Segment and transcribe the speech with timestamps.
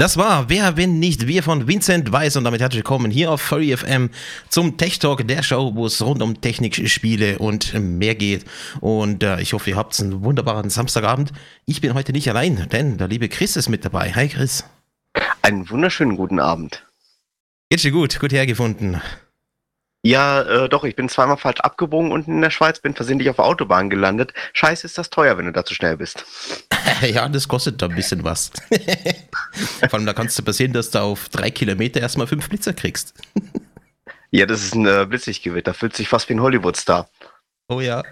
[0.00, 3.42] Das war Wer, wenn nicht wir von Vincent Weiss und damit herzlich willkommen hier auf
[3.42, 4.08] Furry FM
[4.48, 8.46] zum Tech Talk, der Show, wo es rund um Technik, Spiele und mehr geht.
[8.80, 11.34] Und äh, ich hoffe, ihr habt einen wunderbaren Samstagabend.
[11.66, 14.10] Ich bin heute nicht allein, denn der liebe Chris ist mit dabei.
[14.14, 14.64] Hi Chris.
[15.42, 16.82] Einen wunderschönen guten Abend.
[17.68, 18.18] Geht's dir gut?
[18.20, 19.02] Gut hergefunden.
[20.02, 23.36] Ja, äh, doch, ich bin zweimal falsch abgebogen unten in der Schweiz, bin versehentlich auf
[23.36, 24.32] der Autobahn gelandet.
[24.54, 26.24] Scheiße, ist das teuer, wenn du da zu schnell bist.
[27.02, 28.50] ja, das kostet da ein bisschen was.
[29.80, 33.12] Vor allem, da kannst du passieren, dass du auf drei Kilometer erstmal fünf Blitzer kriegst.
[34.30, 37.06] ja, das ist ein äh, Blitzlichtgewitter, fühlt sich fast wie ein Hollywood-Star.
[37.68, 38.02] Oh ja.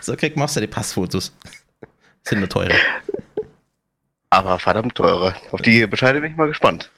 [0.00, 1.34] so krieg machst du die Passfotos.
[2.22, 2.74] Sind nur teure.
[4.30, 5.34] Aber verdammt teure.
[5.50, 6.88] Auf die Bescheide bin ich mal gespannt.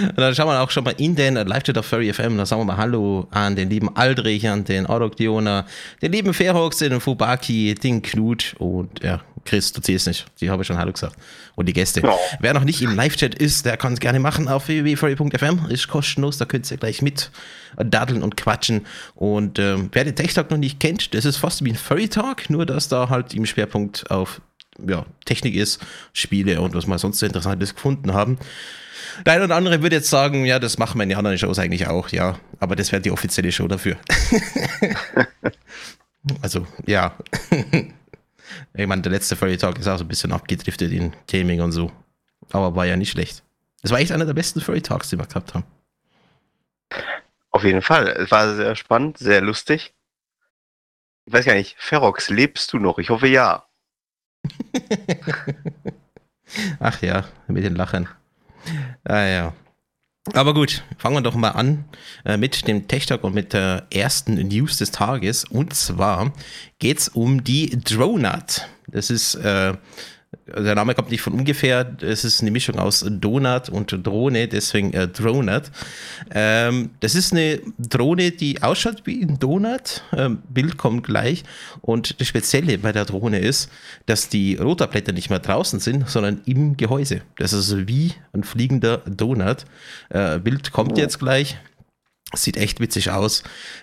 [0.00, 2.36] Und dann schauen wir auch schon mal in den Live-Chat auf Furry FM.
[2.36, 5.66] Da sagen wir mal Hallo an den lieben Aldrich, an den Orokdiona,
[6.02, 10.26] den lieben Fairhawks, den Fubaki, den Knut und ja, Chris, du zählst nicht.
[10.40, 11.16] Die habe ich schon Hallo gesagt.
[11.56, 12.02] Und die Gäste.
[12.04, 12.16] Oh.
[12.40, 15.66] Wer noch nicht im Live-Chat ist, der kann es gerne machen auf www.furry.fm.
[15.68, 17.30] Ist kostenlos, da könnt ihr gleich mit
[17.76, 18.86] daddeln und quatschen.
[19.14, 22.08] Und ähm, wer den Tech Talk noch nicht kennt, das ist fast wie ein Furry
[22.08, 24.40] Talk, nur dass da halt im Schwerpunkt auf
[24.86, 25.80] ja, Technik ist,
[26.12, 28.38] Spiele und was wir sonst so Interessantes gefunden haben.
[29.24, 32.08] Der eine oder andere würde jetzt sagen, ja, das machen meine anderen Shows eigentlich auch,
[32.10, 32.38] ja.
[32.58, 33.96] Aber das wäre die offizielle Show dafür.
[36.42, 37.14] also, ja.
[38.74, 41.72] ich meine, der letzte Furry Talk ist auch so ein bisschen abgedriftet in Gaming und
[41.72, 41.90] so.
[42.52, 43.42] Aber war ja nicht schlecht.
[43.82, 45.64] Das war echt einer der besten Furry Talks, die wir gehabt haben.
[47.50, 48.08] Auf jeden Fall.
[48.08, 49.94] Es war sehr spannend, sehr lustig.
[51.26, 52.98] Ich weiß gar nicht, Ferox, lebst du noch?
[52.98, 53.64] Ich hoffe ja.
[56.80, 58.08] Ach ja, mit den Lachen.
[59.04, 59.54] Ah ja.
[60.34, 61.86] Aber gut, fangen wir doch mal an
[62.24, 65.44] äh, mit dem Tech Talk und mit der ersten News des Tages.
[65.44, 66.32] Und zwar
[66.78, 68.68] geht es um die Dronut.
[68.86, 69.74] Das ist äh,
[70.46, 74.92] der Name kommt nicht von ungefähr, es ist eine Mischung aus Donut und Drohne, deswegen
[74.92, 75.70] äh, Dronut.
[76.32, 81.42] Ähm, das ist eine Drohne, die ausschaut wie ein Donut, ähm, Bild kommt gleich
[81.80, 83.70] und das Spezielle bei der Drohne ist,
[84.06, 87.22] dass die Rotorblätter nicht mehr draußen sind, sondern im Gehäuse.
[87.36, 89.64] Das ist also wie ein fliegender Donut.
[90.10, 91.58] Äh, Bild kommt jetzt gleich.
[92.34, 93.42] Sieht echt witzig aus.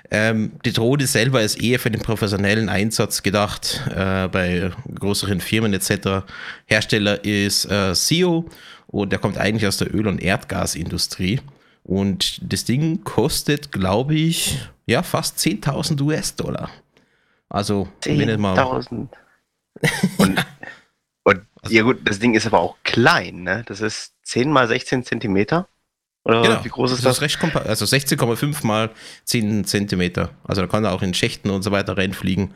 [0.09, 5.73] Ähm, die Drohne selber ist eher für den professionellen Einsatz gedacht, äh, bei größeren Firmen
[5.73, 6.25] etc.
[6.65, 8.49] Hersteller ist äh, SEO
[8.87, 11.41] und der kommt eigentlich aus der Öl- und Erdgasindustrie.
[11.83, 16.69] Und das Ding kostet, glaube ich, ja, fast 10.000 US-Dollar.
[17.49, 19.07] Also, 10.000.
[20.17, 20.45] und,
[21.23, 23.63] und also, ja gut, das Ding ist aber auch klein, ne?
[23.67, 25.67] Das ist 10 mal 16 Zentimeter.
[26.27, 26.65] Oder genau.
[26.65, 27.19] wie groß ist das?
[27.19, 27.31] das?
[27.31, 28.89] Ist recht also 16,5 mal
[29.23, 30.31] 10 Zentimeter.
[30.43, 32.53] Also da kann er auch in Schächten und so weiter reinfliegen.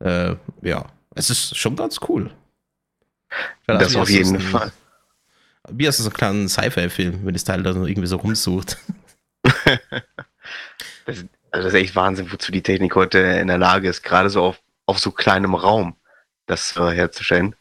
[0.00, 2.30] Äh, ja, es ist schon ganz cool.
[3.66, 4.72] Das also, auf jeden ein, Fall.
[5.70, 8.76] Wie ist das ein kleiner Sci-Fi-Film, wenn das Teil da irgendwie so rumsucht?
[9.42, 9.80] das,
[11.06, 14.42] also das ist echt Wahnsinn, wozu die Technik heute in der Lage ist, gerade so
[14.42, 15.96] auf, auf so kleinem Raum
[16.44, 17.56] das äh, herzustellen.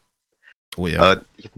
[0.76, 1.14] Oh ja.
[1.14, 1.50] Äh, ich,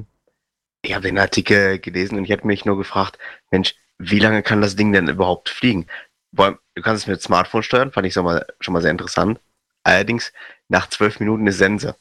[0.83, 3.17] ich habe den Artikel gelesen und ich habe mich nur gefragt,
[3.49, 5.87] Mensch, wie lange kann das Ding denn überhaupt fliegen?
[6.31, 9.39] Du kannst es mit Smartphone steuern, fand ich schon mal, sehr interessant.
[9.83, 10.33] Allerdings
[10.67, 11.95] nach zwölf Minuten eine Sense.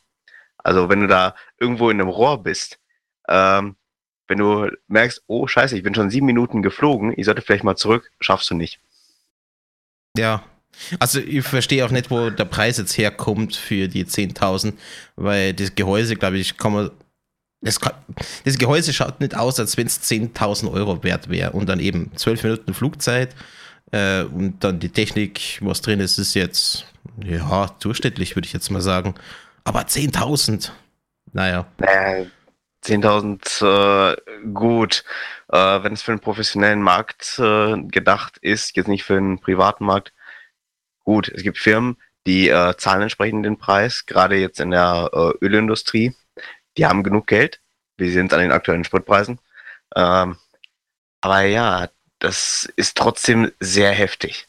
[0.59, 2.79] Also wenn du da irgendwo in einem Rohr bist,
[3.29, 3.77] ähm,
[4.27, 7.77] wenn du merkst, oh scheiße, ich bin schon sieben Minuten geflogen, ich sollte vielleicht mal
[7.77, 8.81] zurück, schaffst du nicht.
[10.17, 10.43] Ja,
[10.99, 14.75] also ich verstehe auch nicht, wo der Preis jetzt herkommt für die 10.000,
[15.17, 16.91] weil das Gehäuse, glaube ich, kann man
[17.65, 17.81] das,
[18.45, 21.53] das, Gehäuse schaut nicht aus, als wenn es 10.000 Euro wert wäre.
[21.53, 23.35] Und dann eben 12 Minuten Flugzeit
[23.91, 26.87] äh, und dann die Technik, was drin ist, ist jetzt,
[27.25, 29.15] ja, durchschnittlich, würde ich jetzt mal sagen.
[29.65, 30.71] Aber 10.000,
[31.33, 31.67] naja.
[31.79, 32.27] Naja,
[32.85, 34.17] 10.000 äh,
[34.53, 35.05] gut.
[35.51, 39.87] Äh, wenn es für einen professionellen Markt äh, gedacht ist, jetzt nicht für einen privaten
[39.87, 40.13] Markt,
[41.03, 41.29] gut.
[41.29, 46.15] Es gibt Firmen, die äh, zahlen entsprechend den Preis, gerade jetzt in der äh, Ölindustrie
[46.77, 47.61] die haben genug Geld.
[47.97, 49.39] Wir sehen es an den aktuellen Spritpreisen.
[49.95, 50.37] Ähm,
[51.21, 51.89] aber ja,
[52.19, 54.49] das ist trotzdem sehr heftig.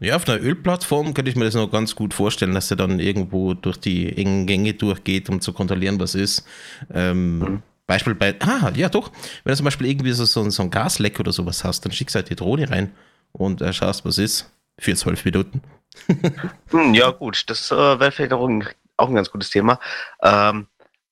[0.00, 2.98] Ja, auf einer Ölplattform könnte ich mir das noch ganz gut vorstellen, dass er dann
[2.98, 6.46] irgendwo durch die engen Gänge durchgeht, um zu kontrollieren, was ist.
[6.92, 7.62] Ähm, mhm.
[7.86, 9.10] Beispiel bei, ah, ja doch,
[9.44, 12.14] wenn du zum Beispiel irgendwie so, so, so ein Gasleck oder sowas hast, dann schickst
[12.14, 12.92] du halt die Drohne rein
[13.32, 15.60] und äh, schaust, was ist, für zwölf Minuten.
[16.70, 19.80] hm, ja gut, das äh, wäre vielleicht auch ein, auch ein ganz gutes Thema.
[20.22, 20.68] Ähm,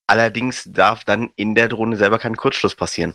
[0.08, 3.14] Allerdings darf dann in der Drohne selber kein Kurzschluss passieren.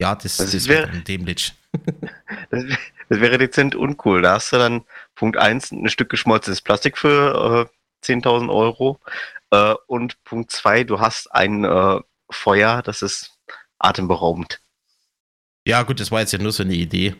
[0.00, 1.54] Ja, das, das, das wäre dämlich.
[2.50, 2.64] das,
[3.08, 4.20] das, wäre dezent uncool.
[4.20, 4.84] Da hast du dann
[5.14, 7.68] Punkt 1 ein Stück geschmolzenes Plastik für
[8.04, 9.00] äh, 10.000 Euro.
[9.52, 12.00] Äh, und Punkt zwei, du hast ein äh,
[12.30, 13.38] Feuer, das ist
[13.78, 14.60] atemberaubend.
[15.66, 17.14] Ja, gut, das war jetzt ja nur so eine Idee.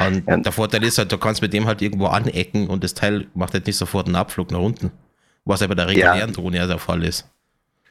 [0.00, 0.36] Und ja.
[0.38, 3.54] der Vorteil ist halt, du kannst mit dem halt irgendwo anecken und das Teil macht
[3.54, 4.90] halt nicht sofort einen Abflug nach unten.
[5.44, 6.26] Was ja bei der regulären ja.
[6.26, 7.28] Drohne ja der Fall ist.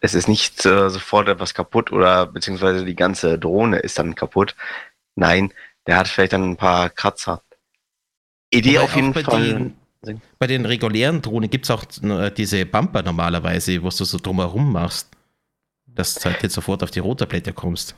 [0.02, 4.56] Es ist nicht äh, sofort etwas kaputt oder beziehungsweise die ganze Drohne ist dann kaputt.
[5.16, 5.54] Nein,
[5.88, 7.42] der hat vielleicht dann ein paar Kratzer.
[8.50, 9.74] Idee Wobei auf jeden Fall.
[10.06, 14.18] Den, bei den regulären Drohnen gibt es auch äh, diese Bumper normalerweise, wo du so
[14.20, 15.10] drumherum machst,
[15.86, 17.96] dass du halt jetzt sofort auf die Rotorblätter kommst.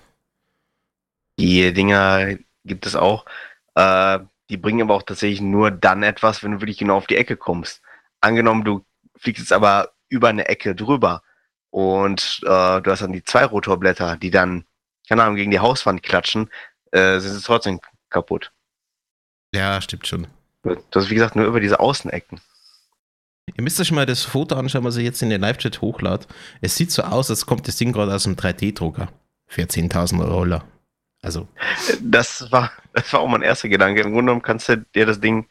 [1.37, 3.25] Die Dinger gibt es auch.
[3.75, 4.19] Äh,
[4.49, 7.37] die bringen aber auch tatsächlich nur dann etwas, wenn du wirklich genau auf die Ecke
[7.37, 7.81] kommst.
[8.21, 8.83] Angenommen, du
[9.17, 11.21] fliegst jetzt aber über eine Ecke drüber
[11.71, 14.65] und äh, du hast dann die zwei Rotorblätter, die dann,
[15.07, 16.49] keine Ahnung, gegen die Hauswand klatschen,
[16.91, 17.79] äh, sind sie trotzdem
[18.09, 18.51] kaputt.
[19.53, 20.27] Ja, stimmt schon.
[20.91, 22.41] Das ist wie gesagt nur über diese Außenecken.
[23.55, 26.27] Ihr müsst euch mal das Foto anschauen, was ich jetzt in den Live-Chat hochlade.
[26.61, 29.09] Es sieht so aus, als kommt das Ding gerade aus einem 3D-Drucker.
[29.47, 30.61] Für 10.000 Euro.
[31.21, 31.47] Also.
[32.01, 34.01] Das war, das war auch mein erster Gedanke.
[34.01, 35.47] Im Grunde genommen kannst du dir das Ding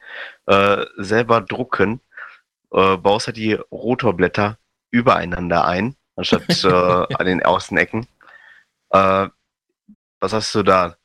[0.47, 2.00] äh, selber drucken,
[2.73, 4.59] äh, baust halt die Rotorblätter
[4.91, 6.69] übereinander ein, anstatt äh,
[7.15, 8.06] an den Außenecken.
[8.91, 9.29] Äh,
[10.20, 10.97] was hast du da?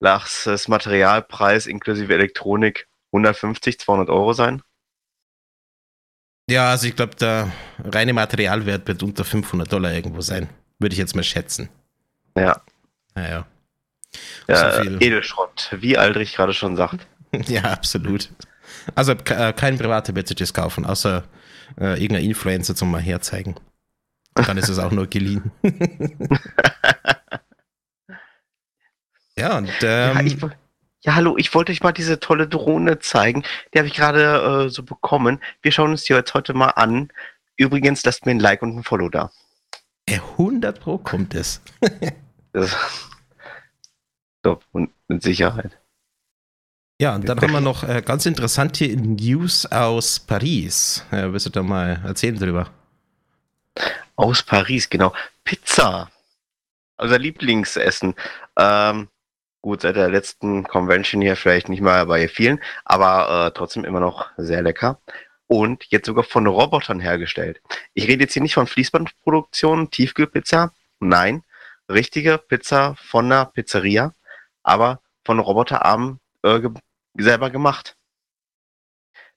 [0.00, 4.62] Lass das Materialpreis inklusive Elektronik 150, 200 Euro sein?
[6.48, 10.48] Ja, also ich glaube, der reine Materialwert wird unter 500 Dollar irgendwo sein.
[10.78, 11.68] Würde ich jetzt mal schätzen.
[12.36, 12.62] Ja.
[13.14, 13.46] Naja.
[14.46, 17.06] Ja, so Edelschrott, wie Aldrich gerade schon sagt.
[17.48, 18.30] ja, absolut.
[18.94, 19.76] Also äh, kein
[20.28, 21.24] sich das kaufen, außer
[21.78, 23.56] äh, irgendein Influencer zum mal herzeigen.
[24.46, 25.50] Dann ist es auch nur geliehen.
[29.36, 30.36] ja, und ähm, ja, ich,
[31.02, 33.44] ja, hallo, ich wollte euch mal diese tolle Drohne zeigen.
[33.72, 35.40] Die habe ich gerade äh, so bekommen.
[35.62, 37.10] Wir schauen uns die jetzt heute mal an.
[37.56, 39.30] Übrigens, lasst mir ein Like und ein Follow da.
[40.08, 41.60] 100 Pro kommt es.
[42.52, 42.76] das
[44.42, 45.78] Top und mit Sicherheit.
[47.00, 51.04] Ja, und dann haben wir noch äh, ganz interessante News aus Paris.
[51.12, 52.70] Äh, willst du da mal erzählen drüber?
[54.18, 55.14] Aus Paris, genau.
[55.44, 56.10] Pizza.
[56.96, 58.16] Unser Lieblingsessen.
[58.56, 59.08] Ähm,
[59.62, 64.00] gut, seit der letzten Convention hier vielleicht nicht mal bei vielen, aber äh, trotzdem immer
[64.00, 65.00] noch sehr lecker.
[65.46, 67.62] Und jetzt sogar von Robotern hergestellt.
[67.94, 70.72] Ich rede jetzt hier nicht von Fließbandproduktion, Tiefkühlpizza.
[70.98, 71.44] Nein,
[71.88, 74.12] richtige Pizza von einer Pizzeria
[74.64, 76.70] aber von Roboterarmen äh, ge
[77.14, 77.96] selber gemacht.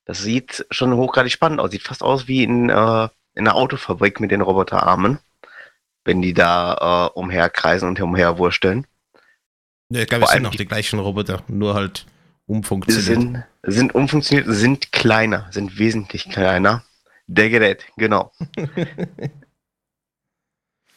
[0.06, 1.72] Das sieht schon hochgradig spannend aus.
[1.72, 5.20] Sieht fast aus wie in, äh, in einer Autofabrik mit den Roboterarmen,
[6.04, 8.86] wenn die da äh, umherkreisen und umherwursteln.
[9.90, 12.06] Ja, ich glaube, es sind auch die gleichen Roboter, nur halt
[12.46, 13.06] umfunktioniert.
[13.06, 16.84] Sind, sind umfunktioniert, sind kleiner, sind wesentlich kleiner.
[17.28, 18.32] Der Gerät, genau.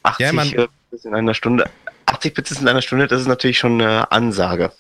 [0.03, 0.69] 80 ja, äh,
[1.03, 1.71] in einer Stunde.
[2.07, 4.73] 80 Bits in einer Stunde, das ist natürlich schon eine Ansage.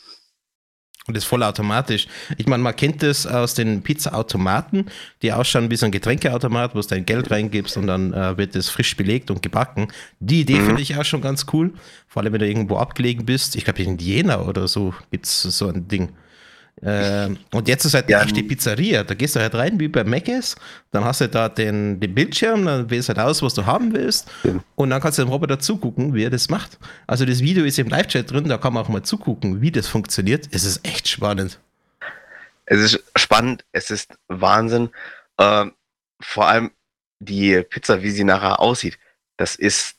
[1.06, 2.06] Und das ist vollautomatisch.
[2.38, 4.86] Ich meine, man kennt das aus den Pizza-Automaten,
[5.20, 8.56] die ausschauen wie so ein Getränkeautomat, wo du dein Geld reingibst und dann äh, wird
[8.56, 9.88] es frisch belegt und gebacken.
[10.20, 10.66] Die Idee mhm.
[10.66, 11.74] finde ich auch schon ganz cool.
[12.08, 13.54] Vor allem, wenn du irgendwo abgelegen bist.
[13.54, 16.08] Ich glaube, in Jena oder so gibt es so ein Ding.
[16.82, 19.04] Ähm, und jetzt ist halt ja, die Pizzeria.
[19.04, 20.56] Da gehst du halt rein wie bei Mc's,
[20.90, 23.94] dann hast du da den, den Bildschirm, dann wählst du halt aus, was du haben
[23.94, 24.30] willst.
[24.42, 24.52] Ja.
[24.74, 26.78] Und dann kannst du dem Roboter zugucken, wie er das macht.
[27.06, 29.86] Also das Video ist im Live-Chat drin, da kann man auch mal zugucken, wie das
[29.86, 30.48] funktioniert.
[30.50, 31.58] Es ist echt spannend.
[32.66, 34.90] Es ist spannend, es ist Wahnsinn.
[35.38, 35.72] Ähm,
[36.20, 36.70] vor allem
[37.18, 38.98] die Pizza, wie sie nachher aussieht,
[39.36, 39.96] das ist,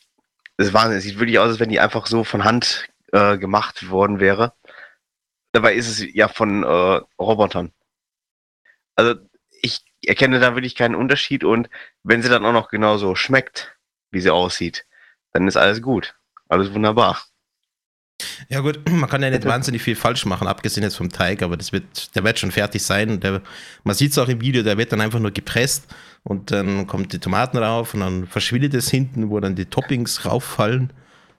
[0.58, 0.98] das ist Wahnsinn.
[0.98, 4.54] Es sieht wirklich aus, als wenn die einfach so von Hand äh, gemacht worden wäre.
[5.56, 7.72] Dabei ist es ja von äh, Robotern.
[8.98, 9.16] Also
[9.62, 11.70] ich erkenne da wirklich keinen Unterschied und
[12.04, 13.74] wenn sie dann auch noch genauso schmeckt,
[14.12, 14.86] wie sie aussieht,
[15.32, 16.14] dann ist alles gut.
[16.50, 17.24] Alles wunderbar.
[18.50, 21.56] Ja gut, man kann ja nicht wahnsinnig viel falsch machen, abgesehen jetzt vom Teig, aber
[21.56, 23.22] das wird, der wird schon fertig sein.
[23.22, 23.42] Der,
[23.86, 25.88] man sieht es auch im Video, der wird dann einfach nur gepresst
[26.24, 30.26] und dann kommt die Tomaten rauf und dann verschwindet es hinten, wo dann die Toppings
[30.26, 30.92] rauffallen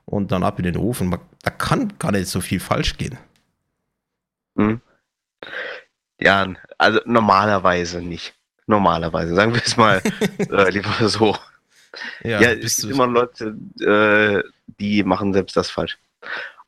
[0.06, 1.08] und dann ab in den Ofen.
[1.08, 3.18] Man, da kann gar nicht so viel falsch gehen.
[4.56, 4.80] Hm.
[6.18, 6.48] Ja,
[6.78, 8.34] also normalerweise nicht.
[8.66, 10.02] Normalerweise, sagen wir es mal
[10.38, 11.36] äh, lieber so.
[12.22, 15.98] Ja, ja es gibt immer Leute, äh, die machen selbst das falsch.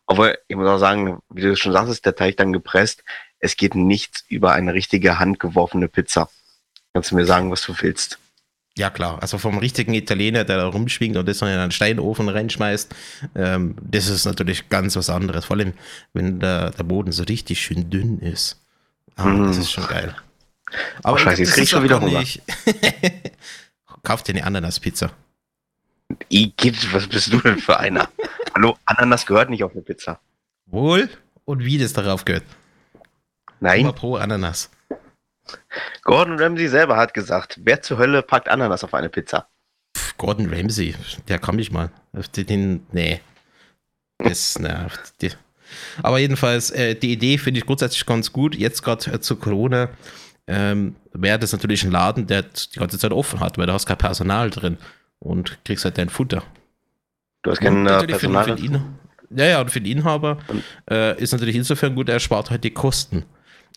[0.06, 3.04] Aber ich muss auch sagen, wie du schon sagst, ist der Teig dann gepresst.
[3.40, 6.30] Es geht nichts über eine richtige handgeworfene Pizza.
[6.94, 8.18] Kannst du mir sagen, was du willst?
[8.78, 9.18] Ja, klar.
[9.20, 12.94] Also vom richtigen Italiener, der da rumschwingt und das in einen Steinofen reinschmeißt,
[13.34, 15.46] ähm, das ist natürlich ganz was anderes.
[15.46, 15.72] Vor allem,
[16.12, 18.60] wenn der, der Boden so richtig schön dünn ist.
[19.16, 19.46] Ah, mm.
[19.48, 20.14] Das ist schon geil.
[21.02, 22.22] Aber oh, scheiße, jetzt krieg ich schon wieder Hunger.
[24.04, 25.10] kauf dir eine Ananas-Pizza.
[26.28, 28.08] Igitt, was bist du denn für einer?
[28.54, 30.20] Hallo, Ananas gehört nicht auf eine Pizza.
[30.66, 31.08] Wohl
[31.44, 32.44] und wie das darauf gehört.
[33.58, 33.80] Nein.
[33.80, 34.70] Immer pro Ananas.
[36.02, 39.48] Gordon Ramsay selber hat gesagt, wer zur Hölle packt Ananas auf eine Pizza?
[40.16, 40.94] Gordon Ramsay,
[41.28, 41.90] der kann mich mal.
[42.36, 43.20] Den- nee.
[44.18, 44.58] Das,
[45.20, 45.30] die.
[46.02, 48.54] Aber jedenfalls, äh, die Idee finde ich grundsätzlich ganz gut.
[48.56, 49.90] Jetzt gerade äh, zu Corona
[50.46, 53.86] ähm, wäre das natürlich ein Laden, der die ganze Zeit offen hat, weil du hast
[53.86, 54.78] kein Personal drin
[55.18, 56.42] und kriegst halt dein Futter.
[57.42, 58.44] Du hast Und kein äh, für, Personal.
[58.44, 58.82] für den Inha-
[59.30, 60.38] ja, ja, und für den Inhaber
[60.90, 63.24] äh, ist natürlich insofern gut, er spart halt die Kosten.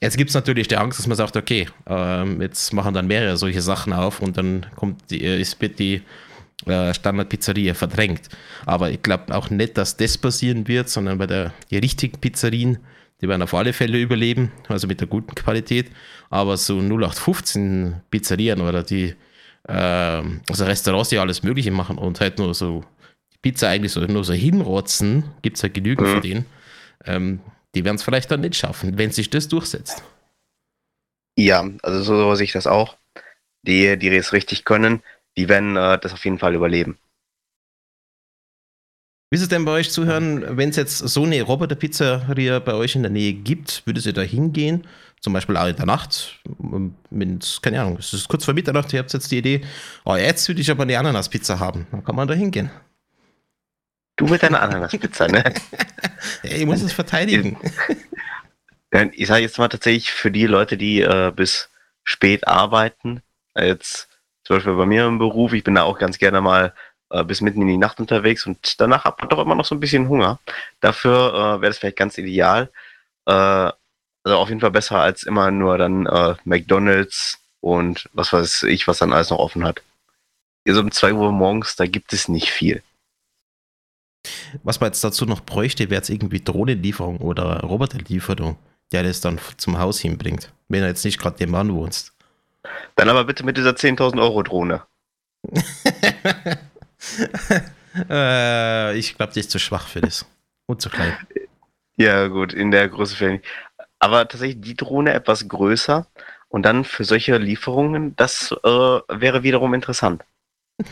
[0.01, 3.38] Jetzt gibt es natürlich die Angst, dass man sagt, okay, ähm, jetzt machen dann mehrere
[3.38, 6.01] solche Sachen auf und dann kommt die, äh, ist wird die
[6.65, 8.29] äh, Standardpizzeria verdrängt.
[8.65, 12.79] Aber ich glaube auch nicht, dass das passieren wird, sondern bei der, die richtigen Pizzerien,
[13.22, 15.91] die werden auf alle Fälle überleben, also mit der guten Qualität.
[16.31, 19.13] Aber so 0815 Pizzerien oder die
[19.67, 22.84] ähm, also Restaurants, die alles Mögliche machen und halt nur so
[23.43, 26.12] Pizza eigentlich so, nur so hinrotzen, gibt es halt genügend Mhm.
[26.12, 26.46] von denen.
[27.05, 27.39] Ähm,
[27.75, 30.03] die werden es vielleicht dann nicht schaffen, wenn sich das durchsetzt.
[31.37, 32.97] Ja, also so sehe ich das auch.
[33.63, 35.03] Die, die es richtig können,
[35.37, 36.97] die werden äh, das auf jeden Fall überleben.
[39.29, 42.95] Wie ist es denn bei euch zuhören, wenn es jetzt so eine Roboter-Pizzeria bei euch
[42.95, 44.85] in der Nähe gibt, würdet ihr da hingehen?
[45.21, 48.91] Zum Beispiel auch in der Nacht, ähm, mit, keine Ahnung, es ist kurz vor Mitternacht,
[48.91, 49.61] ihr habt jetzt die Idee,
[50.03, 51.87] oh, jetzt würde ich aber eine Ananas-Pizza haben.
[51.91, 52.71] Dann kann man da hingehen.
[54.21, 55.43] Du mit deiner Ananaspizza, ne?
[56.43, 57.57] Ja, ich muss es verteidigen.
[59.13, 61.69] Ich sage jetzt mal tatsächlich für die Leute, die äh, bis
[62.03, 63.21] spät arbeiten,
[63.55, 64.09] jetzt
[64.43, 66.73] zum Beispiel bei mir im Beruf, ich bin da auch ganz gerne mal
[67.09, 69.75] äh, bis mitten in die Nacht unterwegs und danach hat man doch immer noch so
[69.75, 70.41] ein bisschen Hunger.
[70.81, 72.69] Dafür äh, wäre das vielleicht ganz ideal.
[73.25, 78.63] Äh, also auf jeden Fall besser als immer nur dann äh, McDonalds und was weiß
[78.63, 79.81] ich, was dann alles noch offen hat.
[80.67, 82.83] So um 2 Uhr morgens, da gibt es nicht viel.
[84.63, 88.57] Was man jetzt dazu noch bräuchte, wäre jetzt irgendwie Drohnenlieferung oder Roboterlieferung,
[88.91, 92.13] der das dann zum Haus hinbringt, wenn er jetzt nicht gerade nebenan wohnst.
[92.95, 94.83] Dann aber bitte mit dieser 10.000 Euro Drohne.
[98.09, 100.25] äh, ich glaube, die ist zu schwach für das.
[100.67, 101.13] Und zu klein.
[101.97, 103.43] Ja, gut, in der Größe vielleicht.
[103.43, 103.53] nicht.
[103.99, 106.07] Aber tatsächlich die Drohne etwas größer
[106.49, 110.23] und dann für solche Lieferungen, das äh, wäre wiederum interessant.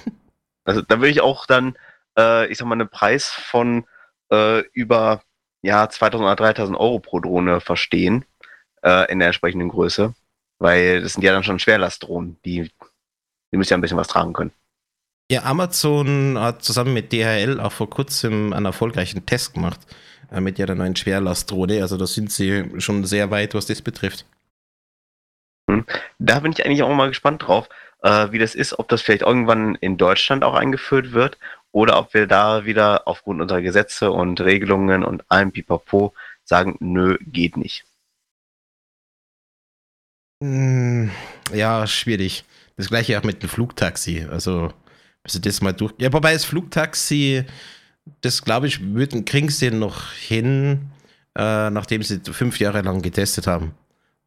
[0.65, 1.75] Also da würde ich auch dann,
[2.17, 3.85] ich sag mal, einen Preis von
[4.31, 5.23] äh, über
[5.61, 8.25] ja, 2000 oder 3000 Euro pro Drohne verstehen
[8.83, 10.13] äh, in der entsprechenden Größe,
[10.59, 12.71] weil das sind ja dann schon Schwerlastdrohnen, die,
[13.51, 14.51] die müssen ja ein bisschen was tragen können.
[15.31, 19.79] Ja, Amazon hat zusammen mit DHL auch vor kurzem einen erfolgreichen Test gemacht
[20.31, 21.81] äh, mit ihrer neuen Schwerlastdrohne.
[21.81, 24.25] Also da sind sie schon sehr weit, was das betrifft.
[26.17, 27.69] Da bin ich eigentlich auch mal gespannt drauf,
[28.01, 31.37] äh, wie das ist, ob das vielleicht irgendwann in Deutschland auch eingeführt wird
[31.71, 37.17] oder ob wir da wieder aufgrund unserer Gesetze und Regelungen und allem Pipapo sagen, nö,
[37.21, 37.85] geht nicht.
[40.41, 41.09] Mm,
[41.53, 42.45] Ja, schwierig.
[42.77, 44.25] Das gleiche auch mit dem Flugtaxi.
[44.29, 44.73] Also,
[45.23, 45.93] bis du das mal durch.
[45.99, 47.45] Ja, wobei das Flugtaxi,
[48.21, 50.91] das glaube ich, würden, kriegen sie noch hin,
[51.37, 53.73] äh, nachdem sie fünf Jahre lang getestet haben.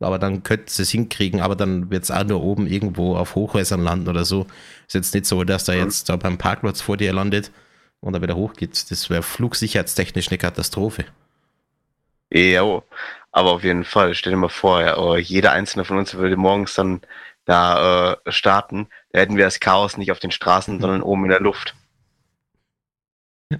[0.02, 3.34] Aber dann könnten sie es hinkriegen, aber dann wird es auch nur oben irgendwo auf
[3.34, 4.46] Hochhäusern landen oder so.
[4.86, 7.50] Ist jetzt nicht so, dass da jetzt da beim Parkplatz vor dir landet
[8.00, 8.90] und dann wieder hochgeht.
[8.90, 11.04] Das wäre flugsicherheitstechnisch eine Katastrophe.
[12.32, 12.82] Jo,
[13.30, 16.36] aber auf jeden Fall, stell dir mal vor, ja, oh, jeder einzelne von uns würde
[16.36, 17.02] morgens dann
[17.44, 18.88] da äh, starten.
[19.12, 21.74] Da hätten wir das Chaos nicht auf den Straßen, sondern oben in der Luft.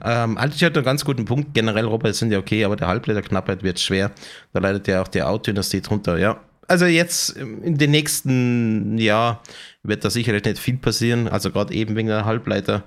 [0.05, 1.55] Ähm, Altich hat einen ganz guten Punkt.
[1.55, 4.11] Generell Roboter sind ja okay, aber der Halbleiterknappheit wird schwer.
[4.53, 6.41] Da leidet ja auch die Autoindustrie drunter, ja.
[6.69, 9.43] Also jetzt ähm, in den nächsten Jahr
[9.83, 11.29] wird da sicherlich nicht viel passieren.
[11.29, 12.85] Also gerade eben wegen der Halbleiter.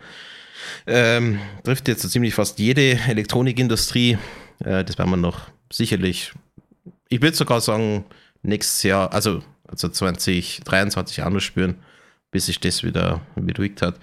[0.88, 4.18] Ähm, trifft jetzt so ziemlich fast jede Elektronikindustrie.
[4.64, 6.34] Äh, das werden wir noch sicherlich,
[7.10, 8.06] ich würde sogar sagen,
[8.42, 11.76] nächstes Jahr, also, also 2023 auch noch spüren,
[12.32, 14.00] bis sich das wieder beruhigt hat.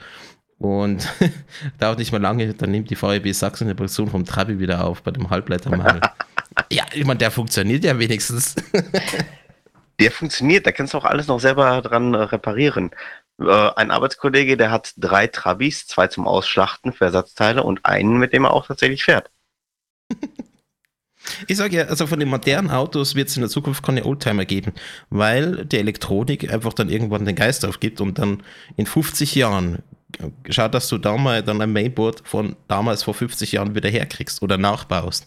[0.62, 1.08] Und
[1.80, 5.02] dauert nicht mehr lange, dann nimmt die VEB Sachsen die Produktion vom Trabi wieder auf
[5.02, 6.00] bei dem Halbleitermangel.
[6.70, 8.54] ja, ich meine, der funktioniert ja wenigstens.
[10.00, 12.90] Der funktioniert, da kannst du auch alles noch selber dran äh, reparieren.
[13.38, 18.32] Äh, ein Arbeitskollege, der hat drei Trabis, zwei zum Ausschlachten für Ersatzteile und einen, mit
[18.32, 19.30] dem er auch tatsächlich fährt.
[21.46, 24.44] Ich sage ja, also von den modernen Autos wird es in der Zukunft keine Oldtimer
[24.44, 24.72] geben,
[25.10, 28.42] weil die Elektronik einfach dann irgendwann den Geist aufgibt und dann
[28.76, 29.82] in 50 Jahren,
[30.48, 34.42] schau, dass du da mal dann ein Mainboard von damals vor 50 Jahren wieder herkriegst
[34.42, 35.26] oder nachbaust.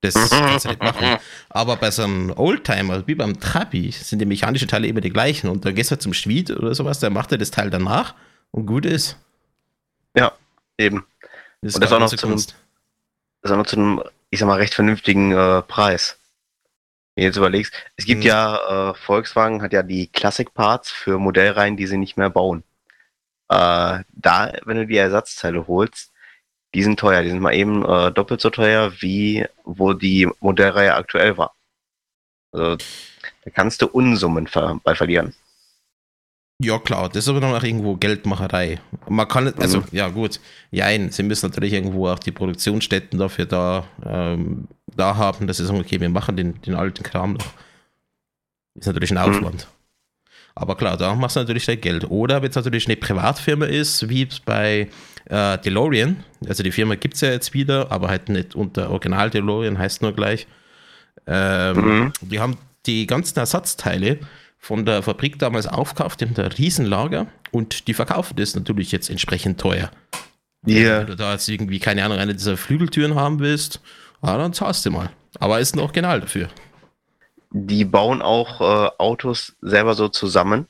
[0.00, 1.18] Das kannst du nicht machen.
[1.48, 5.48] Aber bei so einem Oldtimer, wie beim Trabi, sind die mechanischen Teile immer die gleichen
[5.50, 8.14] und dann gehst du halt zum Schmied oder sowas, der macht dir das Teil danach
[8.50, 9.16] und gut ist.
[10.16, 10.32] Ja,
[10.78, 11.04] eben.
[11.62, 12.36] Das Und das auch noch zu einem,
[13.42, 16.18] das auch noch zu einem, ich sag mal, recht vernünftigen äh, Preis.
[17.14, 18.26] Wenn du jetzt überlegst, es gibt Mhm.
[18.28, 22.64] ja, äh, Volkswagen hat ja die Classic Parts für Modellreihen, die sie nicht mehr bauen.
[23.50, 26.12] Äh, da, wenn du die Ersatzteile holst,
[26.74, 30.94] die sind teuer, die sind mal eben äh, doppelt so teuer, wie wo die Modellreihe
[30.94, 31.54] aktuell war.
[32.52, 32.76] Also,
[33.44, 35.34] da kannst du Unsummen ver bei verlieren.
[36.62, 38.80] Ja, klar, das ist aber dann auch irgendwo Geldmacherei.
[39.08, 39.84] Man kann, also, Mhm.
[39.92, 40.40] ja, gut,
[40.70, 45.64] jein, sie müssen natürlich irgendwo auch die Produktionsstätten dafür da, ähm, da haben, dass sie
[45.64, 47.46] sagen, okay, wir machen den, den alten Kram noch.
[48.74, 49.58] Ist natürlich ein Mhm.
[50.60, 52.10] Aber klar, da machst du natürlich dein Geld.
[52.10, 54.88] Oder wenn es natürlich eine Privatfirma ist, wie es bei
[55.24, 59.30] äh, DeLorean, also die Firma gibt es ja jetzt wieder, aber halt nicht unter Original
[59.30, 60.46] DeLorean, heißt nur gleich.
[61.26, 62.12] Ähm, Mhm.
[62.20, 64.18] Die haben die ganzen Ersatzteile
[64.58, 69.58] von der Fabrik damals aufgekauft in der Riesenlager und die verkaufen das natürlich jetzt entsprechend
[69.58, 69.90] teuer.
[70.66, 70.98] Ja.
[71.00, 73.80] Wenn du da jetzt irgendwie, keine Ahnung, eine dieser Flügeltüren haben willst,
[74.20, 75.08] ah, dann zahlst du mal.
[75.38, 76.50] Aber ist ein Original dafür.
[77.50, 80.66] Die bauen auch äh, Autos selber so zusammen,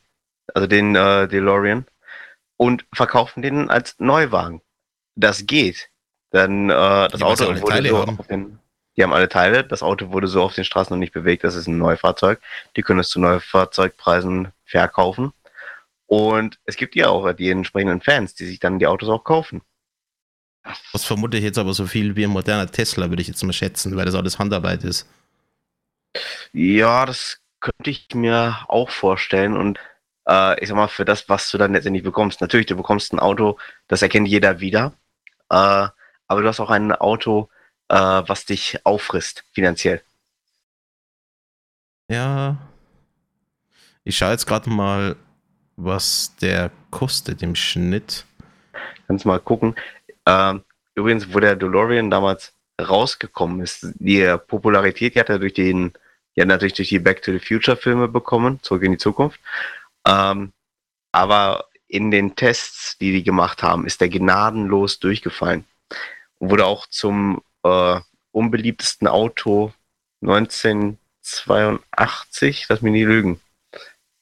[0.54, 1.86] also den äh, DeLorean,
[2.56, 4.62] und verkaufen den als Neuwagen.
[5.14, 5.90] Das geht.
[6.30, 8.18] Dann äh, das sie Auto wurde Teile so haben.
[8.18, 8.58] auf den,
[8.96, 9.64] die haben alle Teile.
[9.64, 11.44] Das Auto wurde so auf den Straßen noch nicht bewegt.
[11.44, 12.40] Das ist ein Neufahrzeug.
[12.76, 15.32] Die können es zu Neufahrzeugpreisen verkaufen.
[16.06, 19.62] Und es gibt ja auch die entsprechenden Fans, die sich dann die Autos auch kaufen.
[20.92, 23.52] Das vermute ich jetzt aber so viel wie ein moderner Tesla, würde ich jetzt mal
[23.52, 25.08] schätzen, weil das alles Handarbeit ist.
[26.52, 29.56] Ja, das könnte ich mir auch vorstellen.
[29.56, 29.78] Und
[30.28, 33.20] äh, ich sag mal, für das, was du dann letztendlich bekommst, natürlich, du bekommst ein
[33.20, 34.92] Auto, das erkennt jeder wieder.
[35.50, 35.88] Äh,
[36.26, 37.48] aber du hast auch ein Auto,
[37.88, 40.02] äh, was dich auffrisst, finanziell.
[42.08, 42.56] Ja.
[44.04, 45.16] Ich schaue jetzt gerade mal,
[45.76, 48.24] was der kostet im Schnitt.
[49.06, 49.74] Kannst mal gucken.
[50.26, 50.62] Ähm,
[50.94, 55.92] übrigens, wo der DeLorean damals rausgekommen ist, die Popularität, die hat er durch den,
[56.40, 59.38] ja natürlich durch die Back to the Future Filme bekommen, zurück in die Zukunft.
[60.06, 60.52] Ähm,
[61.12, 65.64] aber in den Tests, die die gemacht haben, ist der gnadenlos durchgefallen.
[66.38, 68.00] Und wurde auch zum äh,
[68.32, 69.72] unbeliebtesten Auto
[70.22, 73.40] 1982, lass mich nie lügen.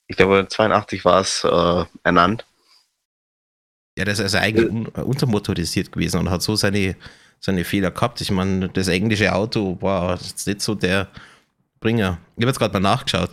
[0.06, 2.46] Ich glaube, 82 war es äh, ernannt.
[3.98, 6.96] Ja, das ist also eigentlich un untermotorisiert gewesen und hat so seine,
[7.40, 8.20] seine Fehler gehabt.
[8.20, 11.08] Ich meine, das englische Auto war jetzt nicht so der
[11.80, 12.18] Bringer.
[12.36, 13.30] Ich habe jetzt gerade mal nachgeschaut.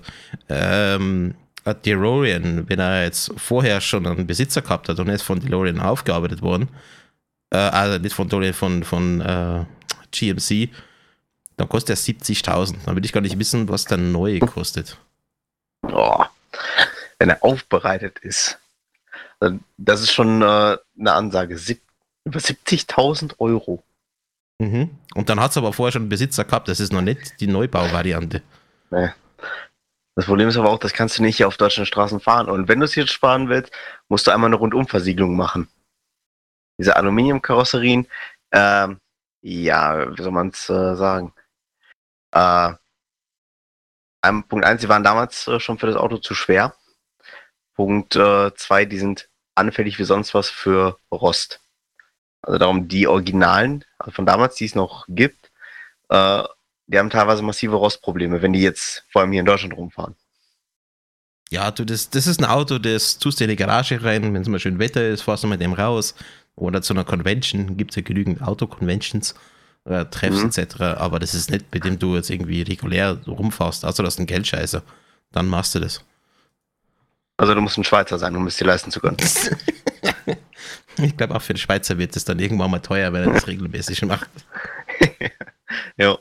[0.50, 5.40] Ähm, ein DeLorean, wenn er jetzt vorher schon einen Besitzer gehabt hat und ist von
[5.40, 6.70] DeLorean aufgearbeitet worden,
[7.50, 9.66] äh, also nicht von DeLorean, von, von äh,
[10.12, 10.70] GMC,
[11.58, 12.76] dann kostet er 70.000.
[12.86, 14.98] Dann will ich gar nicht wissen, was der neue kostet.
[15.82, 16.24] Oh,
[17.20, 18.60] wenn er aufbereitet ist.
[19.78, 21.58] Das ist schon äh, eine Ansage.
[21.58, 21.82] Sieb
[22.24, 23.84] über 70.000 Euro.
[24.60, 24.98] Mhm.
[25.16, 26.68] Und dann hat es aber vorher schon einen Besitzer gehabt.
[26.68, 28.42] Das ist noch nicht die Neubauvariante.
[30.16, 32.50] Das Problem ist aber auch, das kannst du nicht hier auf deutschen Straßen fahren.
[32.50, 33.72] Und wenn du es jetzt sparen willst,
[34.08, 35.68] musst du einmal eine Rundumversiegelung machen.
[36.80, 38.08] Diese Aluminiumkarosserien,
[38.52, 39.00] ähm,
[39.42, 41.34] ja, wie soll man es äh, sagen?
[42.32, 42.74] Äh,
[44.48, 46.76] Punkt eins, sie waren damals äh, schon für das Auto zu schwer.
[47.76, 51.62] Punkt äh, zwei, die sind anfällig wie sonst was für Rost.
[52.46, 55.52] Also darum die Originalen also von damals, die es noch gibt,
[56.10, 56.44] äh,
[56.88, 60.16] die haben teilweise massive Rostprobleme, wenn die jetzt vor allem hier in Deutschland rumfahren.
[61.50, 64.42] Ja, du, das, das ist ein Auto, das tust du in die Garage rein, wenn
[64.42, 66.14] es mal schön Wetter ist, fährst du mit dem raus.
[66.56, 69.36] Oder zu einer Convention, gibt es ja genügend Auto-Conventions,
[69.86, 70.52] äh, Treffs Mhm.
[70.64, 70.82] etc.
[70.98, 74.26] Aber das ist nicht, mit dem du jetzt irgendwie regulär rumfährst, außer das ist ein
[74.28, 74.84] Geldscheißer.
[75.32, 76.04] Dann machst du das.
[77.38, 79.18] Also du musst ein Schweizer sein, um es dir leisten zu können.
[80.98, 83.48] Ich glaube, auch für den Schweizer wird es dann irgendwann mal teuer, wenn er das
[83.48, 84.30] regelmäßig macht.
[85.98, 86.18] ja.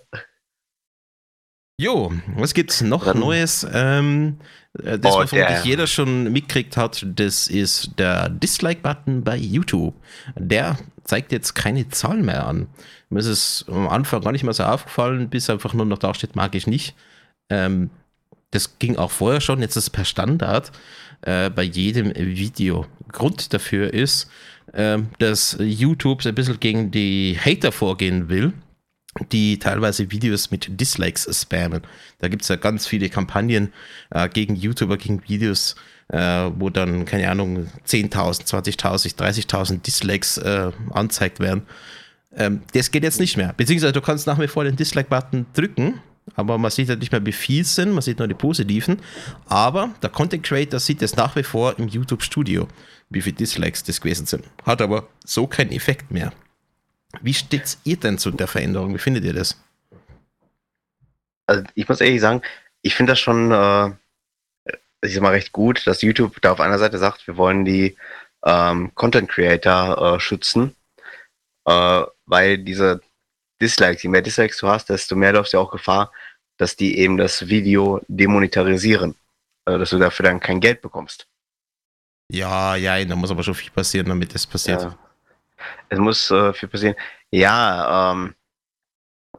[1.81, 3.67] Jo, was gibt's noch Dann- Neues?
[3.73, 4.39] Ähm,
[4.83, 9.37] äh, das, Oh, was vermutlich der- jeder schon mitgekriegt hat, das ist der Dislike-Button bei
[9.37, 9.95] YouTube.
[10.37, 12.69] Der zeigt jetzt keine Zahl mehr an.
[13.11, 16.15] Mir ist es am Anfang gar nicht mehr so aufgefallen, bis einfach nur noch da
[16.15, 16.95] steht, mag ich nicht.
[17.51, 17.91] Ähm,
[18.53, 20.71] das ging auch vorher schon, jetzt ist es per Standard
[21.25, 22.87] äh, bei jedem Video.
[23.13, 24.31] Grund dafür ist,
[24.73, 28.53] ähm, dass YouTube ein bisschen gegen die Hater vorgehen will
[29.33, 31.83] die teilweise Videos mit Dislikes spammen.
[32.19, 33.73] Da gibt es ja ganz viele Kampagnen
[34.11, 35.77] äh, gegen YouTuber, gegen Videos,
[36.09, 41.63] äh, wo dann, keine Ahnung, 10.000, 20.000, 30.000 Dislikes äh, anzeigt werden.
[42.37, 43.55] Ähm, das geht jetzt nicht mehr.
[43.57, 46.01] Beziehungsweise du kannst nach wie vor den Dislike-Button drücken,
[46.37, 49.01] aber man sieht halt nicht mehr, wie viel es sind, man sieht nur die positiven.
[49.47, 52.67] Aber der Content Creator sieht es nach wie vor im YouTube Studio,
[53.11, 54.45] wie viele Dislikes das gewesen sind.
[54.65, 56.33] Hat aber so keinen Effekt mehr.
[57.21, 58.95] Wie steht ihr denn zu der Veränderung?
[58.95, 59.61] Wie findet ihr das?
[61.47, 62.43] Also ich muss ehrlich sagen,
[62.83, 63.91] ich finde das schon, äh,
[65.03, 67.97] ich sag mal, recht gut, dass YouTube da auf einer Seite sagt, wir wollen die
[68.45, 70.75] ähm, Content Creator äh, schützen,
[71.67, 73.01] äh, weil diese
[73.65, 76.13] Dislikes, je mehr Dislikes du hast, desto mehr läufst du auch Gefahr,
[76.59, 79.15] dass die eben das Video demonetarisieren,
[79.65, 81.27] also dass du dafür dann kein Geld bekommst.
[82.31, 84.83] Ja, ja, da muss aber schon viel passieren, damit das passiert.
[84.83, 84.99] Ja.
[85.89, 86.97] Es muss äh, viel passieren.
[87.31, 88.35] Ja, ähm,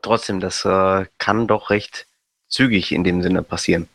[0.02, 2.08] trotzdem, das äh, kann doch recht
[2.48, 3.88] zügig in dem Sinne passieren.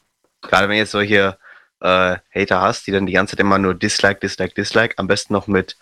[0.43, 1.39] Gerade wenn jetzt solche
[1.81, 5.33] äh, Hater hast, die dann die ganze Zeit immer nur Dislike, Dislike, Dislike, am besten
[5.33, 5.77] noch mit,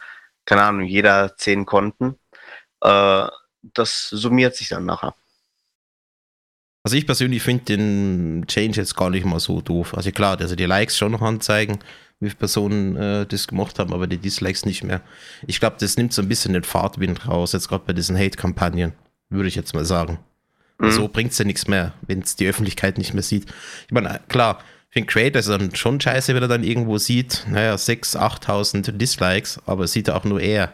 [0.45, 2.19] keine Ahnung, jeder zehn Konten,
[2.83, 3.27] äh,
[3.63, 5.15] das summiert sich dann nachher.
[6.85, 9.95] Also ich persönlich finde den Change jetzt gar nicht mal so doof.
[9.95, 11.81] Also klar, also die Likes schon noch anzeigen,
[12.21, 15.03] wie viele Personen äh, das gemacht haben, aber die Dislikes nicht mehr.
[15.47, 18.93] Ich glaube, das nimmt so ein bisschen den Fahrtwind raus, jetzt gerade bei diesen Hate-Kampagnen,
[19.29, 20.19] würde ich jetzt mal sagen.
[20.79, 20.91] Mhm.
[20.91, 23.47] So bringt es ja nichts mehr, wenn es die Öffentlichkeit nicht mehr sieht.
[23.87, 27.45] Ich meine, klar, für den Creator ist dann schon scheiße, wenn er dann irgendwo sieht,
[27.51, 30.73] naja, 6.000, 8.000 Dislikes, aber sieht er auch nur er.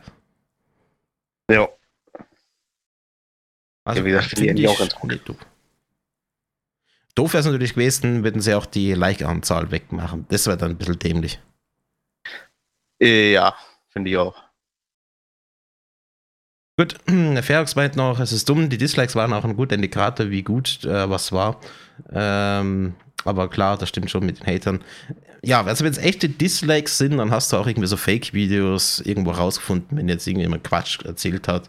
[1.50, 1.68] Ja.
[3.84, 5.20] Also, ja, wie gesagt, finde ich auch ganz gut.
[7.14, 10.26] Doof wäre es natürlich gewesen, würden sie auch die Like-Anzahl wegmachen.
[10.30, 11.38] Das wäre dann ein bisschen dämlich.
[13.00, 13.54] Äh, ja,
[13.90, 14.34] finde ich auch.
[16.76, 16.96] Gut,
[17.42, 20.84] Ferox meint noch, es ist dumm, die Dislikes waren auch ein guter Indikator, wie gut
[20.84, 21.60] äh, was war.
[22.12, 22.94] Ähm,
[23.24, 24.82] aber klar, das stimmt schon mit den Hatern.
[25.42, 29.30] Ja, also wenn es echte Dislikes sind, dann hast du auch irgendwie so Fake-Videos irgendwo
[29.30, 31.68] rausgefunden, wenn jetzt irgendjemand Quatsch erzählt hat,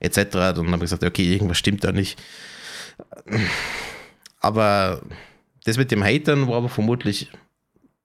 [0.00, 0.30] etc.
[0.30, 2.20] Dann habe ich gesagt, okay, irgendwas stimmt da nicht.
[4.40, 5.02] Aber
[5.64, 7.30] das mit dem Hatern war aber vermutlich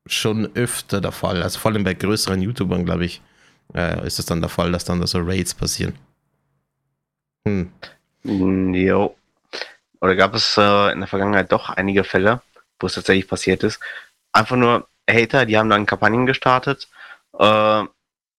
[0.06, 1.43] schon öfter der Fall.
[1.43, 3.21] Also vor allem bei größeren YouTubern, glaube ich,
[3.75, 5.93] äh, ist es dann der Fall, dass dann da so Raids passieren.
[7.45, 7.71] Hm.
[8.23, 9.15] Jo.
[10.02, 12.41] Oder gab es äh, in der Vergangenheit doch einige Fälle,
[12.80, 13.80] wo es tatsächlich passiert ist.
[14.32, 16.88] Einfach nur Hater, die haben dann Kampagnen gestartet,
[17.38, 17.84] äh,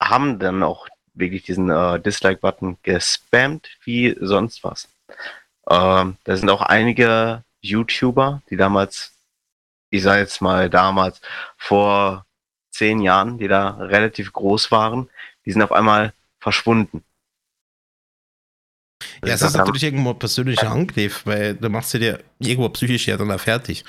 [0.02, 0.88] haben dann auch
[1.20, 4.88] wirklich diesen äh, Dislike-Button gespammt wie sonst was.
[5.66, 9.12] Äh, da sind auch einige YouTuber, die damals,
[9.90, 11.20] ich sage jetzt mal damals,
[11.56, 12.26] vor
[12.70, 15.08] zehn Jahren, die da relativ groß waren,
[15.44, 17.04] die sind auf einmal verschwunden.
[19.24, 23.16] Ja, es ist natürlich irgendwo ein persönlicher Angriff, weil du machst dir irgendwo psychisch ja
[23.16, 23.84] dann auch fertig.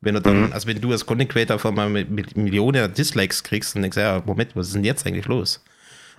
[0.00, 0.52] Wenn du dann, mhm.
[0.52, 3.94] also wenn du als Content Creator auf einmal mit, mit Millionen Dislikes kriegst, dann denkst
[3.96, 5.64] du, ja, Moment, was ist denn jetzt eigentlich los?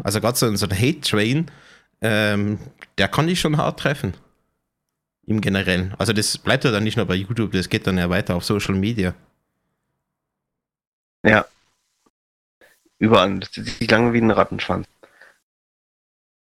[0.03, 1.51] Also gerade so, so ein Hate-Train,
[2.01, 2.59] ähm,
[2.97, 4.13] der kann dich schon hart treffen
[5.25, 5.93] im Generellen.
[5.97, 8.45] Also das bleibt ja dann nicht nur bei YouTube, das geht dann ja weiter auf
[8.45, 9.13] Social Media.
[11.25, 11.45] Ja.
[12.99, 13.39] Überall.
[13.39, 14.87] Das sieht lange wie ein Rattenschwanz.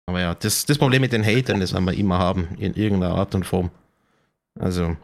[0.07, 3.15] Aber ja, das, das Problem mit den Hatern, das werden wir immer haben, in irgendeiner
[3.15, 3.71] Art und Form.
[4.59, 4.97] Also,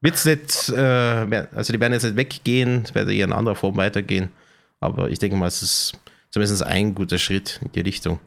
[0.00, 3.76] wird's nicht, äh, also die werden jetzt nicht weggehen, es wird eher in anderer Form
[3.76, 4.30] weitergehen.
[4.78, 5.98] Aber ich denke mal, es ist
[6.36, 8.20] zumindest ein guter Schritt in die Richtung.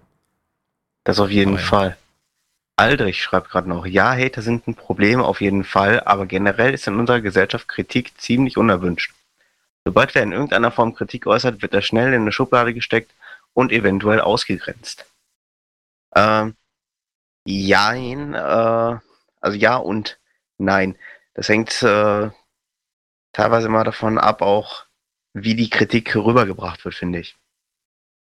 [1.04, 1.98] Das auf jeden Aber, Fall.
[2.76, 6.88] Aldrich schreibt gerade noch, ja, Hater sind ein Problem auf jeden Fall, aber generell ist
[6.88, 9.13] in unserer Gesellschaft Kritik ziemlich unerwünscht.
[9.86, 13.13] Sobald wer in irgendeiner Form Kritik äußert, wird er schnell in eine Schublade gesteckt
[13.54, 15.06] und eventuell ausgegrenzt.
[16.15, 16.56] Ähm,
[17.45, 18.98] jein, äh,
[19.39, 20.17] also ja und
[20.58, 20.95] nein.
[21.36, 22.32] Das hängt äh,
[23.34, 24.86] teilweise immer davon ab, auch
[25.34, 27.38] wie die Kritik rübergebracht wird, finde ich.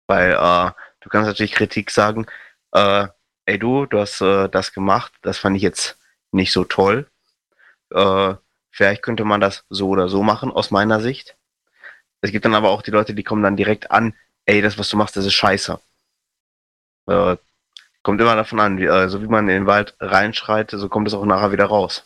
[0.06, 2.26] Weil äh, du kannst natürlich Kritik sagen,
[2.72, 3.06] äh,
[3.46, 5.98] ey du, du hast äh, das gemacht, das fand ich jetzt
[6.32, 7.06] nicht so toll.
[7.92, 8.34] Äh,
[8.70, 11.36] vielleicht könnte man das so oder so machen, aus meiner Sicht.
[12.20, 14.14] Es gibt dann aber auch die Leute, die kommen dann direkt an,
[14.46, 15.78] ey, das, was du machst, das ist scheiße.
[17.08, 17.36] Äh,
[18.02, 21.14] kommt immer davon an, wie, also wie man in den Wald reinschreit, so kommt es
[21.14, 22.04] auch nachher wieder raus.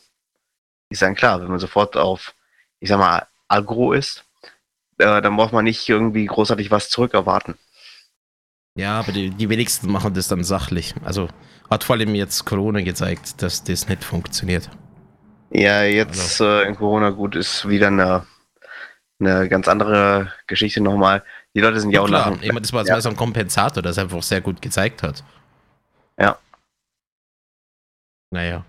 [0.88, 2.34] Ist dann klar, wenn man sofort auf,
[2.80, 4.24] ich sag mal, aggro ist,
[4.98, 7.58] äh, dann braucht man nicht irgendwie großartig was zurückerwarten.
[8.80, 10.94] Ja, aber die, die wenigsten machen das dann sachlich.
[11.04, 11.28] Also
[11.68, 14.70] hat vor allem jetzt Corona gezeigt, dass das nicht funktioniert.
[15.50, 16.46] Ja, jetzt also.
[16.46, 18.24] äh, in Corona gut ist wieder eine,
[19.20, 21.22] eine ganz andere Geschichte nochmal.
[21.54, 22.30] Die Leute sind ja, auch klar.
[22.30, 22.42] nach.
[22.42, 22.98] Immer, das war ja.
[23.02, 25.24] so ein Kompensator, das einfach sehr gut gezeigt hat.
[26.18, 26.38] Ja.
[28.30, 28.64] Naja.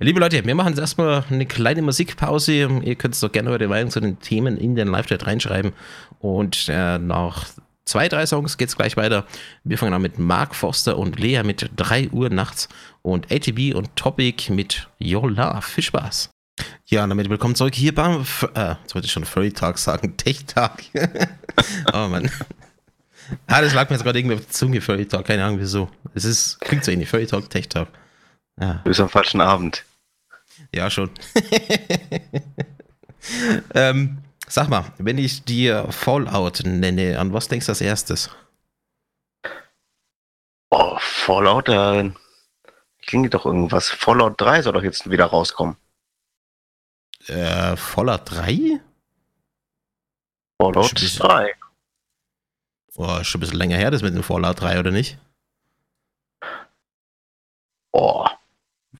[0.00, 2.52] Liebe Leute, wir machen jetzt erstmal eine kleine Musikpause.
[2.52, 5.72] Ihr könnt doch gerne eure Meinung zu den Themen in den Live-Chat reinschreiben.
[6.20, 7.46] Und äh, nach
[7.84, 9.26] zwei, drei Songs geht es gleich weiter.
[9.64, 12.68] Wir fangen an mit Mark Foster und Lea mit 3 Uhr nachts
[13.02, 15.62] und ATB und Topic mit Your Love.
[15.62, 16.30] Viel Spaß.
[16.86, 20.16] Ja, damit willkommen zurück hier beim, F äh, jetzt wollte ich schon Furry Tag sagen,
[20.16, 20.82] Tech Tag.
[21.92, 22.30] oh Mann.
[23.46, 25.88] Ah, das lag mir jetzt gerade irgendwie auf der Zunge, Furry Talk, keine Ahnung wieso.
[26.14, 27.88] Es ist, klingt so ähnlich, Furry Talk, Tech Talk.
[28.60, 28.74] Ja.
[28.74, 29.84] Du bist am falschen Abend.
[30.74, 31.10] Ja, schon.
[33.74, 34.18] ähm,
[34.52, 38.30] sag mal, wenn ich dir Fallout nenne, an was denkst du als erstes?
[40.70, 42.12] Oh, Fallout, da
[43.06, 43.88] klingt doch irgendwas.
[43.88, 45.76] Fallout 3 soll doch jetzt wieder rauskommen.
[47.28, 48.80] Äh, Fallout 3?
[50.60, 51.54] Fallout 3.
[52.96, 55.18] Oh, schon ein bisschen länger her, das mit dem Fallout 3, oder nicht?
[57.92, 58.26] Oh,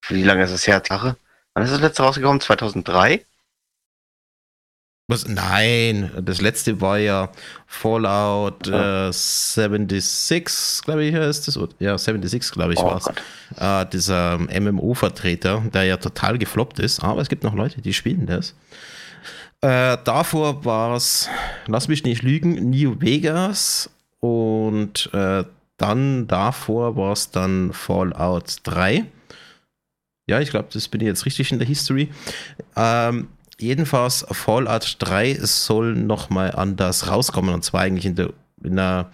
[0.09, 0.83] wie lange ist es her?
[0.89, 2.41] Wann ist das letzte rausgekommen?
[2.41, 3.27] 2003?
[5.13, 5.29] Was?
[5.29, 7.31] Nein, das letzte war ja
[7.67, 11.59] Fallout äh, 76, glaube ich, ist das.
[11.79, 13.09] Ja, 76, glaube ich, oh, war es.
[13.59, 18.27] Äh, dieser MMO-Vertreter, der ja total gefloppt ist, aber es gibt noch Leute, die spielen
[18.27, 18.55] das.
[19.61, 21.29] Äh, davor war es,
[21.67, 25.45] lass mich nicht lügen, New Vegas und äh,
[25.77, 29.05] dann davor war es dann Fallout 3.
[30.27, 32.09] Ja, ich glaube, das bin ich jetzt richtig in der History.
[32.77, 39.11] Ähm, jedenfalls, Fallout 3 soll nochmal anders rauskommen und zwar eigentlich in der, in der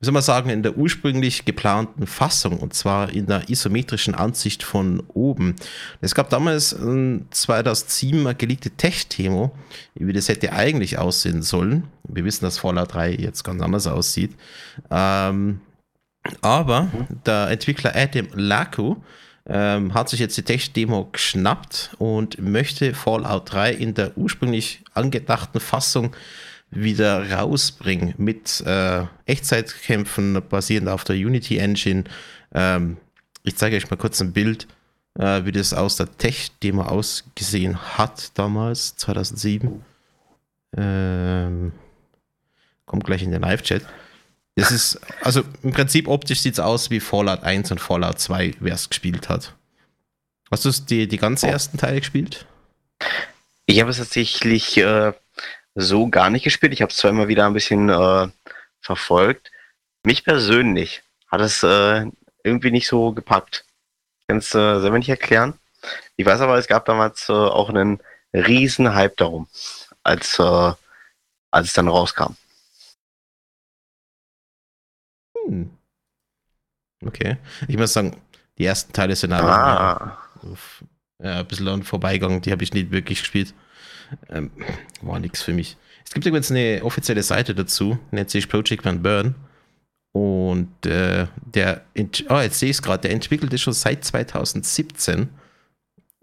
[0.00, 4.62] wie soll man sagen, in der ursprünglich geplanten Fassung und zwar in der isometrischen Ansicht
[4.62, 5.56] von oben.
[6.00, 9.50] Es gab damals ein 2007 geleakte Tech-Demo,
[9.94, 11.88] wie das hätte eigentlich aussehen sollen.
[12.04, 14.36] Wir wissen, dass Fallout 3 jetzt ganz anders aussieht.
[14.88, 15.62] Ähm,
[16.42, 16.88] aber
[17.26, 18.96] der Entwickler Adam Laku
[19.48, 25.60] ähm, hat sich jetzt die Tech-Demo geschnappt und möchte Fallout 3 in der ursprünglich angedachten
[25.60, 26.14] Fassung
[26.70, 32.04] wieder rausbringen mit äh, Echtzeitkämpfen basierend auf der Unity Engine.
[32.54, 32.98] Ähm,
[33.42, 34.66] ich zeige euch mal kurz ein Bild,
[35.18, 39.82] äh, wie das aus der Tech-Demo ausgesehen hat damals, 2007.
[40.76, 41.72] Ähm,
[42.84, 43.82] kommt gleich in den Live-Chat.
[44.58, 48.56] Das ist, also im Prinzip optisch sieht es aus wie Fallout 1 und Fallout 2,
[48.58, 49.54] wer es gespielt hat.
[50.50, 52.44] Hast du die, die ganz ersten Teile gespielt?
[53.66, 55.12] Ich habe es tatsächlich äh,
[55.76, 56.72] so gar nicht gespielt.
[56.72, 58.26] Ich habe es zwar immer wieder ein bisschen äh,
[58.80, 59.52] verfolgt.
[60.02, 62.06] Mich persönlich hat es äh,
[62.42, 63.64] irgendwie nicht so gepackt.
[64.26, 65.54] Kannst du äh, selber nicht erklären.
[66.16, 68.00] Ich weiß aber, es gab damals äh, auch einen
[68.32, 69.46] riesen Hype darum,
[70.02, 70.72] als, äh,
[71.52, 72.34] als es dann rauskam.
[75.48, 75.70] Hm.
[77.04, 77.36] Okay.
[77.68, 78.16] Ich muss sagen,
[78.58, 80.18] die ersten Teile sind aber ah.
[81.22, 83.54] ja, ein bisschen an Vorbeigang, die habe ich nicht wirklich gespielt.
[84.28, 84.50] Ähm,
[85.02, 85.76] war nichts für mich.
[86.04, 89.34] Es gibt übrigens eine offizielle Seite dazu, nennt sich Project Van Burn.
[90.12, 91.82] Und äh, der,
[92.28, 95.28] oh, jetzt sehe ich es gerade, der entwickelt es schon seit 2017.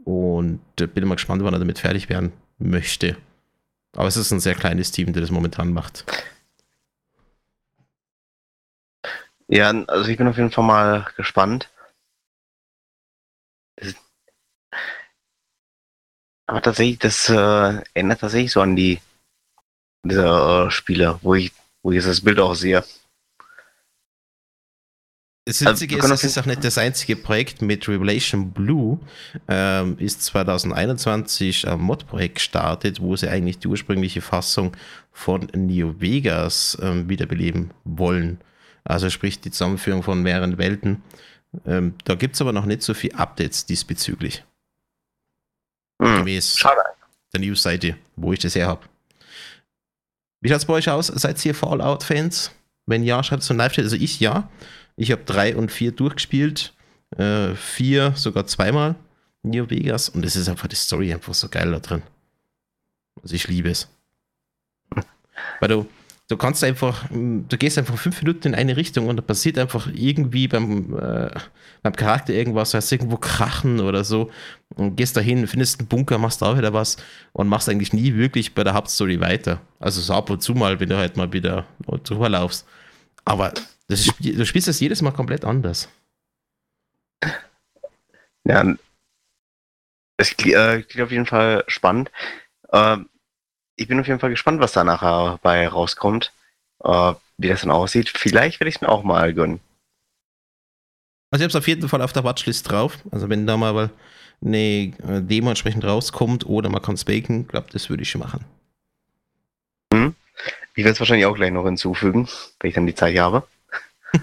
[0.03, 3.15] Und äh, bin mal gespannt, wann er damit fertig werden möchte.
[3.95, 6.05] Aber es ist ein sehr kleines Team, der das momentan macht.
[9.47, 11.69] Ja, also ich bin auf jeden Fall mal gespannt.
[16.47, 18.99] Aber tatsächlich, das äh, ändert tatsächlich so an die
[20.03, 21.51] dieser äh, Spiele, wo ich,
[21.83, 22.83] wo ich das Bild auch sehe.
[25.47, 28.99] Das Witzige also, ist, es ist auch nicht das einzige Projekt mit Revelation Blue.
[29.47, 34.75] Ähm, ist 2021 ein Mod-Projekt gestartet, wo sie eigentlich die ursprüngliche Fassung
[35.11, 38.39] von Neo Vegas ähm, wiederbeleben wollen.
[38.85, 41.03] Also sprich die Zusammenführung von mehreren Welten.
[41.65, 44.43] Ähm, da gibt es aber noch nicht so viele Updates diesbezüglich.
[46.01, 46.81] Hm, Gemäß schade.
[47.33, 48.81] der News-Seite, wo ich das her habe.
[50.41, 51.07] Wie schaut es bei euch aus?
[51.07, 52.51] Seid ihr Fallout-Fans?
[52.85, 54.49] Wenn ja, schreibt es so live Also ich ja.
[54.95, 56.73] Ich habe drei und vier durchgespielt.
[57.17, 58.95] Äh, vier sogar zweimal.
[59.41, 60.09] New Vegas.
[60.09, 62.03] Und es ist einfach die Story einfach so geil da drin.
[63.23, 63.89] Also ich liebe es.
[65.59, 65.87] Weil du,
[66.27, 69.87] du kannst einfach, du gehst einfach fünf Minuten in eine Richtung und da passiert einfach
[69.93, 71.29] irgendwie beim, äh,
[71.83, 74.31] beim Charakter irgendwas, heißt irgendwo krachen oder so
[74.75, 76.97] und gehst dahin, findest einen Bunker, machst da wieder was
[77.33, 79.61] und machst eigentlich nie wirklich bei der Hauptstory weiter.
[79.79, 81.65] Also so ab und zu mal, wenn du halt mal wieder
[82.03, 82.67] drüber laufst.
[83.23, 83.53] Aber
[83.87, 85.89] das du spielst das jedes Mal komplett anders.
[88.45, 88.75] Ja,
[90.17, 92.11] es äh, klingt auf jeden Fall spannend.
[92.71, 93.09] Ähm,
[93.75, 96.31] ich bin auf jeden Fall gespannt, was da nachher bei rauskommt.
[96.83, 98.09] Äh, wie das dann aussieht.
[98.09, 99.59] Vielleicht werde ich es mir auch mal gönnen.
[101.31, 102.99] Also ich habe es auf jeden Fall auf der Watchlist drauf.
[103.11, 103.89] Also wenn da mal
[104.41, 108.21] eine äh, Demo entsprechend rauskommt oder man kann es baken, glaube das würde ich schon
[108.21, 108.45] machen.
[109.93, 110.15] Hm.
[110.75, 112.27] Ich werde es wahrscheinlich auch gleich noch hinzufügen,
[112.59, 113.47] wenn ich dann die Zeit habe.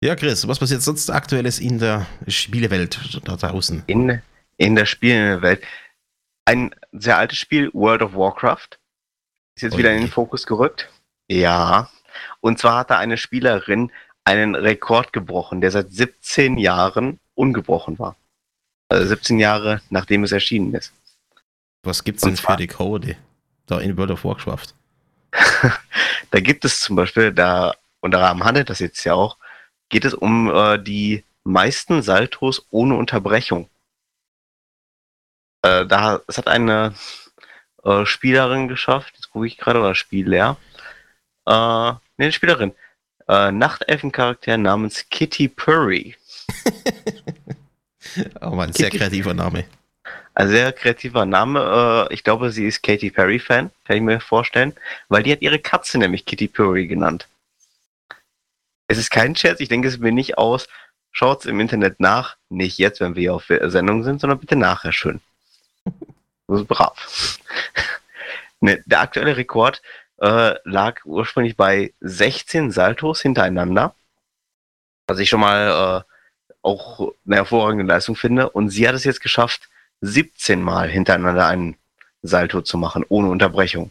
[0.00, 3.84] ja, Chris, was passiert sonst aktuelles in der Spielewelt da draußen?
[3.86, 4.20] In
[4.58, 5.62] in der Spielwelt.
[6.48, 8.78] Ein sehr altes Spiel, World of Warcraft,
[9.54, 10.88] ist jetzt Oh wieder in den Fokus gerückt.
[11.30, 11.90] Ja.
[12.40, 13.92] Und zwar hatte eine Spielerin
[14.24, 18.16] einen Rekord gebrochen, der seit 17 Jahren ungebrochen war.
[18.88, 20.94] Also 17 Jahre nachdem es erschienen ist.
[21.82, 23.16] Was gibt's Und denn für Rekorde
[23.66, 24.68] da in World of Warcraft?
[26.30, 29.36] Da gibt es zum Beispiel, da, und daran handelt das jetzt ja auch,
[29.88, 33.68] geht es um äh, die meisten Saltos ohne Unterbrechung.
[35.62, 36.94] Äh, da, es hat eine
[37.84, 40.56] äh, Spielerin geschafft, jetzt gucke ich gerade, oder Spieler,
[41.46, 42.74] äh, ne, eine Spielerin,
[43.28, 46.16] äh, Nachtelfencharakter namens Kitty Purry.
[48.40, 49.64] Aber ein sehr kreativer Name.
[50.34, 52.06] Ein sehr kreativer Name.
[52.10, 54.72] Äh, ich glaube, sie ist Katy Perry-Fan, kann ich mir vorstellen,
[55.08, 57.28] weil die hat ihre Katze nämlich Kitty Perry genannt.
[58.86, 60.68] Es ist kein Scherz, ich denke es mir nicht aus.
[61.10, 62.36] Schaut's im Internet nach.
[62.48, 65.20] Nicht jetzt, wenn wir hier auf Sendung sind, sondern bitte nachher schön.
[66.48, 67.38] Das ist brav.
[68.60, 69.82] ne, der aktuelle Rekord
[70.20, 73.94] äh, lag ursprünglich bei 16 Saltos hintereinander.
[75.06, 76.14] Was ich schon mal äh,
[76.62, 78.50] auch eine hervorragende Leistung finde.
[78.50, 79.68] Und sie hat es jetzt geschafft,
[80.00, 81.76] 17 Mal hintereinander einen
[82.22, 83.90] Salto zu machen, ohne Unterbrechung.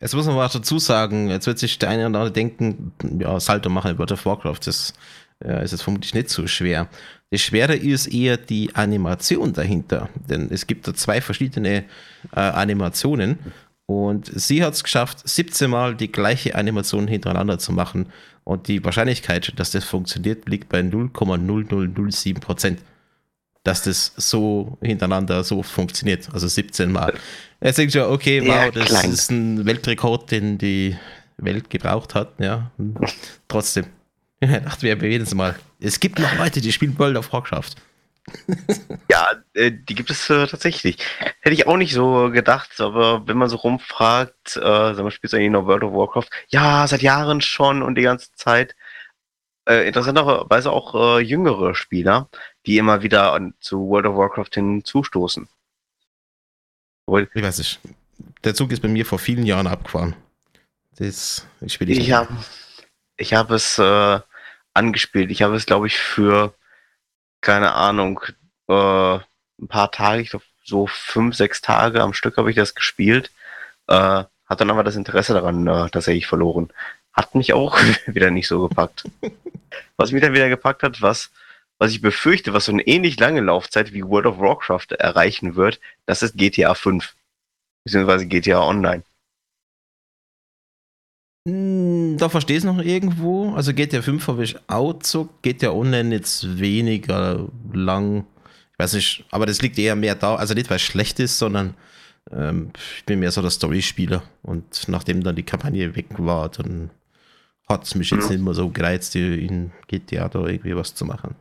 [0.00, 3.38] Jetzt muss man mal dazu sagen, jetzt wird sich der eine oder andere denken, ja,
[3.38, 4.94] Salto machen in World of Warcraft, das
[5.44, 6.88] äh, ist jetzt vermutlich nicht so schwer.
[7.30, 11.84] Das Schwere ist eher die Animation dahinter, denn es gibt da zwei verschiedene
[12.34, 13.38] äh, Animationen
[13.86, 18.06] und sie hat es geschafft, 17 Mal die gleiche Animation hintereinander zu machen
[18.44, 22.80] und die Wahrscheinlichkeit, dass das funktioniert, liegt bei 0,0007 Prozent.
[23.64, 27.14] Dass das so hintereinander so funktioniert, also 17 Mal.
[27.60, 29.12] Jetzt denkst du ja, okay, wow, Ja, das klein.
[29.12, 30.96] ist ein Weltrekord, den die
[31.36, 32.72] Welt gebraucht hat, ja.
[33.46, 33.86] Trotzdem.
[34.64, 35.54] Dachten wir wenigstens mal.
[35.78, 37.76] Es gibt noch Leute, die spielen World of Warcraft.
[39.10, 40.96] Ja, äh, die gibt es äh, tatsächlich.
[41.40, 45.34] Hätte ich auch nicht so gedacht, aber wenn man so rumfragt, äh, sag mal, spielst
[45.34, 46.28] du eigentlich noch World of Warcraft?
[46.48, 48.74] Ja, seit Jahren schon und die ganze Zeit.
[49.68, 52.28] Äh, interessanterweise auch äh, jüngere Spieler,
[52.64, 55.48] die immer wieder an, zu World of Warcraft hinzustoßen.
[57.06, 57.80] Obwohl, Ich weiß nicht.
[58.44, 60.14] Der Zug ist bei mir vor vielen Jahren abgefahren.
[60.96, 62.34] Das ich spiele Ich habe
[63.16, 64.20] ich hab es äh,
[64.74, 65.30] angespielt.
[65.30, 66.54] Ich habe es, glaube ich, für,
[67.40, 68.20] keine Ahnung,
[68.68, 69.14] äh,
[69.62, 73.30] ein paar Tage, ich glaube, so fünf, sechs Tage am Stück habe ich das gespielt.
[73.88, 76.70] Äh, hat dann aber das Interesse daran äh, tatsächlich verloren.
[77.12, 79.04] Hat mich auch wieder nicht so gepackt.
[79.96, 81.30] was mich dann wieder gepackt hat, was,
[81.78, 85.80] was ich befürchte, was so eine ähnlich lange Laufzeit wie World of Warcraft erreichen wird,
[86.06, 87.14] das ist GTA 5.
[87.84, 89.02] Beziehungsweise GTA Online.
[91.46, 93.52] Hm, Da verstehe ich es noch irgendwo.
[93.54, 98.26] Also GTA 5 habe ich auch so, GTA Online jetzt weniger lang.
[98.72, 100.36] Ich weiß nicht, aber das liegt eher mehr da.
[100.36, 101.74] Also nicht, weil es schlecht ist, sondern
[102.30, 104.22] ähm, ich bin mehr so der Story-Spieler.
[104.42, 106.90] Und nachdem dann die Kampagne weg war, dann
[107.68, 111.34] hat es mich jetzt nicht mehr so gereizt, in GTA da irgendwie was zu machen.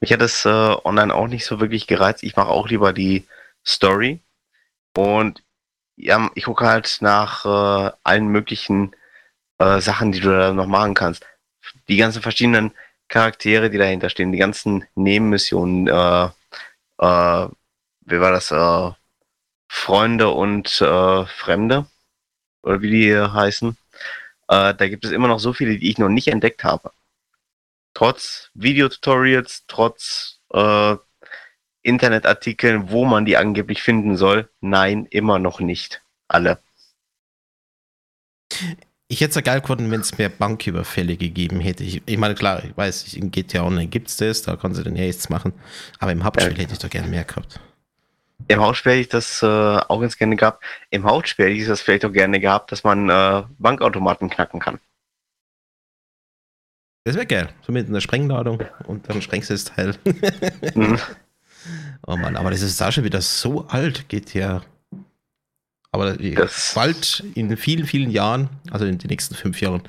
[0.00, 2.22] Mich hat es äh, online auch nicht so wirklich gereizt.
[2.22, 3.26] Ich mache auch lieber die
[3.66, 4.20] Story.
[4.96, 5.42] Und
[6.04, 8.94] ja, ich gucke halt nach äh, allen möglichen
[9.58, 11.26] äh, Sachen, die du da noch machen kannst.
[11.88, 12.72] Die ganzen verschiedenen
[13.08, 16.24] Charaktere, die dahinter stehen, die ganzen Nebenmissionen, äh,
[16.98, 17.48] äh,
[18.06, 18.92] wie war das, äh,
[19.68, 21.86] Freunde und äh, Fremde,
[22.62, 23.76] oder wie die heißen.
[24.48, 26.92] Äh, da gibt es immer noch so viele, die ich noch nicht entdeckt habe
[27.94, 30.96] trotz Videotutorials, trotz äh,
[31.82, 36.02] Internetartikeln, wo man die angeblich finden soll, nein, immer noch nicht.
[36.28, 36.58] Alle.
[39.08, 41.82] Ich hätte es ja geil gefunden, wenn es mehr Banküberfälle gegeben hätte.
[41.82, 44.84] Ich, ich meine, klar, ich weiß, in GTA Online gibt es das, da kannst du
[44.84, 45.52] den Haste machen.
[45.98, 46.62] Aber im Hauptspiel Ja.
[46.62, 47.58] hätte ich doch gerne mehr gehabt.
[48.48, 50.62] Im Hauptspiel hätte ich das äh, auch ganz gerne gehabt.
[50.90, 54.78] Im Hauptspiel hätte ich das vielleicht auch gerne gehabt, dass man äh, Bankautomaten knacken kann.
[57.04, 57.48] Das wäre geil.
[57.62, 59.96] So mit einer Sprengladung und dann sprengst du das Teil.
[60.74, 60.98] Mhm.
[62.06, 64.62] oh Mann, aber das ist auch schon wieder so alt, geht ja.
[65.92, 69.82] Aber Das- bald in vielen, vielen Jahren, also in den nächsten fünf Jahren,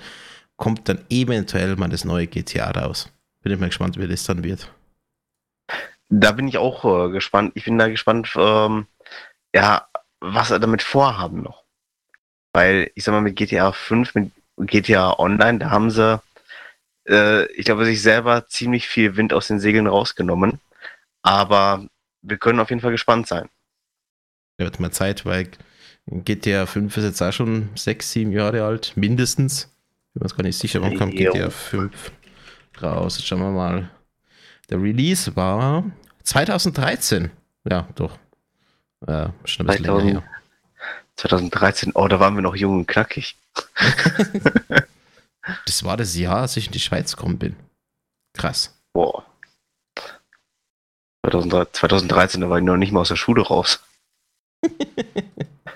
[0.58, 3.10] kommt dann eventuell mal das neue GTA raus.
[3.44, 4.72] Bin ich mal gespannt, wie das dann wird.
[6.10, 7.54] Da bin ich auch äh, gespannt.
[7.56, 8.86] Ich bin da gespannt, ähm,
[9.56, 9.88] ja,
[10.20, 11.64] was er damit vorhaben noch.
[12.54, 16.22] Weil, ich sag mal, mit GTA 5, mit GTA Online, da haben sie,
[17.08, 20.60] äh, ich glaube, sich selber ziemlich viel Wind aus den Segeln rausgenommen.
[21.22, 21.86] Aber
[22.22, 23.50] wir können auf jeden Fall gespannt sein.
[24.58, 25.50] Da wird mal Zeit, weil
[26.08, 29.70] GTA 5 ist jetzt auch schon sechs, sieben Jahre alt, mindestens.
[30.14, 31.16] Ich bin mir gar nicht sicher, wann kommt.
[31.16, 32.12] GTA 5
[32.82, 33.18] raus.
[33.18, 33.90] Jetzt schauen wir mal.
[34.70, 35.84] Der Release war
[36.24, 37.32] 2013.
[37.70, 38.18] Ja, doch.
[39.08, 40.24] Äh, schon ein bisschen 2000, länger her.
[41.16, 43.36] 2013, oh, da waren wir noch jung und knackig.
[45.66, 47.56] Das war das Jahr, als ich in die Schweiz gekommen bin.
[48.34, 48.78] Krass.
[48.94, 49.26] Boah.
[51.26, 53.84] 2013, 2013, da war ich noch nicht mal aus der Schule raus.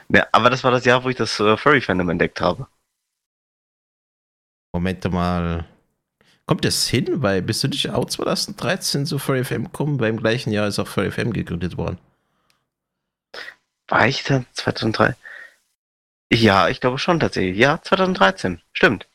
[0.09, 2.67] ja, aber das war das Jahr, wo ich das äh, Furry-Fandom entdeckt habe.
[4.73, 5.65] Moment mal.
[6.45, 7.23] Kommt das hin?
[7.23, 9.99] Weil bist du nicht auch 2013 zu Furry FM gekommen?
[9.99, 11.97] Weil im gleichen Jahr ist auch Furry FM gegründet worden.
[13.87, 15.15] War ich da 2003?
[16.31, 17.57] Ja, ich glaube schon tatsächlich.
[17.57, 18.61] Ja, 2013.
[18.73, 19.07] Stimmt.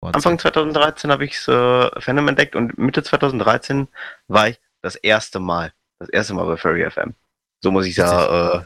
[0.00, 3.88] Boah, Anfang 2013 habe ich äh, Fandom entdeckt und Mitte 2013
[4.28, 5.72] war ich das erste Mal.
[5.98, 7.14] Das erste Mal bei Furry FM.
[7.62, 8.62] So muss ich ja äh,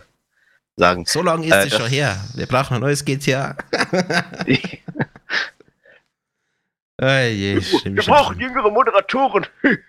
[0.76, 1.04] sagen.
[1.06, 2.16] So lange ist Äh, es schon her.
[2.34, 3.56] Wir brauchen ein neues GTA.
[6.96, 9.46] Ey, je, schlimm, Wir brauchen jüngere Moderatoren.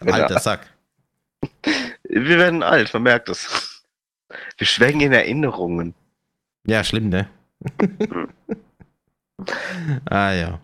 [0.00, 0.68] Alter Sack.
[2.04, 3.82] Wir werden alt, man merkt es.
[4.56, 5.94] Wir schwelgen in Erinnerungen.
[6.66, 7.28] Ja, schlimm, ne?
[10.08, 10.60] ah ja.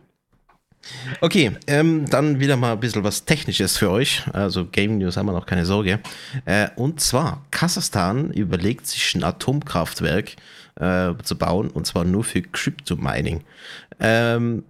[1.20, 4.22] Okay, ähm, dann wieder mal ein bisschen was Technisches für euch.
[4.33, 6.01] Also Game News haben wir noch keine Sorge.
[6.45, 10.37] Äh, und zwar, Kasachstan überlegt sich ein Atomkraftwerk
[10.76, 13.43] äh, zu bauen und zwar nur für Crypto-Mining.
[14.01, 14.64] Ähm,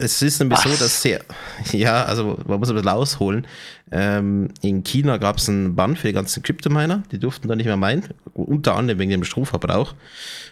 [0.00, 0.78] es ist nämlich so, Was?
[0.78, 1.20] dass sehr,
[1.72, 3.46] ja, also man muss ein bisschen ausholen.
[3.92, 7.66] Ähm, in China gab es einen Bann für die ganzen Crypto-Miner, die durften da nicht
[7.66, 9.94] mehr meinen, unter anderem wegen dem Stromverbrauch.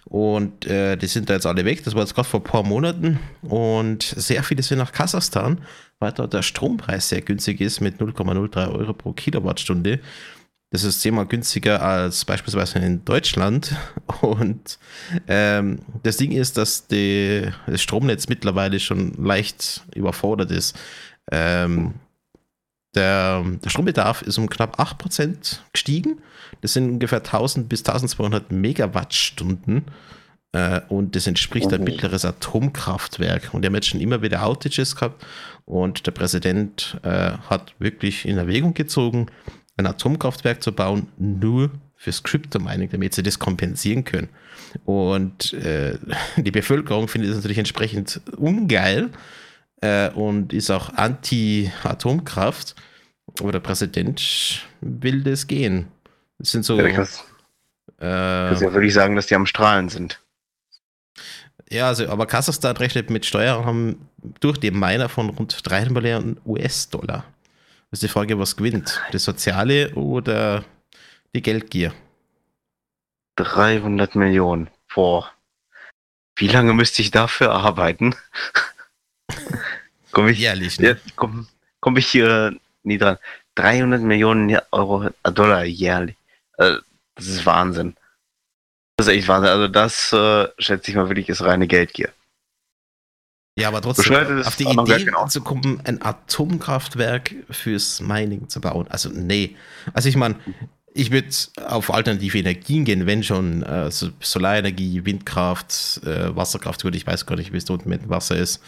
[0.05, 2.63] Und äh, die sind da jetzt alle weg, das war jetzt gerade vor ein paar
[2.63, 3.19] Monaten.
[3.43, 5.59] Und sehr viele sind nach Kasachstan,
[5.99, 10.01] weil dort der Strompreis sehr günstig ist mit 0,03 Euro pro Kilowattstunde.
[10.71, 13.75] Das ist zehnmal günstiger als beispielsweise in Deutschland.
[14.21, 14.79] Und
[15.27, 20.79] ähm, das Ding ist, dass die, das Stromnetz mittlerweile schon leicht überfordert ist.
[21.31, 21.95] Ähm,
[22.95, 26.21] der, der Strombedarf ist um knapp 8% gestiegen.
[26.61, 29.85] Das sind ungefähr 1000 bis 1200 Megawattstunden.
[30.53, 33.51] Äh, und das entspricht ein mittleres Atomkraftwerk.
[33.53, 35.25] Und die haben jetzt schon immer wieder Outages gehabt.
[35.65, 39.27] Und der Präsident äh, hat wirklich in Erwägung gezogen,
[39.79, 44.29] ein Atomkraftwerk zu bauen, nur fürs Crypto-Mining, damit sie das kompensieren können.
[44.85, 45.99] Und äh,
[46.37, 49.11] die Bevölkerung findet es natürlich entsprechend ungeil
[49.81, 52.75] äh, und ist auch anti-Atomkraft.
[53.41, 55.89] Aber der Präsident will das gehen.
[56.39, 56.79] Das sind so.
[56.79, 57.25] Ja, ich muss,
[58.01, 60.21] äh, ja wirklich sagen, dass die am Strahlen sind.
[61.71, 64.09] Ja, also, aber Kasachstan rechnet mit Steuerrahmen
[64.41, 67.25] durch die Miner von rund 3 Milliarden US-Dollar.
[67.91, 69.01] Das ist die Frage, was gewinnt?
[69.13, 70.63] Das Soziale oder
[71.35, 71.95] die Geldgier?
[73.37, 74.69] 300 Millionen.
[74.95, 75.33] Boah.
[76.37, 78.15] Wie lange müsste ich dafür arbeiten?
[80.13, 80.89] komm ich, Jährlich, ne?
[80.89, 81.49] jetzt komm,
[81.81, 83.17] komm ich hier nie dran.
[83.55, 86.17] 300 Millionen Euro, äh, Dollar jährlich.
[86.59, 86.77] Äh,
[87.15, 87.97] das ist Wahnsinn.
[88.97, 89.51] Das ist echt Wahnsinn.
[89.51, 92.13] Also das äh, schätze ich mal wirklich ist reine Geldgier.
[93.59, 95.27] Ja, aber trotzdem, auf die Idee genau.
[95.27, 98.87] zu kommen, ein Atomkraftwerk fürs Mining zu bauen.
[98.89, 99.57] Also, nee.
[99.93, 100.37] Also, ich meine,
[100.95, 101.29] ich würde
[101.67, 107.27] auf alternative Energien gehen, wenn schon äh, so Solarenergie, Windkraft, äh, Wasserkraft, gut, ich weiß
[107.27, 108.63] gar nicht, wie es unten mit dem Wasser ist.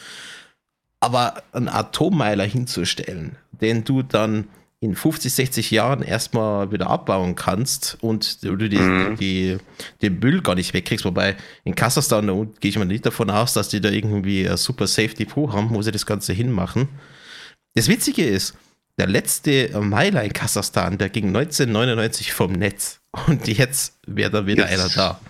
[0.99, 4.49] Aber einen Atommeiler hinzustellen, den du dann
[4.83, 9.17] in 50, 60 Jahren erstmal wieder abbauen kannst und du die, Mhm.
[9.17, 9.59] die,
[10.01, 11.05] den Müll gar nicht wegkriegst.
[11.05, 12.27] Wobei in Kasachstan,
[12.61, 15.69] gehe ich mal nicht davon aus, dass die da irgendwie ein super Safety Pro haben,
[15.75, 16.89] wo sie das Ganze hinmachen.
[17.75, 18.57] Das Witzige ist,
[18.99, 23.01] der letzte Meiler in Kasachstan, der ging 1999 vom Netz.
[23.27, 25.21] Und jetzt wäre da wieder Jetzt- einer da.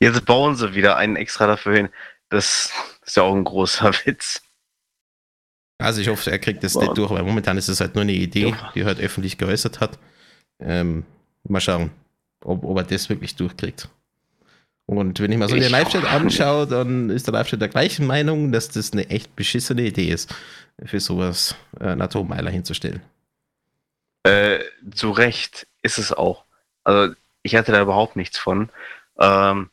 [0.00, 1.88] Jetzt bauen sie wieder einen extra dafür hin.
[2.28, 2.72] Das
[3.06, 4.42] ist ja auch ein großer Witz.
[5.80, 6.82] Also ich hoffe, er kriegt das Ja.
[6.82, 8.72] nicht durch, weil momentan ist es halt nur eine Idee, Ja.
[8.74, 9.98] die er halt öffentlich geäußert hat.
[10.60, 11.04] Ähm,
[11.48, 11.90] mal schauen,
[12.44, 13.88] ob, ob er das wirklich durchkriegt.
[14.86, 18.06] Und wenn ich mal so Ich den Live-Chat anschaue, dann ist der Live-Chat der gleichen
[18.06, 20.34] Meinung, dass das eine echt beschissene Idee ist,
[20.84, 23.00] für sowas äh, einen Atommeiler hinzustellen.
[24.24, 24.58] Äh,
[24.92, 26.44] zu Recht ist es auch.
[26.84, 28.68] Also ich hatte da überhaupt nichts von.
[29.18, 29.70] Ähm,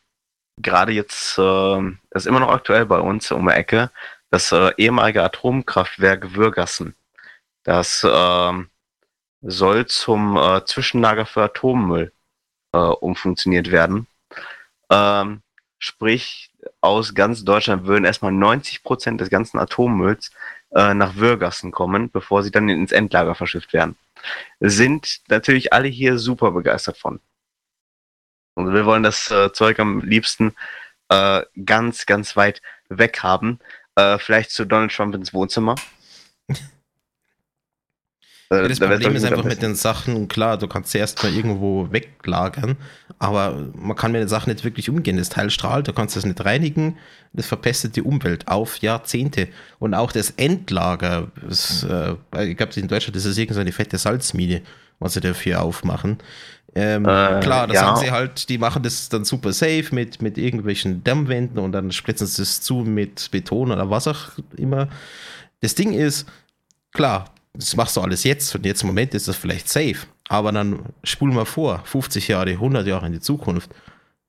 [0.60, 3.92] Gerade jetzt, ähm, das ist immer noch aktuell bei uns um die Ecke,
[4.30, 6.96] das äh, ehemalige Atomkraftwerk Würgassen.
[7.64, 8.70] Das ähm,
[9.42, 12.12] soll zum äh, Zwischenlager für Atommüll
[12.74, 14.08] äh, umfunktioniert werden.
[14.90, 15.42] Ähm,
[15.80, 16.52] sprich,
[16.82, 20.32] aus ganz Deutschland würden erstmal 90 Prozent des ganzen Atommülls
[20.72, 23.98] äh, nach Würgassen kommen, bevor sie dann ins Endlager verschifft werden
[24.60, 27.20] sind natürlich alle hier super begeistert von.
[28.56, 30.56] Und wir wollen das äh, Zeug am liebsten
[31.10, 33.60] äh, ganz, ganz weit weg haben.
[33.98, 35.74] Äh, vielleicht zu Donald Trump ins Wohnzimmer.
[36.48, 36.54] Äh,
[38.52, 41.92] ja, das da Problem ist einfach mit den Sachen, klar, du kannst sie erstmal irgendwo
[41.92, 42.78] weglagern,
[43.18, 45.18] aber man kann mit den Sachen nicht wirklich umgehen.
[45.18, 47.00] Das Teil strahlt, du kannst das nicht reinigen,
[47.34, 49.48] das verpestet die Umwelt auf Jahrzehnte.
[49.80, 54.62] Und auch das Endlager, das, äh, ich glaube, in Deutschland ist das irgendeine fette Salzmine,
[55.00, 56.20] was sie dafür aufmachen.
[56.80, 57.80] Ähm, äh, klar, da ja.
[57.80, 61.92] sagen sie halt, die machen das dann super safe mit, mit irgendwelchen Dämmwänden und dann
[61.92, 64.88] spritzen sie es zu mit Beton oder was auch immer.
[65.62, 66.28] Das Ding ist,
[66.94, 70.06] klar, das machst du alles jetzt und jetzt im Moment ist das vielleicht safe.
[70.30, 73.72] Aber dann spulen wir vor, 50 Jahre, 100 Jahre in die Zukunft.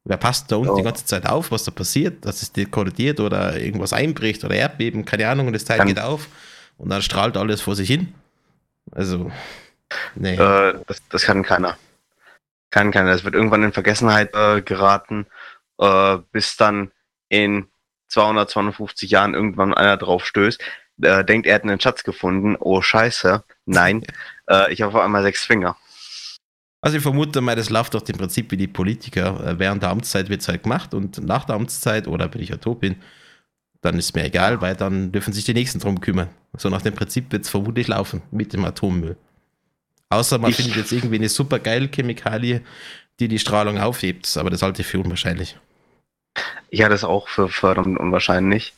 [0.05, 0.77] Wer passt da unten oh.
[0.77, 5.05] die ganze Zeit auf, was da passiert, dass es dekorrigiert oder irgendwas einbricht oder Erdbeben,
[5.05, 6.29] keine Ahnung, und das Teil dann, geht auf
[6.79, 8.15] und dann strahlt alles vor sich hin.
[8.93, 9.31] Also,
[10.15, 10.35] nee.
[10.35, 11.77] Äh, das, das, kann keiner.
[12.71, 13.11] Kann keiner.
[13.11, 15.27] Das wird irgendwann in Vergessenheit äh, geraten,
[15.79, 16.91] äh, bis dann
[17.29, 17.69] in
[18.09, 20.63] 200, 250 Jahren irgendwann einer drauf stößt
[21.03, 22.57] äh, denkt, er hat einen Schatz gefunden.
[22.59, 23.43] Oh, scheiße.
[23.67, 24.05] Nein,
[24.51, 25.77] äh, ich habe auf einmal sechs Finger.
[26.81, 29.45] Also ich vermute mal, das läuft doch im Prinzip wie die Politiker.
[29.45, 32.51] Äh, während der Amtszeit wird es halt gemacht und nach der Amtszeit oder wenn ich
[32.51, 32.97] ja tot bin,
[33.81, 36.29] dann ist mir egal, weil dann dürfen sich die Nächsten drum kümmern.
[36.57, 39.17] So nach dem Prinzip wird es vermutlich laufen mit dem Atommüll.
[40.11, 42.63] Außer man ich findet jetzt irgendwie eine super geile Chemikalie,
[43.21, 45.59] die die Strahlung aufhebt, aber das halte ich für unwahrscheinlich.
[46.71, 48.75] Ich halte es auch für verdammt unwahrscheinlich.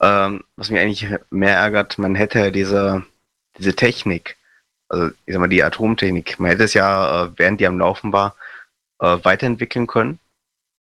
[0.00, 3.04] Ähm, was mich eigentlich mehr ärgert, man hätte diese,
[3.58, 4.36] diese Technik,
[4.88, 8.12] also ich sag mal die Atomtechnik, man hätte es ja, äh, während die am Laufen
[8.12, 8.34] war,
[9.00, 10.18] äh, weiterentwickeln können.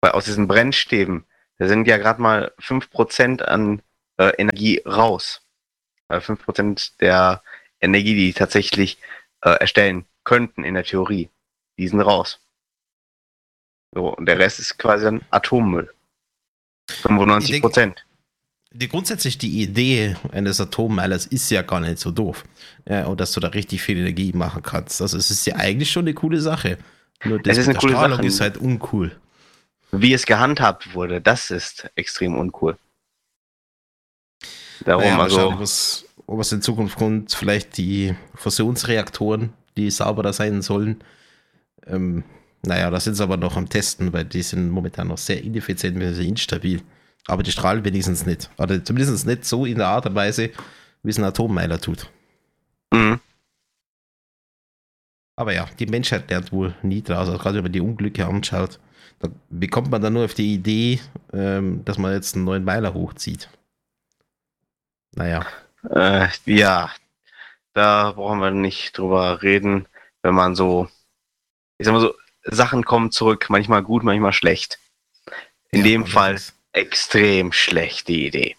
[0.01, 1.25] Weil aus diesen Brennstäben,
[1.59, 3.81] da sind ja gerade mal 5% an
[4.19, 5.43] äh, Energie raus.
[6.09, 7.43] Äh, 5% der
[7.81, 8.99] Energie, die tatsächlich
[9.43, 11.31] äh, erstellen könnten in der Theorie,
[11.79, 12.41] die sind raus.
[13.95, 15.93] So, und der Rest ist quasi dann Atommüll.
[16.89, 18.07] 95 Prozent
[18.77, 22.45] die, grundsätzlich die Idee eines Atommeilers ist ja gar nicht so doof.
[22.89, 25.01] Ja, und dass du da richtig viel Energie machen kannst.
[25.01, 26.79] Also es ist ja eigentlich schon eine coole Sache.
[27.25, 28.27] Nur das es ist eine coole Strahlung Sache.
[28.27, 29.17] ist halt uncool.
[29.93, 32.77] Wie es gehandhabt wurde, das ist extrem uncool.
[34.85, 36.06] Darum naja, also.
[36.27, 41.03] Ob es in Zukunft kommt, vielleicht die Fusionsreaktoren, die sauberer sein sollen.
[41.87, 42.25] Ähm,
[42.63, 45.99] naja, da sind sie aber noch am Testen, weil die sind momentan noch sehr ineffizient,
[46.01, 46.83] sehr instabil.
[47.29, 48.51] Aber die strahlen wenigstens nicht.
[48.59, 50.51] Oder zumindest nicht so in der Art und Weise,
[51.03, 52.11] wie es ein Atommeiler tut.
[52.93, 53.21] Mhm.
[55.37, 57.29] Aber ja, die Menschheit lernt wohl nie draus.
[57.29, 58.81] Also gerade wenn man die Unglücke anschaut,
[59.19, 61.01] da bekommt man dann nur auf die Idee,
[61.33, 63.49] ähm, dass man jetzt einen neuen Meiler hochzieht.
[65.15, 65.47] Naja.
[65.91, 66.91] Äh, ja,
[67.73, 69.87] da brauchen wir nicht drüber reden,
[70.23, 70.89] wenn man so,
[71.79, 72.15] ich sag mal so,
[72.45, 74.79] Sachen kommen zurück, manchmal gut, manchmal schlecht.
[75.71, 76.41] In ja, dem Fall
[76.73, 78.57] extrem schlechte Idee.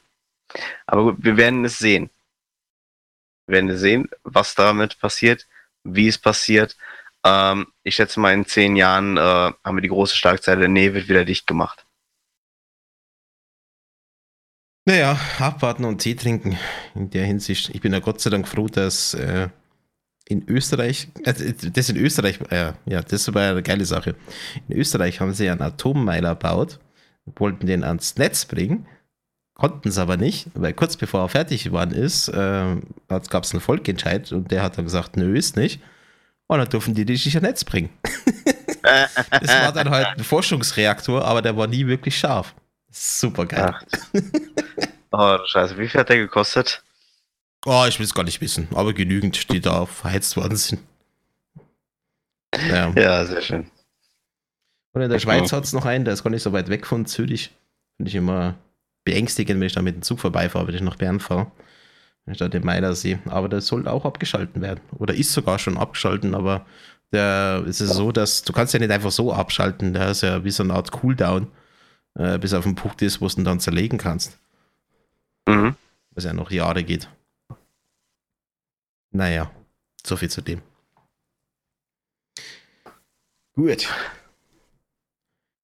[0.86, 2.10] Aber gut, wir werden es sehen.
[3.46, 5.48] Wir werden es sehen, was damit passiert,
[5.84, 6.76] wie es passiert.
[7.24, 11.08] Ähm, ich schätze mal, in zehn Jahren äh, haben wir die große Schlagzeile, nee, wird
[11.08, 11.87] wieder dicht gemacht.
[14.88, 16.58] Naja, abwarten und Tee trinken
[16.96, 17.72] in der Hinsicht.
[17.76, 19.50] Ich bin ja Gott sei Dank froh, dass äh,
[20.30, 21.34] in Österreich, äh,
[21.74, 24.16] das in Österreich, äh, ja, das war eine geile Sache.
[24.70, 26.80] In Österreich haben sie einen Atommeiler gebaut
[27.36, 28.88] wollten den ans Netz bringen,
[29.56, 32.78] konnten es aber nicht, weil kurz bevor er fertig geworden ist, äh,
[33.10, 35.82] gab es einen Volkentscheid und der hat dann gesagt, nö, ist nicht.
[36.48, 37.90] Und dann durften die dich nicht ans Netz bringen.
[38.84, 42.56] das war dann halt ein Forschungsreaktor, aber der war nie wirklich scharf.
[42.90, 43.76] Super geil.
[45.12, 45.78] oh, scheiße.
[45.78, 46.84] Wie viel hat der gekostet?
[47.66, 50.82] Oh, ich will es gar nicht wissen, aber genügend, die da verheizt worden sind.
[52.70, 53.70] Ja, ja sehr schön.
[54.94, 56.88] Und in der Schweiz hat es noch einen, der ist gar nicht so weit weg
[56.88, 57.52] von Zürich.
[57.98, 58.56] Finde ich immer
[59.04, 61.52] beängstigend, wenn ich da mit dem Zug vorbeifahre, wenn ich nach Bern fahre.
[62.26, 63.20] Wenn ich da den Meiler sehe.
[63.26, 64.82] Aber der soll auch abgeschalten werden.
[64.98, 66.66] Oder ist sogar schon abgeschalten, aber
[67.12, 69.94] der ist es so, dass du kannst ja nicht einfach so abschalten.
[69.94, 71.48] Der ist ja wie so eine Art Cooldown,
[72.18, 74.38] äh, bis auf den Punkt ist, wo du ihn dann zerlegen kannst.
[75.47, 75.76] Mhm.
[76.11, 77.09] Was ja noch Jahre geht.
[79.11, 79.51] Naja,
[80.05, 80.61] so viel zu dem.
[83.55, 83.88] Gut.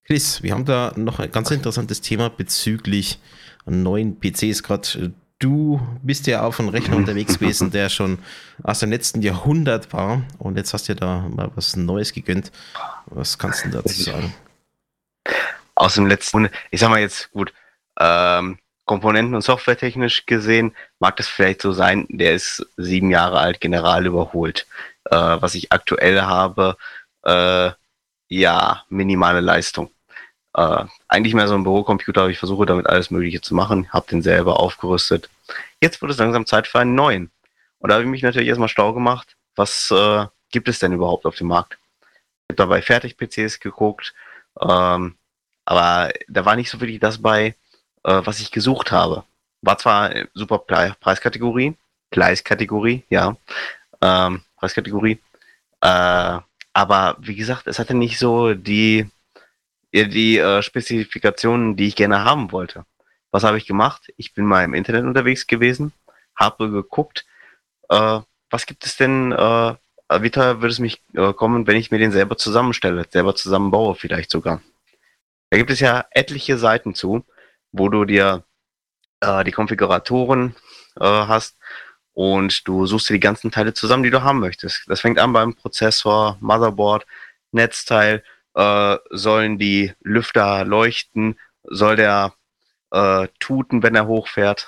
[0.05, 3.19] Chris, wir haben da noch ein ganz interessantes Thema bezüglich
[3.65, 4.63] neuen PCs.
[4.63, 8.19] Gerade du bist ja auf einem Rechner unterwegs gewesen, der schon
[8.63, 12.51] aus dem letzten Jahrhundert war und jetzt hast du dir da mal was Neues gegönnt.
[13.05, 14.33] Was kannst du dazu sagen?
[15.76, 17.53] Aus dem letzten, ich sag mal jetzt gut,
[17.99, 23.61] ähm, Komponenten- und Softwaretechnisch gesehen mag das vielleicht so sein, der ist sieben Jahre alt,
[23.61, 24.67] general überholt.
[25.05, 26.78] Äh, was ich aktuell habe,
[27.24, 27.71] äh,
[28.30, 29.91] ja, minimale Leistung.
[30.55, 34.07] Äh, eigentlich mehr so ein Bürocomputer, aber ich versuche damit alles Mögliche zu machen, habe
[34.09, 35.30] den selber aufgerüstet.
[35.82, 37.32] Jetzt wird es langsam Zeit für einen neuen.
[37.80, 41.26] Und da habe ich mich natürlich erstmal stau gemacht, was äh, gibt es denn überhaupt
[41.26, 41.78] auf dem Markt.
[42.47, 44.13] Ich habe dabei Fertig-PCs geguckt,
[44.61, 45.15] ähm,
[45.66, 47.55] aber da war nicht so wirklich das bei,
[48.03, 49.24] äh, was ich gesucht habe.
[49.61, 51.76] War zwar super Preiskategorie,
[52.11, 53.38] Preiskategorie, ja,
[54.01, 55.20] ähm, Preiskategorie,
[55.82, 56.39] äh,
[56.74, 59.09] aber wie gesagt, es hatte nicht so die,
[59.93, 62.86] die äh, Spezifikationen, die ich gerne haben wollte.
[63.32, 64.11] Was habe ich gemacht?
[64.18, 65.93] Ich bin mal im Internet unterwegs gewesen,
[66.36, 67.26] habe geguckt,
[67.89, 69.76] äh, was gibt es denn, äh,
[70.20, 73.95] wie teuer würde es mich äh, kommen, wenn ich mir den selber zusammenstelle, selber zusammenbaue
[73.95, 74.61] vielleicht sogar.
[75.53, 77.23] Da gibt es ja etliche Seiten zu,
[77.71, 78.43] wo du dir
[79.19, 80.55] äh, die Konfiguratoren
[80.99, 81.57] äh, hast
[82.13, 84.85] und du suchst dir die ganzen Teile zusammen, die du haben möchtest.
[84.87, 87.05] Das fängt an beim Prozessor, Motherboard,
[87.51, 88.23] Netzteil,
[88.55, 92.33] äh, sollen die Lüfter leuchten, soll der
[92.89, 94.67] äh, tuten, wenn er hochfährt.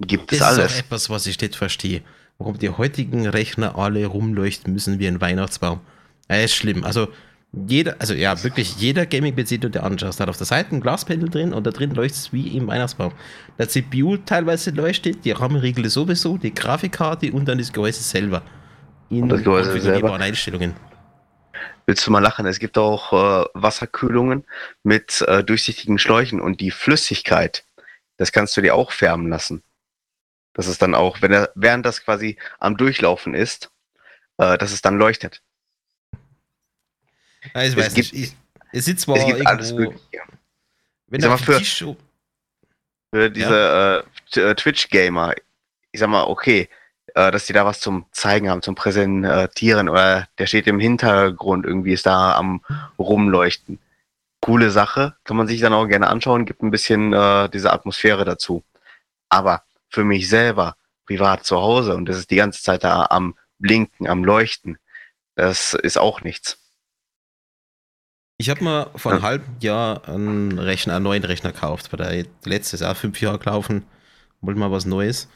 [0.00, 0.56] Gibt es alles.
[0.58, 2.02] Das ist etwas, was ich nicht verstehe.
[2.38, 5.78] Warum die heutigen Rechner alle rumleuchten müssen wie ein Weihnachtsbaum.
[6.26, 6.82] Das ist schlimm.
[6.82, 7.06] Also
[7.66, 11.30] jeder, also ja, wirklich jeder Gaming-PC, den du anschaust, hat auf der Seite ein Glaspanel
[11.30, 13.12] drin und da drin leuchtet es wie im Weihnachtsbaum.
[13.58, 18.42] Der CPU teilweise leuchtet, die RAM-Riegel sowieso, die Grafikkarte und dann das Gehäuse selber.
[19.08, 20.14] In das Gehäuse selber.
[20.16, 20.74] Einstellungen.
[21.86, 22.46] Willst du mal lachen?
[22.46, 24.44] Es gibt auch äh, Wasserkühlungen
[24.82, 27.64] mit äh, durchsichtigen Schläuchen und die Flüssigkeit,
[28.18, 29.62] das kannst du dir auch färben lassen.
[30.52, 33.70] Das ist dann auch, wenn er, während das quasi am Durchlaufen ist,
[34.38, 35.42] äh, dass es dann leuchtet.
[37.56, 38.32] Ja, ich weiß es gibt, nicht.
[38.32, 38.36] Ich,
[38.72, 40.02] es sitzt zwar es gibt alles Mögliche.
[41.06, 41.86] Wenn ich sag mal, für, Tisch,
[43.14, 44.04] für diese
[44.34, 44.50] ja.
[44.50, 45.32] äh, Twitch-Gamer,
[45.90, 46.68] ich sag mal, okay,
[47.14, 51.64] äh, dass die da was zum Zeigen haben, zum Präsentieren oder der steht im Hintergrund
[51.64, 52.62] irgendwie, ist da am
[52.98, 53.78] Rumleuchten.
[54.40, 58.26] Coole Sache, kann man sich dann auch gerne anschauen, gibt ein bisschen äh, diese Atmosphäre
[58.26, 58.64] dazu.
[59.30, 60.76] Aber für mich selber,
[61.06, 64.78] privat zu Hause, und das ist die ganze Zeit da am Blinken, am Leuchten,
[65.36, 66.65] das ist auch nichts.
[68.38, 69.26] Ich habe mal vor einem ja.
[69.28, 73.84] halben Jahr einen Rechner, einen neuen Rechner gekauft, weil der letztes Jahr fünf Jahre gelaufen,
[74.42, 75.28] wollte mal was Neues.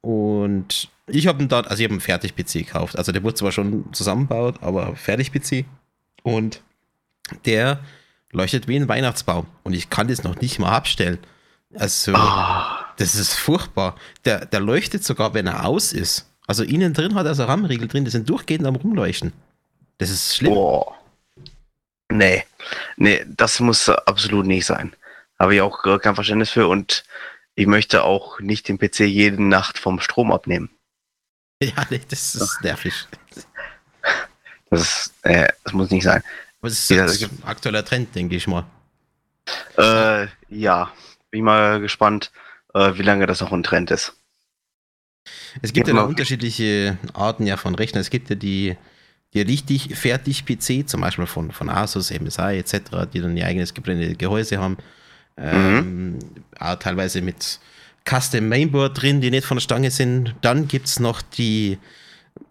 [0.00, 2.96] Und ich habe dann, also ich habe einen Fertig-PC gekauft.
[2.96, 5.66] Also der wurde zwar schon zusammengebaut, aber Fertig-PC.
[6.22, 6.62] Und
[7.44, 7.80] der
[8.32, 9.46] leuchtet wie ein Weihnachtsbaum.
[9.62, 11.18] Und ich kann das noch nicht mal abstellen.
[11.74, 12.62] Also, oh.
[12.96, 13.96] das ist furchtbar.
[14.24, 16.30] Der, der leuchtet sogar, wenn er aus ist.
[16.46, 19.32] Also innen drin hat er so RAM-Riegel drin, die sind durchgehend am Rumleuchten.
[19.98, 20.52] Das ist schlimm.
[20.52, 20.92] Oh.
[22.10, 22.44] Nee,
[22.96, 24.94] nee, das muss absolut nicht sein.
[25.38, 27.04] Habe ich auch kein Verständnis für und
[27.54, 30.70] ich möchte auch nicht den PC jede Nacht vom Strom abnehmen.
[31.62, 32.92] Ja, nee, das ist nervig.
[34.68, 36.22] Das, ist, äh, das muss nicht sein.
[36.60, 38.66] Aber es ist ja, ein aktueller Trend, denke ich mal.
[39.78, 40.92] Äh, ja,
[41.30, 42.30] bin mal gespannt,
[42.74, 44.14] äh, wie lange das noch ein Trend ist.
[45.62, 48.02] Es gibt ja, ja unterschiedliche Arten ja von Rechnern.
[48.02, 48.76] Es gibt ja die
[49.36, 52.80] die richtig fertig PC, zum Beispiel von, von Asus, MSI etc.,
[53.12, 54.78] die dann ihr eigenes gebrennende Gehäuse haben,
[55.36, 56.18] ähm, mhm.
[56.58, 57.60] auch teilweise mit
[58.08, 60.34] Custom Mainboard drin, die nicht von der Stange sind.
[60.40, 61.78] Dann gibt es noch die,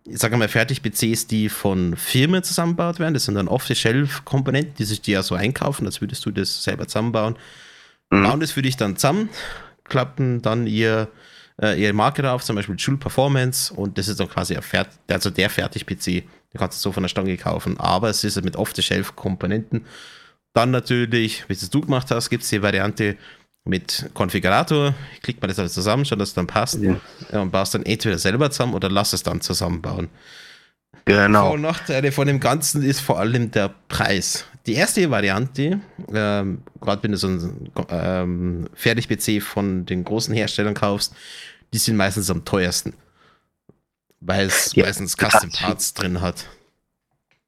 [0.06, 3.14] ich sage mal, Fertig-PCs, die von Firmen zusammengebaut werden.
[3.14, 6.88] Das sind dann Off-the-Shelf-Komponenten, die sich die ja so einkaufen, als würdest du das selber
[6.88, 7.36] zusammenbauen.
[8.12, 8.24] Mhm.
[8.24, 9.30] Bauen das für dich dann zusammen,
[9.86, 11.08] klappen dann ihr,
[11.60, 15.32] äh, ihre Marke drauf, zum Beispiel Joule Performance, und das ist dann quasi Fert also
[15.32, 16.24] der Fertig-PC.
[16.56, 19.84] Du kannst es so von der Stange kaufen, aber es ist mit Off-the-Shelf-Komponenten.
[20.54, 23.18] Dann natürlich, wie es du gemacht hast, gibt es die Variante
[23.66, 24.94] mit Konfigurator.
[25.22, 26.80] Klickt man das alles zusammen, schon dass es dann passt.
[26.82, 26.96] Ja.
[27.42, 30.08] Und baust dann entweder selber zusammen oder lass es dann zusammenbauen.
[31.04, 31.50] Genau.
[31.50, 34.46] Vor- Nachteile von dem Ganzen ist vor allem der Preis.
[34.66, 35.82] Die erste Variante,
[36.14, 41.14] ähm, gerade wenn du so ein ähm, Fertig-PC von den großen Herstellern kaufst,
[41.74, 42.94] die sind meistens am teuersten
[44.26, 46.48] weil es ja, meistens Custom Parts drin hat.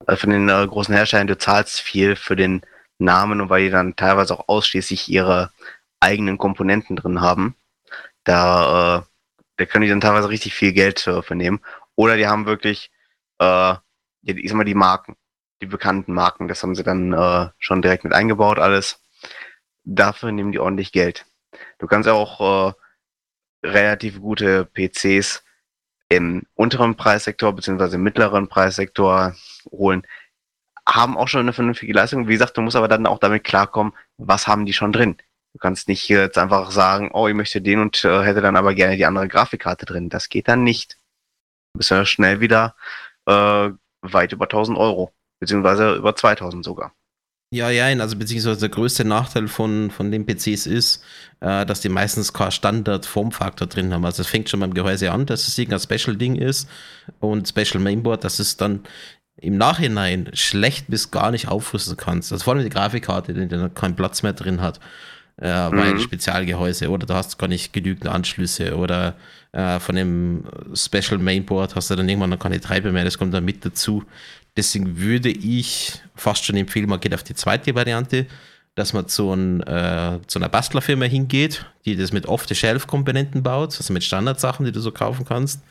[0.05, 2.61] Also von den äh, großen Herstellern, du zahlst viel für den
[2.99, 5.51] Namen und weil die dann teilweise auch ausschließlich ihre
[5.99, 7.55] eigenen Komponenten drin haben,
[8.23, 9.01] da, äh,
[9.57, 11.59] da können die dann teilweise richtig viel Geld äh, vernehmen.
[11.95, 12.91] Oder die haben wirklich,
[13.39, 13.73] äh,
[14.23, 15.15] ich sag mal, die Marken,
[15.61, 19.01] die bekannten Marken, das haben sie dann äh, schon direkt mit eingebaut, alles.
[19.83, 21.25] Dafür nehmen die ordentlich Geld.
[21.79, 25.43] Du kannst auch äh, relativ gute PCs
[26.09, 27.95] im unteren Preissektor bzw.
[27.95, 29.35] im mittleren Preissektor
[29.71, 30.03] holen,
[30.87, 32.27] haben auch schon eine vernünftige Leistung.
[32.27, 35.17] Wie gesagt, du musst aber dann auch damit klarkommen, was haben die schon drin.
[35.53, 38.73] Du kannst nicht jetzt einfach sagen, oh, ich möchte den und äh, hätte dann aber
[38.73, 40.09] gerne die andere Grafikkarte drin.
[40.09, 40.97] Das geht dann nicht.
[41.73, 42.75] Du bist ja schnell wieder
[43.25, 43.69] äh,
[44.01, 46.93] weit über 1000 Euro, beziehungsweise über 2000 sogar.
[47.49, 51.01] Ja, ja, also beziehungsweise der größte Nachteil von, von den PCs ist,
[51.39, 54.03] äh, dass die meistens keinen Standard-Formfaktor drin haben.
[54.03, 56.67] Also es fängt schon beim Gehäuse an, dass es irgendein Special-Ding ist
[57.21, 58.81] und Special Mainboard, dass es dann
[59.37, 62.33] im Nachhinein schlecht bis gar nicht aufrüsten kannst.
[62.33, 64.81] Also vor allem die Grafikkarte, die dann keinen Platz mehr drin hat,
[65.37, 65.99] äh, weil mhm.
[65.99, 69.15] Spezialgehäuse oder du hast gar nicht genügend Anschlüsse oder
[69.51, 73.33] äh, von dem Special Mainboard hast du dann irgendwann noch keine Treiber mehr, das kommt
[73.33, 74.03] dann mit dazu.
[74.55, 78.25] Deswegen würde ich fast schon empfehlen, man geht auf die zweite Variante,
[78.73, 83.93] dass man zu, ein, äh, zu einer Bastlerfirma hingeht, die das mit Off-the-Shelf-Komponenten baut, also
[83.93, 85.61] mit Standardsachen, die du so kaufen kannst,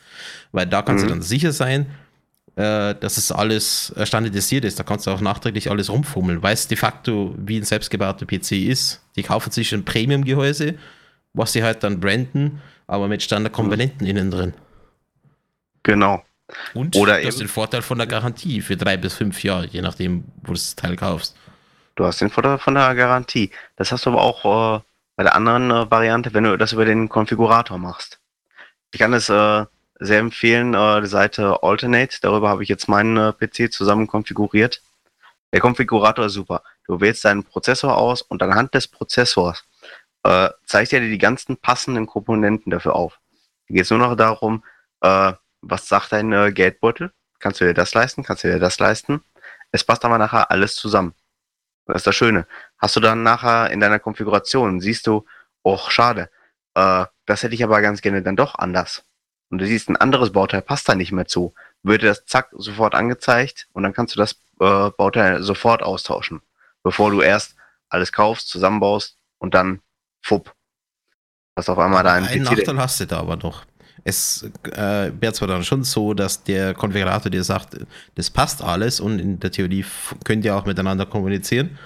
[0.51, 1.07] weil da kannst mhm.
[1.07, 1.87] du dann sicher sein,
[2.57, 4.79] äh, dass es alles standardisiert ist.
[4.79, 6.41] Da kannst du auch nachträglich alles rumfummeln.
[6.41, 9.01] Weißt de facto, wie ein selbstgebauter PC ist.
[9.17, 10.75] Die kaufen sich ein Premium-Gehäuse,
[11.33, 14.09] was sie halt dann branden, aber mit Standardkomponenten mhm.
[14.09, 14.53] innen drin.
[15.83, 16.23] Genau.
[16.73, 19.81] Und Oder du hast den Vorteil von der Garantie für drei bis fünf Jahre, je
[19.81, 21.35] nachdem, wo du das Teil kaufst.
[21.95, 23.51] Du hast den Vorteil von der Garantie.
[23.75, 24.81] Das hast du aber auch äh,
[25.15, 28.19] bei der anderen äh, Variante, wenn du das über den Konfigurator machst.
[28.91, 29.65] Ich kann es äh,
[29.99, 32.17] sehr empfehlen, äh, die Seite Alternate.
[32.21, 34.81] Darüber habe ich jetzt meinen äh, PC zusammen konfiguriert.
[35.51, 36.63] Der Konfigurator ist super.
[36.87, 39.65] Du wählst deinen Prozessor aus und anhand des Prozessors
[40.23, 43.19] äh, zeigt er dir die ganzen passenden Komponenten dafür auf.
[43.65, 44.63] Hier geht es nur noch darum,
[45.01, 47.11] äh, was sagt dein äh, Geldbeutel?
[47.39, 48.23] Kannst du dir das leisten?
[48.23, 49.21] Kannst du dir das leisten?
[49.71, 51.13] Es passt aber nachher alles zusammen.
[51.85, 52.47] Das ist das Schöne.
[52.77, 55.25] Hast du dann nachher in deiner Konfiguration, siehst du,
[55.63, 56.29] oh, schade,
[56.75, 59.03] äh, das hätte ich aber ganz gerne dann doch anders.
[59.49, 61.53] Und du siehst, ein anderes Bauteil passt da nicht mehr zu.
[61.83, 66.41] Würde das zack sofort angezeigt und dann kannst du das äh, Bauteil sofort austauschen.
[66.83, 67.55] Bevor du erst
[67.89, 69.81] alles kaufst, zusammenbaust und dann
[70.21, 70.53] fupp.
[71.55, 73.65] Hast auf einmal da einen Einen Nachteil hast du da aber noch
[74.07, 77.77] es äh, wäre zwar dann schon so, dass der Konfigurator dir sagt,
[78.15, 79.85] das passt alles und in der Theorie
[80.23, 81.77] könnt ihr auch miteinander kommunizieren.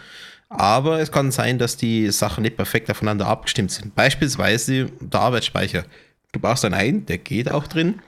[0.49, 3.95] Aber es kann sein, dass die Sachen nicht perfekt aufeinander abgestimmt sind.
[3.95, 5.83] Beispielsweise der Arbeitsspeicher.
[6.31, 8.01] Du baust dann ein, der geht auch drin,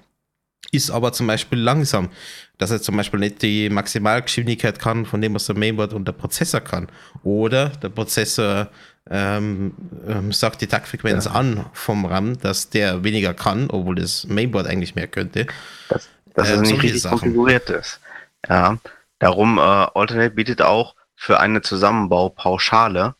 [0.71, 2.09] ist aber zum Beispiel langsam,
[2.57, 6.13] dass er zum Beispiel nicht die Maximalgeschwindigkeit kann, von dem was der Mainboard und der
[6.13, 6.87] Prozessor kann.
[7.23, 8.69] Oder der Prozessor
[9.09, 9.73] ähm,
[10.07, 11.31] ähm, sagt die Taktfrequenz ja.
[11.31, 15.47] an vom RAM, dass der weniger kann, obwohl das Mainboard eigentlich mehr könnte.
[15.89, 17.19] Dass, dass äh, es nicht richtig Sachen.
[17.19, 17.99] konfiguriert ist.
[18.47, 18.77] Ja,
[19.19, 23.15] darum äh, Alternate bietet auch für eine Zusammenbaupauschale,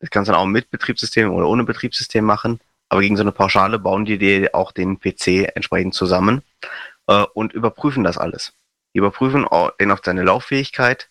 [0.00, 2.60] das kannst du dann auch mit Betriebssystem oder ohne Betriebssystem machen,
[2.90, 6.42] aber gegen so eine Pauschale bauen die dir auch den PC entsprechend zusammen
[7.06, 8.52] äh, und überprüfen das alles.
[8.92, 9.46] Die überprüfen
[9.80, 11.08] den auf seine Lauffähigkeit,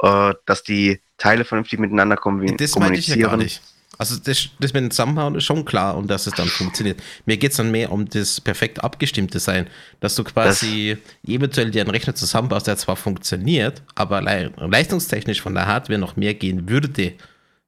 [0.00, 2.56] äh, dass die Teile vernünftig miteinander kommunizieren.
[2.58, 3.60] Das meinte ich ja gar nicht.
[3.98, 7.02] Also das, das mit dem Zusammenhauen ist schon klar und dass es dann funktioniert.
[7.26, 11.72] Mir geht es dann mehr um das perfekt abgestimmte Sein, dass du quasi das eventuell
[11.72, 16.34] dir einen Rechner zusammenbaust, der zwar funktioniert, aber le leistungstechnisch von der Hardware noch mehr
[16.34, 17.14] gehen würde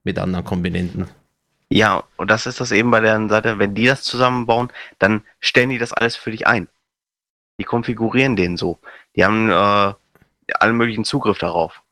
[0.05, 1.09] mit anderen Komponenten.
[1.72, 5.70] Ja, und das ist das eben bei der Seite, wenn die das zusammenbauen, dann stellen
[5.70, 6.68] die das alles für dich ein.
[7.60, 8.78] Die konfigurieren den so.
[9.14, 9.94] Die haben äh,
[10.54, 11.82] allen möglichen Zugriff darauf.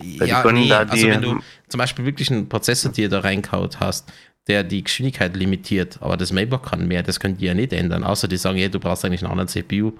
[0.00, 4.10] Ja, nee, also wenn du zum Beispiel wirklich einen Prozessor dir da reinkaut hast,
[4.46, 8.02] der die Geschwindigkeit limitiert, aber das Mailbox kann mehr, das könnt ihr ja nicht ändern,
[8.02, 9.92] außer die sagen, hey, du brauchst eigentlich einen anderen CPU,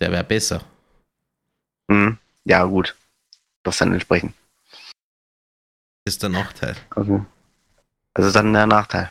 [0.00, 0.62] der wäre besser.
[1.88, 2.18] Mhm.
[2.44, 2.94] Ja, gut.
[3.62, 4.34] Das dann entsprechend.
[6.04, 6.76] Ist der Nachteil.
[6.94, 7.22] Okay.
[8.14, 9.10] Das ist dann der Nachteil.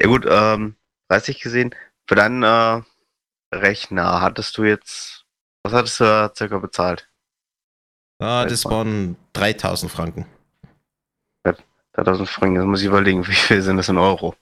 [0.00, 0.76] Ja gut, ähm,
[1.08, 1.74] 30 gesehen,
[2.06, 2.82] für deinen äh,
[3.54, 5.24] Rechner hattest du jetzt,
[5.62, 7.08] was hattest du da circa bezahlt?
[8.18, 10.26] Ah, das waren 3000 Franken.
[11.94, 14.34] 3000 Franken, das muss ich überlegen, wie viel sind das in Euro?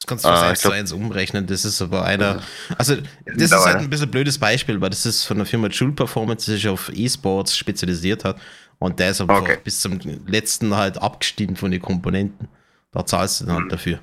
[0.00, 2.40] Das kannst du ah, 1 zu 1 umrechnen, das ist aber einer.
[2.76, 5.66] Also, das ist halt ein bisschen ein blödes Beispiel, weil das ist von der Firma
[5.68, 8.38] Joule Performance, die sich auf E-Sports spezialisiert hat.
[8.78, 9.58] Und der ist aber okay.
[9.64, 12.48] bis zum letzten halt abgestimmt von den Komponenten.
[12.92, 14.00] Da zahlst du dann halt dafür.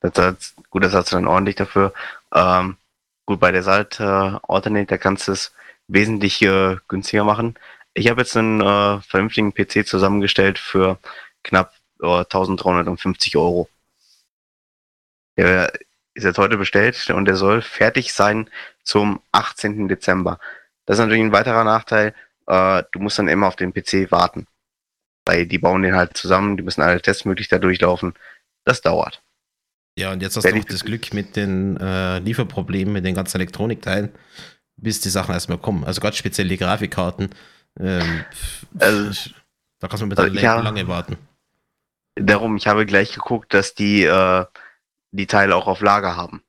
[0.00, 1.92] Das heißt, gut, das hast du dann ordentlich dafür.
[2.34, 2.76] Ähm,
[3.26, 5.52] gut, bei der Salt äh, Alternate, da kannst du es
[5.88, 7.54] wesentlich äh, günstiger machen.
[7.94, 10.98] Ich habe jetzt einen äh, vernünftigen PC zusammengestellt für
[11.44, 13.68] knapp äh, 1350 Euro.
[15.36, 15.72] Der
[16.14, 18.50] ist jetzt heute bestellt und der soll fertig sein
[18.84, 19.88] zum 18.
[19.88, 20.38] Dezember.
[20.86, 22.14] Das ist natürlich ein weiterer Nachteil.
[22.46, 24.46] Äh, du musst dann immer auf den PC warten.
[25.24, 28.14] Weil die bauen den halt zusammen, die müssen alle Tests möglich da durchlaufen.
[28.64, 29.22] Das dauert.
[29.98, 33.14] Ja, und jetzt hast Wenn du auch das Glück mit den äh, Lieferproblemen, mit den
[33.14, 34.10] ganzen Elektronikteilen,
[34.76, 35.84] bis die Sachen erstmal kommen.
[35.84, 37.30] Also gerade speziell die Grafikkarten
[37.78, 38.24] ähm,
[38.78, 39.30] also,
[39.80, 41.16] da kannst du mit also ja, lange warten.
[42.16, 44.44] Darum, ich habe gleich geguckt, dass die äh,
[45.12, 46.42] die Teile auch auf Lager haben.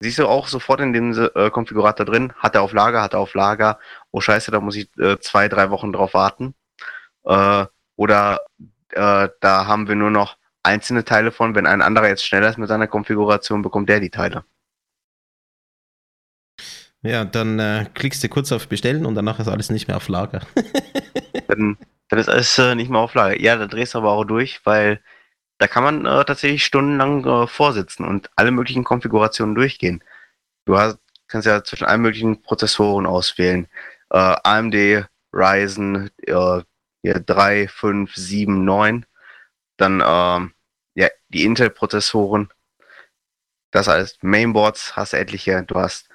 [0.00, 3.20] Siehst du auch sofort in dem äh, Konfigurator drin, hat er auf Lager, hat er
[3.20, 3.78] auf Lager.
[4.10, 6.54] Oh scheiße, da muss ich äh, zwei, drei Wochen drauf warten.
[7.26, 7.66] Äh,
[7.96, 8.40] oder
[8.90, 11.54] äh, da haben wir nur noch einzelne Teile von.
[11.54, 14.44] Wenn ein anderer jetzt schneller ist mit seiner Konfiguration, bekommt der die Teile.
[17.02, 20.08] Ja, dann äh, klickst du kurz auf Bestellen und danach ist alles nicht mehr auf
[20.08, 20.40] Lager.
[21.48, 21.76] dann,
[22.08, 23.40] dann ist alles äh, nicht mehr auf Lager.
[23.40, 25.00] Ja, da drehst du aber auch durch, weil
[25.58, 30.02] da kann man äh, tatsächlich stundenlang äh, vorsitzen und alle möglichen Konfigurationen durchgehen.
[30.64, 30.98] Du hast,
[31.28, 33.68] kannst ja zwischen allen möglichen Prozessoren auswählen.
[34.10, 36.10] Äh, AMD, Ryzen,
[37.06, 39.06] äh, 3, 5, 7, 9.
[39.76, 40.52] Dann ähm,
[40.94, 42.50] ja, die Intel-Prozessoren.
[43.70, 45.62] Das heißt, Mainboards hast du etliche.
[45.64, 46.08] Du hast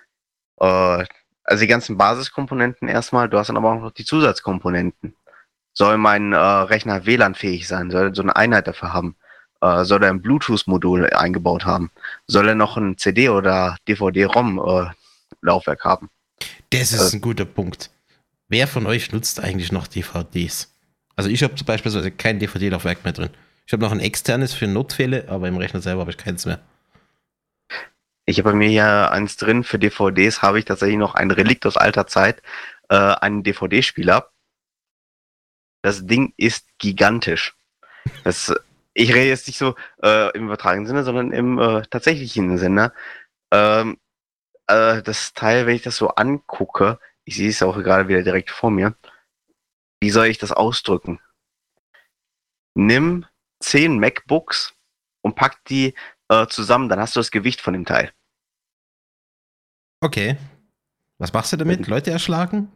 [0.60, 1.06] äh,
[1.44, 3.30] also die ganzen Basiskomponenten erstmal.
[3.30, 5.16] Du hast dann aber auch noch die Zusatzkomponenten.
[5.74, 7.92] Soll mein äh, Rechner WLAN-fähig sein?
[7.92, 9.16] Soll er so eine Einheit dafür haben?
[9.62, 11.92] Äh, soll er ein Bluetooth-Modul eingebaut haben?
[12.28, 16.10] Soll er noch ein CD- oder DVD-ROM-Laufwerk äh, haben?
[16.72, 17.90] Das ist äh, ein guter Punkt.
[18.48, 20.74] Wer von euch nutzt eigentlich noch DVDs?
[21.16, 23.30] Also ich habe zum Beispiel kein DVD-Laufwerk mehr drin.
[23.66, 26.60] Ich habe noch ein externes für Notfälle, aber im Rechner selber habe ich keins mehr.
[28.26, 29.64] Ich habe bei mir ja eins drin.
[29.64, 32.42] Für DVDs habe ich tatsächlich noch ein Relikt aus alter Zeit,
[32.90, 34.30] äh, einen DVD-Spieler.
[35.82, 37.56] Das Ding ist gigantisch.
[38.24, 38.54] Das,
[38.94, 42.94] ich rede jetzt nicht so äh, im übertragenen Sinne, sondern im äh, tatsächlichen Sinne.
[43.52, 43.98] Ähm,
[44.68, 48.52] äh, das Teil, wenn ich das so angucke, ich sehe es auch gerade wieder direkt
[48.52, 48.96] vor mir.
[50.02, 51.20] Wie soll ich das ausdrücken?
[52.74, 53.26] Nimm
[53.60, 54.74] zehn MacBooks
[55.22, 55.94] und pack die
[56.30, 58.12] äh, zusammen, dann hast du das Gewicht von dem Teil.
[60.02, 60.38] Okay.
[61.20, 61.88] Was machst du damit?
[61.88, 62.72] Leute erschlagen?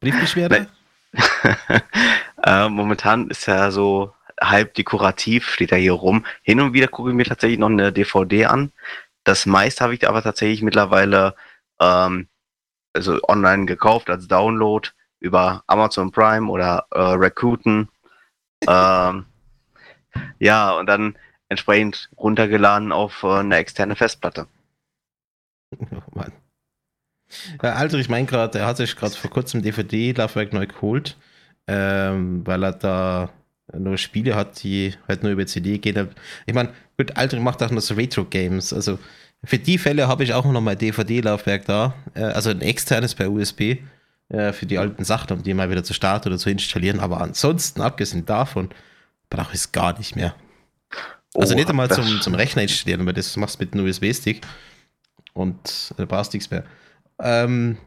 [0.00, 0.68] Briefbeschwerde?
[2.42, 6.26] äh, momentan ist ja so halb dekorativ, steht er hier rum.
[6.42, 8.72] Hin und wieder gucke ich mir tatsächlich noch eine DVD an.
[9.24, 11.34] Das meiste habe ich aber tatsächlich mittlerweile
[11.80, 12.28] ähm,
[12.92, 14.88] also online gekauft als Download
[15.20, 17.88] über Amazon Prime oder äh, Rakuten.
[18.66, 19.26] ähm,
[20.38, 21.16] ja, und dann
[21.48, 24.46] entsprechend runtergeladen auf äh, eine externe Festplatte.
[25.80, 26.32] Oh Mann.
[27.62, 31.18] Ja, also ich meine gerade, er hat sich gerade vor kurzem DVD-Laufwerk neu geholt,
[31.66, 33.30] ähm, weil er da
[33.76, 36.08] nur Spiele hat, die halt nur über CD gehen.
[36.46, 38.72] Ich meine, gut, Alter macht auch noch so Retro-Games.
[38.72, 38.98] Also
[39.44, 43.30] für die Fälle habe ich auch noch mal DVD-Laufwerk da, äh, also ein externes per
[43.30, 43.76] USB
[44.28, 47.00] äh, für die alten Sachen, um die mal wieder zu starten oder zu installieren.
[47.00, 48.70] Aber ansonsten, abgesehen davon,
[49.30, 50.34] brauche ich es gar nicht mehr.
[51.34, 54.40] Also oh, nicht einmal zum, zum Rechner installieren, weil das machst du mit einem USB-Stick
[55.34, 56.64] und äh, brauchst nichts mehr.
[57.20, 57.78] Ähm,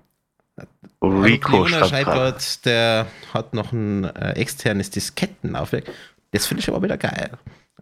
[1.02, 5.92] Rico schreibt dort, der hat noch ein äh, externes Diskettenlaufwerk.
[6.32, 7.32] Das finde ich aber wieder geil.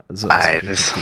[0.08, 0.94] Also, das,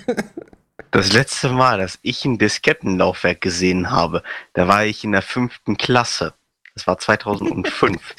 [0.90, 4.22] das letzte Mal, dass ich ein Diskettenlaufwerk gesehen habe,
[4.54, 6.32] da war ich in der fünften Klasse.
[6.80, 8.14] Das war 2005.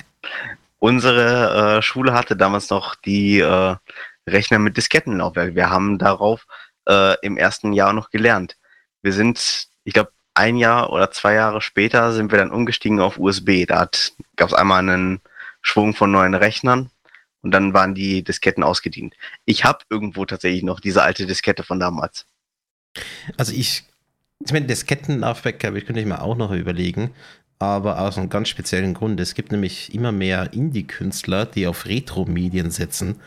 [0.77, 3.75] Unsere äh, Schule hatte damals noch die äh,
[4.29, 5.55] Rechner mit Diskettenlaufwerk.
[5.55, 6.45] Wir haben darauf
[6.87, 8.57] äh, im ersten Jahr noch gelernt.
[9.01, 13.17] Wir sind, ich glaube, ein Jahr oder zwei Jahre später sind wir dann umgestiegen auf
[13.17, 13.65] USB.
[13.67, 13.89] Da
[14.35, 15.21] gab es einmal einen
[15.63, 16.91] Schwung von neuen Rechnern
[17.41, 19.15] und dann waren die Disketten ausgedient.
[19.45, 22.27] Ich habe irgendwo tatsächlich noch diese alte Diskette von damals.
[23.37, 23.85] Also ich,
[24.45, 27.11] ich meine, Diskettenlaufwerk ich könnte ich mir auch noch überlegen,
[27.61, 29.19] aber aus einem ganz speziellen Grund.
[29.19, 33.19] Es gibt nämlich immer mehr Indie-Künstler, die auf Retro-Medien setzen.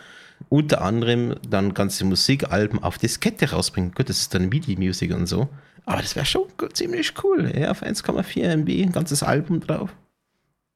[0.49, 3.93] Unter anderem dann ganze Musikalben auf Diskette rausbringen.
[3.93, 5.49] Gut, das ist dann MIDI-Music und so.
[5.87, 7.53] Aber das wäre schon ziemlich cool.
[7.57, 9.91] Ja, auf 1,4 MB, ein ganzes Album drauf.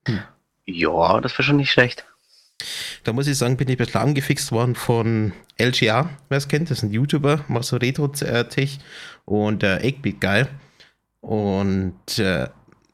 [0.06, 0.20] Hm.
[0.66, 2.06] Ja, das wäre schon nicht schlecht.
[3.04, 6.70] Da muss ich sagen, bin ich ein bisschen angefixt worden von LGA, wer es kennt,
[6.70, 8.78] das ist ein YouTuber, macht so Retro-Tech
[9.24, 10.44] und äh, 8-Bit Guy.
[11.20, 12.48] Und, äh,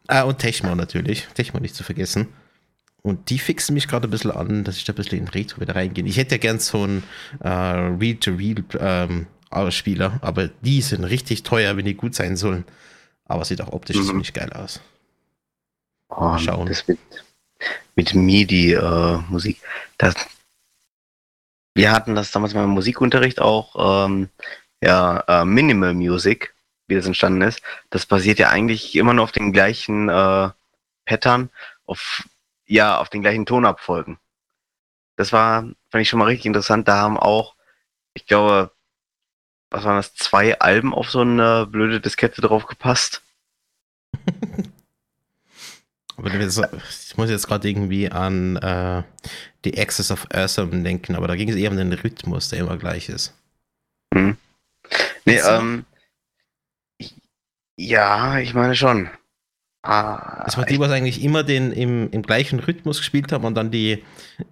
[0.08, 2.28] ah, und Techmo natürlich, Techmo nicht zu vergessen.
[3.02, 5.60] Und die fixen mich gerade ein bisschen an, dass ich da ein bisschen in Retro
[5.60, 6.06] wieder reingehe.
[6.06, 7.02] Ich hätte ja gern so ein
[7.40, 9.26] äh, Real-to-Real ähm,
[9.70, 12.64] Spieler, aber die sind richtig teuer, wenn die gut sein sollen.
[13.26, 14.06] Aber sieht auch optisch mhm.
[14.06, 14.80] ziemlich geil aus.
[16.08, 16.66] Oh, Schauen.
[16.66, 16.98] Das mit,
[17.94, 19.60] mit MIDI-Musik.
[19.98, 20.12] Äh,
[21.74, 24.28] wir hatten das damals mal im Musikunterricht auch, ähm,
[24.80, 26.53] ja, äh, Minimal Music,
[26.86, 27.62] wie das entstanden ist.
[27.90, 30.50] Das basiert ja eigentlich immer nur auf den gleichen äh,
[31.04, 31.50] Pattern,
[31.86, 32.28] auf,
[32.66, 34.18] ja, auf den gleichen Tonabfolgen.
[35.16, 36.88] Das war, fand ich schon mal richtig interessant.
[36.88, 37.54] Da haben auch,
[38.14, 38.72] ich glaube,
[39.70, 43.22] was waren das, zwei Alben auf so eine blöde Diskette drauf gepasst.
[46.16, 49.02] aber ich muss jetzt gerade irgendwie an äh,
[49.64, 52.76] The Access of Awesome denken, aber da ging es eher um den Rhythmus, der immer
[52.76, 53.34] gleich ist.
[54.12, 54.36] Hm.
[55.24, 55.86] Nee, ähm,
[57.76, 59.08] ja, ich meine schon.
[59.86, 63.54] Ah, das war die, was eigentlich immer den im, im gleichen Rhythmus gespielt haben und
[63.54, 64.02] dann die,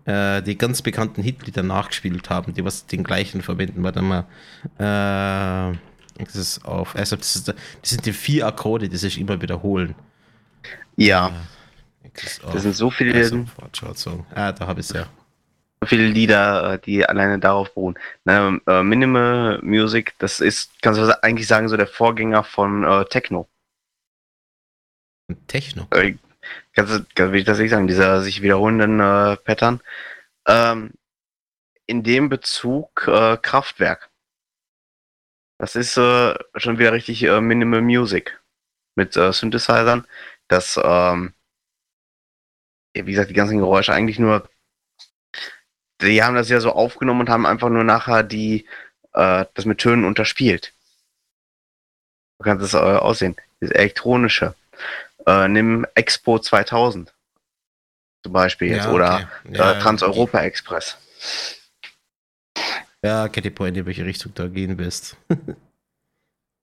[0.04, 3.82] äh, die ganz bekannten Hitlieder nachgespielt haben, die was den gleichen verwenden.
[3.82, 4.26] Warte mal.
[4.76, 5.78] Äh,
[6.22, 6.94] das ist auf.
[6.94, 9.94] Also das, ist, das sind die vier Akkorde, die sich immer wiederholen.
[10.96, 11.28] Ja.
[12.02, 13.46] Äh, das, das sind so viele.
[14.34, 15.06] Ah, da habe ich es ja.
[15.84, 17.98] Viele Lieder, äh, die alleine darauf beruhen.
[18.24, 23.04] Na, äh, Minimal Music, das ist, kannst du eigentlich sagen, so der Vorgänger von äh,
[23.06, 23.48] Techno.
[25.46, 25.86] Techno.
[25.90, 26.16] Äh,
[26.74, 29.80] kannst du, will ich das nicht sagen, dieser sich wiederholenden äh, Pattern.
[30.46, 30.92] Ähm,
[31.86, 34.10] in dem Bezug äh, Kraftwerk.
[35.58, 38.40] Das ist äh, schon wieder richtig Minimal Music
[38.96, 40.06] mit Synthesizern.
[40.48, 41.34] Das, ähm,
[42.94, 44.48] wie gesagt, die ganzen Geräusche eigentlich nur,
[46.02, 48.66] die haben das ja so aufgenommen und haben einfach nur nachher die,
[49.14, 50.72] äh, das mit Tönen unterspielt.
[52.38, 53.36] Du kannst es äh, aussehen.
[53.60, 54.54] Das elektronische.
[55.26, 57.12] Äh, nimm Expo 2000
[58.22, 59.56] zum Beispiel jetzt ja, oder okay.
[59.56, 60.96] ja, äh, Trans-Europa Express.
[63.04, 65.16] Ja, Katy Point, in welche Richtung du da gehen willst.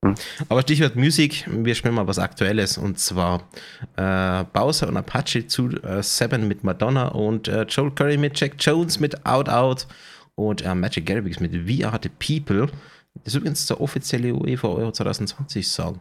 [0.04, 0.16] hm.
[0.48, 3.50] Aber Stichwort Musik, wir spielen mal was Aktuelles und zwar
[3.98, 8.54] äh, Bowser und Apache zu äh, Seven mit Madonna und äh, Joel Curry mit Jack
[8.60, 9.88] Jones mit Out Out
[10.36, 12.68] und äh, Magic Garrix mit We Are the People.
[13.16, 16.00] Das ist übrigens der offizielle UEFA Euro 2020 Song.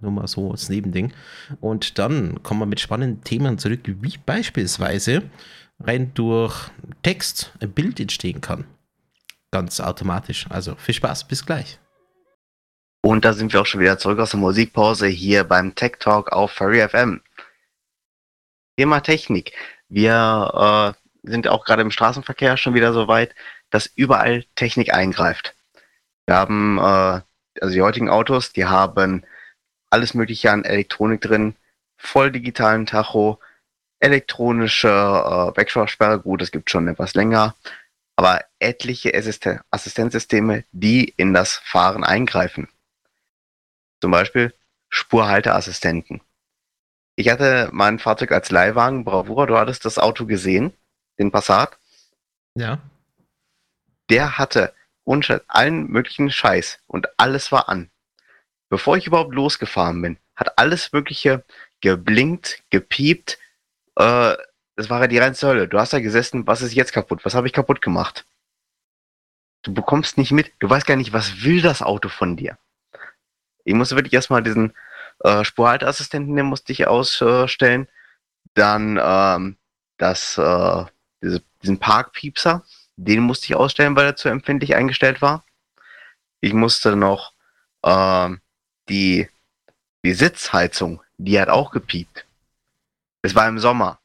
[0.00, 1.12] Nur mal so als Nebending.
[1.60, 5.22] Und dann kommen wir mit spannenden Themen zurück, wie beispielsweise
[5.78, 6.70] rein durch
[7.02, 8.64] Text ein Bild entstehen kann.
[9.50, 10.46] Ganz automatisch.
[10.48, 11.78] Also viel Spaß, bis gleich.
[13.04, 16.32] Und da sind wir auch schon wieder zurück aus der Musikpause hier beim Tech Talk
[16.32, 17.20] auf Furry FM.
[18.78, 19.52] Thema Technik.
[19.90, 23.34] Wir äh, sind auch gerade im Straßenverkehr schon wieder so weit,
[23.68, 25.54] dass überall Technik eingreift.
[26.24, 27.20] Wir haben, äh,
[27.60, 29.22] also die heutigen Autos, die haben
[29.90, 31.56] alles Mögliche an Elektronik drin,
[31.98, 33.38] voll digitalen Tacho,
[34.00, 37.54] elektronische äh, Wegschaussperre, gut, das gibt schon etwas länger,
[38.16, 42.66] aber etliche Assisten Assistenzsysteme, die in das Fahren eingreifen.
[44.00, 44.54] Zum Beispiel
[44.88, 46.20] Spurhalteassistenten.
[47.16, 50.72] Ich hatte mein Fahrzeug als Leihwagen, Bravura, du hattest das Auto gesehen,
[51.18, 51.78] den Passat.
[52.54, 52.80] Ja.
[54.10, 54.74] Der hatte
[55.48, 57.90] allen möglichen Scheiß und alles war an
[58.74, 61.44] bevor ich überhaupt losgefahren bin, hat alles Mögliche
[61.80, 63.38] geblinkt, gepiept.
[63.94, 64.34] Äh,
[64.74, 65.68] das war ja die reinste Hölle.
[65.68, 67.24] Du hast da gesessen, was ist jetzt kaputt?
[67.24, 68.26] Was habe ich kaputt gemacht?
[69.62, 72.58] Du bekommst nicht mit, du weißt gar nicht, was will das Auto von dir.
[73.64, 74.72] Ich musste wirklich erstmal diesen
[75.20, 77.88] äh, Spurhalteassistenten, den musste ich ausstellen.
[78.54, 79.56] Dann ähm,
[79.98, 80.84] das, äh,
[81.22, 82.64] diese, diesen Parkpiepser,
[82.96, 85.44] den musste ich ausstellen, weil er zu empfindlich eingestellt war.
[86.40, 87.32] Ich musste noch
[87.84, 88.40] ähm,
[88.88, 89.28] die,
[90.04, 92.26] die Sitzheizung, die hat auch gepiept.
[93.22, 93.98] Es war im Sommer.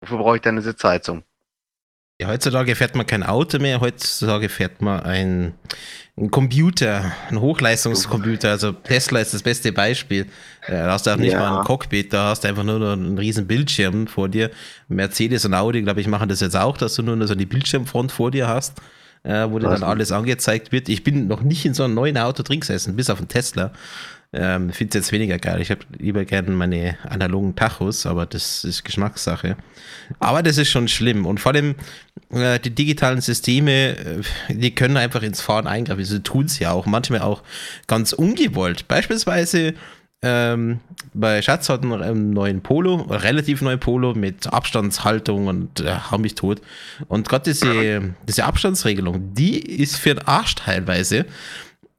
[0.00, 1.24] Wofür brauche ich denn eine Sitzheizung?
[2.20, 5.58] Ja, heutzutage fährt man kein Auto mehr, heutzutage fährt man ein,
[6.16, 8.50] ein Computer, ein Hochleistungscomputer.
[8.50, 10.26] Also Tesla ist das beste Beispiel.
[10.66, 11.40] Äh, da hast du auch nicht ja.
[11.40, 14.50] mal ein Cockpit, da hast du einfach nur einen riesen Bildschirm vor dir.
[14.88, 18.12] Mercedes und Audi, glaube ich, machen das jetzt auch, dass du nur so die Bildschirmfront
[18.12, 18.80] vor dir hast
[19.24, 20.88] äh, wo dir dann alles angezeigt wird.
[20.88, 23.72] Ich bin noch nicht in so einem neuen Auto drin gesessen, bis auf einen Tesla.
[24.36, 25.60] Ähm, Finde es jetzt weniger geil.
[25.60, 29.56] Ich habe lieber gerne meine analogen Tachos, aber das ist Geschmackssache.
[30.18, 31.24] Aber das ist schon schlimm.
[31.24, 31.76] Und vor allem
[32.30, 36.04] äh, die digitalen Systeme, äh, die können einfach ins Fahren eingreifen.
[36.04, 37.44] Sie tun es ja auch, manchmal auch
[37.86, 38.88] ganz ungewollt.
[38.88, 39.74] Beispielsweise
[40.22, 40.80] ähm,
[41.12, 46.34] bei Schatz hat einen neuen Polo, relativ neuen Polo mit Abstandshaltung und äh, hau mich
[46.34, 46.60] tot.
[47.06, 51.26] Und gerade diese, diese Abstandsregelung, die ist für den Arsch teilweise.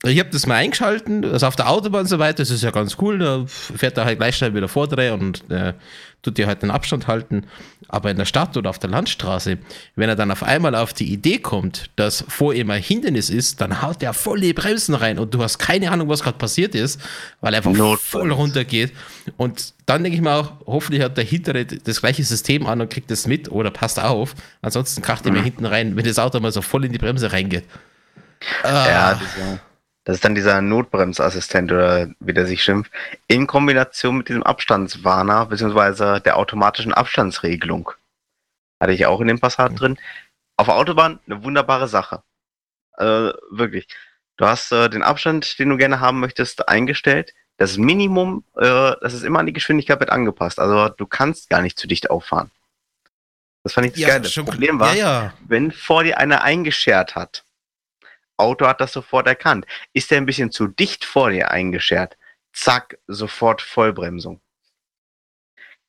[0.05, 2.71] Ich habe das mal eingeschalten, also auf der Autobahn und so weiter, das ist ja
[2.71, 5.73] ganz cool, da fährt er halt gleich schnell wieder vordrehen und äh,
[6.21, 7.45] tut dir halt den Abstand halten.
[7.87, 9.57] Aber in der Stadt oder auf der Landstraße,
[9.95, 13.61] wenn er dann auf einmal auf die Idee kommt, dass vor ihm ein Hindernis ist,
[13.61, 16.75] dann haut er voll die Bremsen rein und du hast keine Ahnung, was gerade passiert
[16.75, 16.99] ist,
[17.41, 18.91] weil er einfach Not voll runtergeht.
[19.37, 22.89] Und dann denke ich mir auch, hoffentlich hat der Hintere das gleiche System an und
[22.89, 24.35] kriegt das mit oder passt auf.
[24.61, 25.45] Ansonsten kracht er mir mhm.
[25.45, 27.65] hinten rein, wenn das Auto mal so voll in die Bremse reingeht.
[28.63, 28.87] Ah.
[28.87, 29.59] Ja, das ist
[30.05, 32.91] das ist dann dieser Notbremsassistent oder wie der sich schimpft,
[33.27, 37.91] in Kombination mit diesem Abstandswarner beziehungsweise der automatischen Abstandsregelung.
[38.79, 39.75] Hatte ich auch in dem Passat mhm.
[39.75, 39.97] drin.
[40.57, 42.21] Auf der Autobahn eine wunderbare Sache.
[42.97, 43.87] Äh, wirklich.
[44.37, 47.33] Du hast äh, den Abstand, den du gerne haben möchtest, eingestellt.
[47.57, 50.59] Das Minimum, äh, das ist immer an die Geschwindigkeit mit angepasst.
[50.59, 52.51] Also du kannst gar nicht zu dicht auffahren.
[53.63, 54.21] Das fand ich das ja, geil.
[54.21, 55.33] Das Problem war, ja, ja.
[55.47, 57.44] wenn vor dir einer eingeschert hat,
[58.38, 59.65] Auto hat das sofort erkannt.
[59.93, 62.17] Ist er ein bisschen zu dicht vor dir eingeschert?
[62.53, 64.41] Zack, sofort Vollbremsung.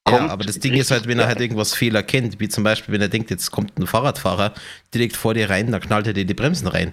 [0.04, 0.20] kommt.
[0.20, 2.94] Ja, aber das Ding ist halt, wenn er halt irgendwas Fehler kennt, wie zum Beispiel,
[2.94, 4.54] wenn er denkt, jetzt kommt ein Fahrradfahrer
[4.94, 6.92] direkt vor dir rein, dann knallt er dir die Bremsen rein.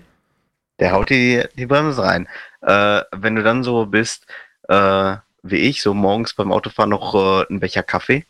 [0.79, 2.27] Der haut die, die Bremsen rein.
[2.61, 4.25] Äh, wenn du dann so bist,
[4.69, 8.25] äh, wie ich, so morgens beim Autofahren noch äh, ein Becher Kaffee,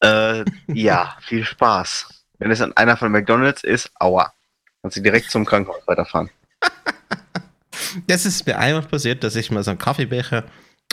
[0.00, 2.08] äh, ja, viel Spaß.
[2.38, 4.32] Wenn es an einer von McDonalds ist, aua.
[4.80, 6.30] Kannst du direkt zum Krankenhaus weiterfahren.
[8.06, 10.44] das ist mir einmal passiert, dass ich mal so einen Kaffeebecher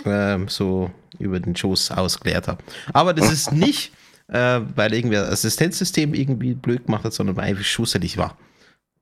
[0.05, 2.63] ähm, so über den Schoß ausgeleert habe.
[2.93, 3.91] Aber das ist nicht,
[4.27, 8.37] äh, weil irgendwie das Assistenzsystem irgendwie blöd gemacht hat, sondern weil einfach schusselig war.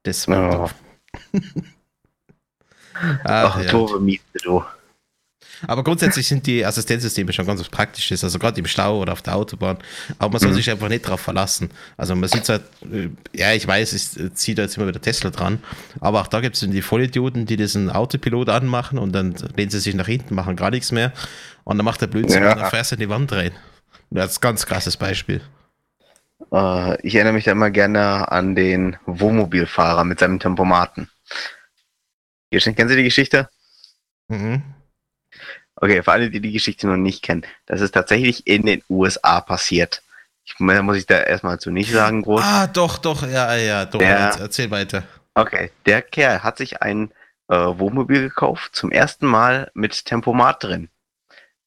[0.03, 1.39] Das war oh.
[3.23, 3.99] Ach, Ach ja.
[3.99, 4.63] Miete, du.
[5.65, 9.21] Aber grundsätzlich sind die Assistenzsysteme schon ganz was Praktisches, also gerade im Stau oder auf
[9.21, 9.77] der Autobahn.
[10.19, 10.55] Aber man soll mhm.
[10.55, 11.71] sich einfach nicht darauf verlassen.
[11.95, 15.29] Also man sieht halt, äh, ja, ich weiß, es zieht da jetzt immer wieder Tesla
[15.29, 15.63] dran,
[15.99, 19.79] aber auch da gibt es die Vollidioten, die diesen Autopilot anmachen und dann lehnen sie
[19.79, 21.11] sich nach hinten, machen gar nichts mehr
[21.63, 22.53] und dann macht der Blödsinn ja.
[22.53, 23.51] und dann fährst du in die Wand rein.
[24.09, 25.41] Das ist ein ganz krasses Beispiel.
[26.51, 31.09] Uh, ich erinnere mich da immer gerne an den Wohnmobilfahrer mit seinem Tempomaten.
[32.51, 33.49] Kennen Sie die Geschichte?
[34.29, 34.61] Mhm.
[35.79, 39.41] Okay, für alle, die die Geschichte noch nicht kennen, das ist tatsächlich in den USA
[39.41, 40.01] passiert.
[40.43, 42.41] Ich, da muss ich da erstmal zu nicht sagen, groß.
[42.43, 45.03] Ah, doch, doch, ja, ja, doch, der, erzähl weiter.
[45.35, 47.11] Okay, der Kerl hat sich ein
[47.47, 50.89] äh, Wohnmobil gekauft, zum ersten Mal mit Tempomat drin.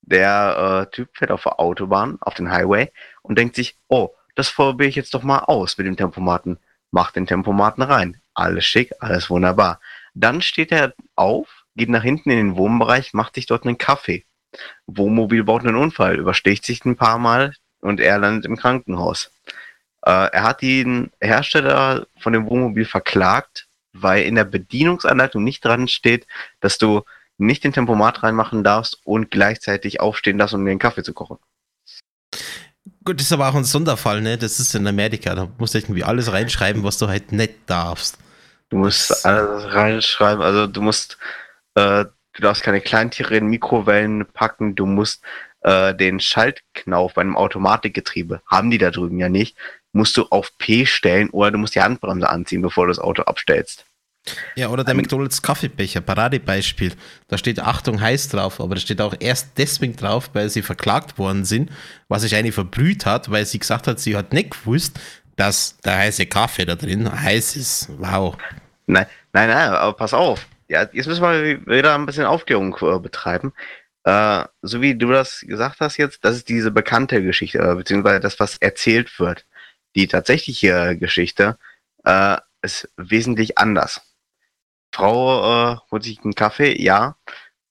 [0.01, 2.91] Der äh, Typ fährt auf der Autobahn, auf den Highway
[3.23, 6.59] und denkt sich, oh, das probiere ich jetzt doch mal aus mit dem Tempomaten.
[6.91, 8.21] Macht den Tempomaten rein.
[8.35, 9.79] Alles schick, alles wunderbar.
[10.15, 14.25] Dann steht er auf, geht nach hinten in den Wohnbereich, macht sich dort einen Kaffee.
[14.87, 19.31] Wohnmobil baut einen Unfall, übersticht sich ein paar Mal und er landet im Krankenhaus.
[20.05, 25.89] Äh, er hat den Hersteller von dem Wohnmobil verklagt, weil in der Bedienungsanleitung nicht dran
[25.89, 26.27] steht,
[26.61, 27.03] dass du
[27.39, 31.39] nicht den Tempomat reinmachen darfst und gleichzeitig aufstehen darfst, um den Kaffee zu kochen.
[33.05, 34.37] Gut, das ist aber auch ein Sonderfall, ne?
[34.37, 35.35] Das ist in Amerika.
[35.35, 38.19] Da musst du irgendwie alles reinschreiben, was du halt nicht darfst.
[38.69, 41.19] Du musst alles reinschreiben, also du musst
[41.75, 45.23] äh, du darfst keine Kleintiere in Mikrowellen packen, du musst
[45.63, 49.57] äh, den Schaltknauf bei einem Automatikgetriebe, haben die da drüben ja nicht,
[49.93, 53.23] musst du auf P stellen oder du musst die Handbremse anziehen, bevor du das Auto
[53.23, 53.85] abstellst.
[54.55, 56.93] Ja, oder der ähm, McDonalds Kaffeebecher, Paradebeispiel.
[57.29, 61.19] Da steht Achtung heiß drauf, aber da steht auch erst deswegen drauf, weil sie verklagt
[61.19, 61.71] worden sind,
[62.09, 65.01] was sich eine verbrüht hat, weil sie gesagt hat, sie hat nicht gewusst,
[65.37, 67.89] dass der heiße Kaffee da drin heiß ist.
[67.99, 68.37] Wow.
[68.87, 70.47] Nein, nein, nein, aber pass auf.
[70.71, 73.53] Ja, jetzt müssen wir wieder ein bisschen Aufklärung äh, betreiben.
[74.05, 78.21] Äh, so wie du das gesagt hast jetzt, das ist diese bekannte Geschichte, äh, beziehungsweise
[78.21, 79.47] das, was erzählt wird.
[79.97, 81.59] Die tatsächliche Geschichte
[82.05, 84.01] äh, ist wesentlich anders.
[84.95, 87.17] Frau äh, holt sich einen Kaffee, ja,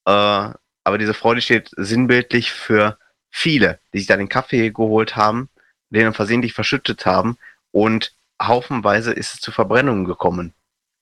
[0.05, 5.15] äh, aber diese Frau, die steht sinnbildlich für viele, die sich da den Kaffee geholt
[5.15, 5.49] haben,
[5.89, 7.37] den dann versehentlich verschüttet haben
[7.71, 10.53] und haufenweise ist es zu Verbrennungen gekommen.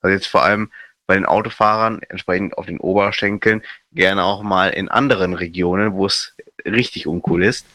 [0.01, 0.71] Also jetzt vor allem
[1.07, 6.35] bei den Autofahrern entsprechend auf den Oberschenkeln, gerne auch mal in anderen Regionen, wo es
[6.65, 7.65] richtig uncool ist.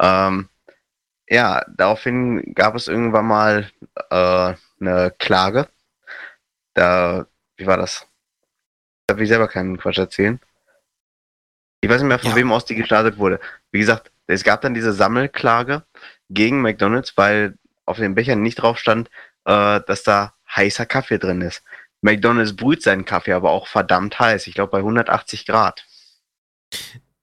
[0.00, 0.48] Ähm,
[1.28, 3.70] ja, daraufhin gab es irgendwann mal
[4.10, 5.68] äh, eine Klage.
[6.74, 7.26] Da,
[7.56, 8.06] wie war das?
[9.06, 10.38] Da will ich selber keinen Quatsch erzählen.
[11.80, 12.36] Ich weiß nicht mehr, von ja.
[12.36, 13.40] wem aus die gestartet wurde.
[13.70, 15.82] Wie gesagt, es gab dann diese Sammelklage
[16.30, 19.10] gegen McDonalds, weil auf den Bechern nicht drauf stand,
[19.44, 21.62] äh, dass da heißer Kaffee drin ist.
[22.04, 24.46] McDonald's brüht seinen Kaffee aber auch verdammt heiß.
[24.46, 25.86] Ich glaube bei 180 Grad.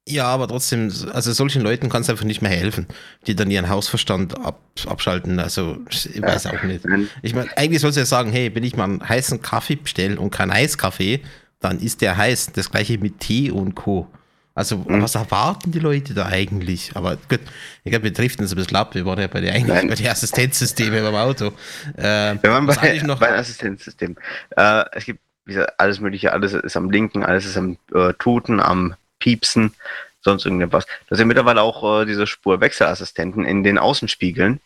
[0.10, 2.88] Ja, aber trotzdem, also solchen Leuten kannst du einfach nicht mehr helfen,
[3.28, 5.40] die dann ihren Hausverstand ab, abschalten.
[5.40, 6.54] Also, ich weiß ja.
[6.54, 6.84] auch nicht.
[7.22, 10.20] Ich meine, eigentlich sollst du ja sagen, hey, wenn ich mal einen heißen Kaffee bestelle
[10.20, 11.22] und keinen Eiskaffee,
[11.60, 12.54] dann ist der heiß.
[12.54, 14.08] Das gleiche mit Tee und Co.
[14.54, 15.02] Also, mhm.
[15.02, 16.92] was erwarten die Leute da eigentlich?
[16.96, 17.40] Aber gut,
[17.84, 18.96] ich glaube, wir driften uns ein bisschen ab.
[18.96, 21.54] Wir waren ja bei den, eigentlich bei den Assistenzsystemen beim Auto.
[21.98, 24.18] Äh, wir waren bei, noch bei Assistenzsystem.
[24.58, 28.14] Äh, es gibt wie gesagt, alles Mögliche, alles ist am Linken, alles ist am äh,
[28.14, 29.74] Tuten, am Piepsen,
[30.22, 30.86] sonst irgendetwas.
[31.10, 34.60] Da sind mittlerweile auch äh, diese Spurwechselassistenten in den Außenspiegeln,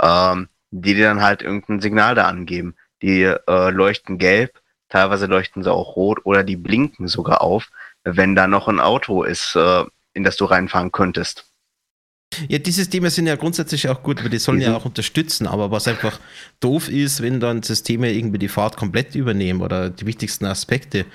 [0.00, 2.74] ähm, die dir dann halt irgendein Signal da angeben.
[3.02, 7.70] Die äh, leuchten gelb, teilweise leuchten sie auch rot oder die blinken sogar auf
[8.04, 11.50] wenn da noch ein Auto ist, äh, in das du reinfahren könntest.
[12.48, 14.64] Ja, die Systeme sind ja grundsätzlich auch gut, weil die sollen mhm.
[14.64, 16.18] ja auch unterstützen, aber was einfach
[16.60, 21.06] doof ist, wenn dann Systeme irgendwie die Fahrt komplett übernehmen oder die wichtigsten Aspekte.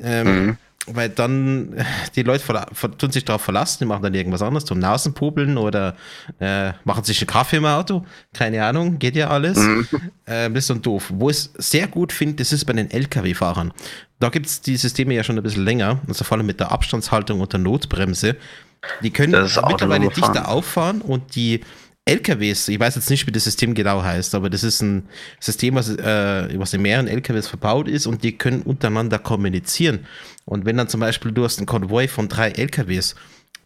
[0.00, 0.56] Ähm, mhm.
[0.86, 1.84] weil dann
[2.16, 2.66] die Leute
[2.98, 5.94] tun sich darauf verlassen, die machen dann irgendwas anderes, zum Nasenpubeln oder
[6.40, 9.58] äh, machen sich einen Kaffee im Auto, keine Ahnung, geht ja alles.
[9.58, 9.86] Mhm.
[10.26, 11.12] Äh, das ist dann doof.
[11.14, 13.72] Wo ich es sehr gut finde, das ist bei den Lkw-Fahrern.
[14.20, 16.72] Da gibt es die Systeme ja schon ein bisschen länger, also vor allem mit der
[16.72, 18.36] Abstandshaltung und der Notbremse.
[19.02, 21.60] Die können mittlerweile dichter auffahren und die
[22.06, 25.08] LKWs, ich weiß jetzt nicht, wie das System genau heißt, aber das ist ein
[25.40, 30.00] System, was, äh, was in mehreren LKWs verbaut ist und die können untereinander kommunizieren.
[30.44, 33.14] Und wenn dann zum Beispiel du hast einen Konvoi von drei LKWs,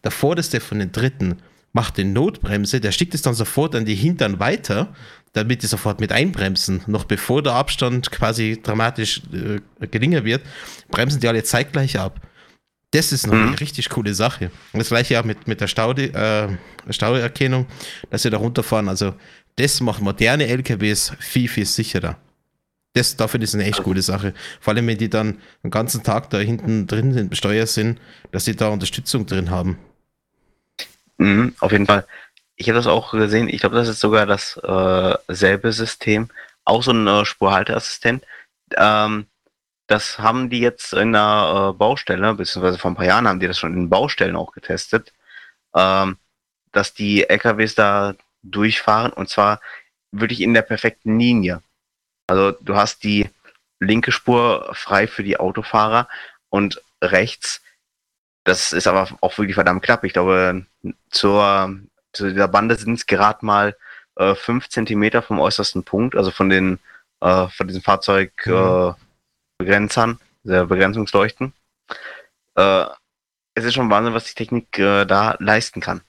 [0.05, 1.37] der vorderste von den dritten
[1.73, 4.93] macht die Notbremse, der schickt es dann sofort an die Hintern weiter,
[5.33, 6.81] damit die sofort mit einbremsen.
[6.87, 10.43] Noch bevor der Abstand quasi dramatisch äh, geringer wird,
[10.89, 12.21] bremsen die alle zeitgleich ab.
[12.91, 13.49] Das ist noch mhm.
[13.49, 14.51] eine richtig coole Sache.
[14.73, 17.67] Und das gleiche auch mit, mit der Staude, äh, Stauerkennung,
[18.09, 18.89] dass sie da runterfahren.
[18.89, 19.13] Also,
[19.57, 22.17] das macht moderne LKWs viel, viel sicherer.
[22.93, 24.33] Das, dafür ist eine echt gute Sache.
[24.59, 27.99] Vor allem, wenn die dann den ganzen Tag da hinten drin sind, besteuert sind,
[28.31, 29.77] dass sie da Unterstützung drin haben.
[31.17, 32.05] Mhm, auf jeden Fall.
[32.55, 33.47] Ich habe das auch gesehen.
[33.47, 36.29] Ich glaube, das ist sogar dasselbe äh, System.
[36.65, 38.25] Auch so ein äh, Spurhalteassistent.
[38.75, 39.27] Ähm,
[39.89, 43.47] das haben die jetzt in der äh, Baustelle, beziehungsweise vor ein paar Jahren haben die
[43.47, 45.13] das schon in Baustellen auch getestet,
[45.75, 46.17] ähm,
[46.71, 48.13] dass die LKWs da
[48.43, 49.59] durchfahren und zwar
[50.11, 51.63] wirklich in der perfekten Linie.
[52.27, 53.31] Also du hast die
[53.79, 56.07] linke Spur frei für die Autofahrer
[56.49, 57.61] und rechts,
[58.43, 60.03] das ist aber auch wirklich verdammt knapp.
[60.03, 60.67] Ich glaube,
[61.09, 61.79] zur,
[62.13, 63.75] zu dieser Bande sind es gerade mal
[64.17, 66.77] äh, fünf Zentimeter vom äußersten Punkt, also von den
[67.21, 68.53] äh, von diesem Fahrzeug mhm.
[68.53, 68.93] äh,
[69.59, 71.53] Begrenzern, der Begrenzungsleuchten.
[72.55, 72.85] Äh,
[73.53, 76.01] es ist schon Wahnsinn, was die Technik äh, da leisten kann.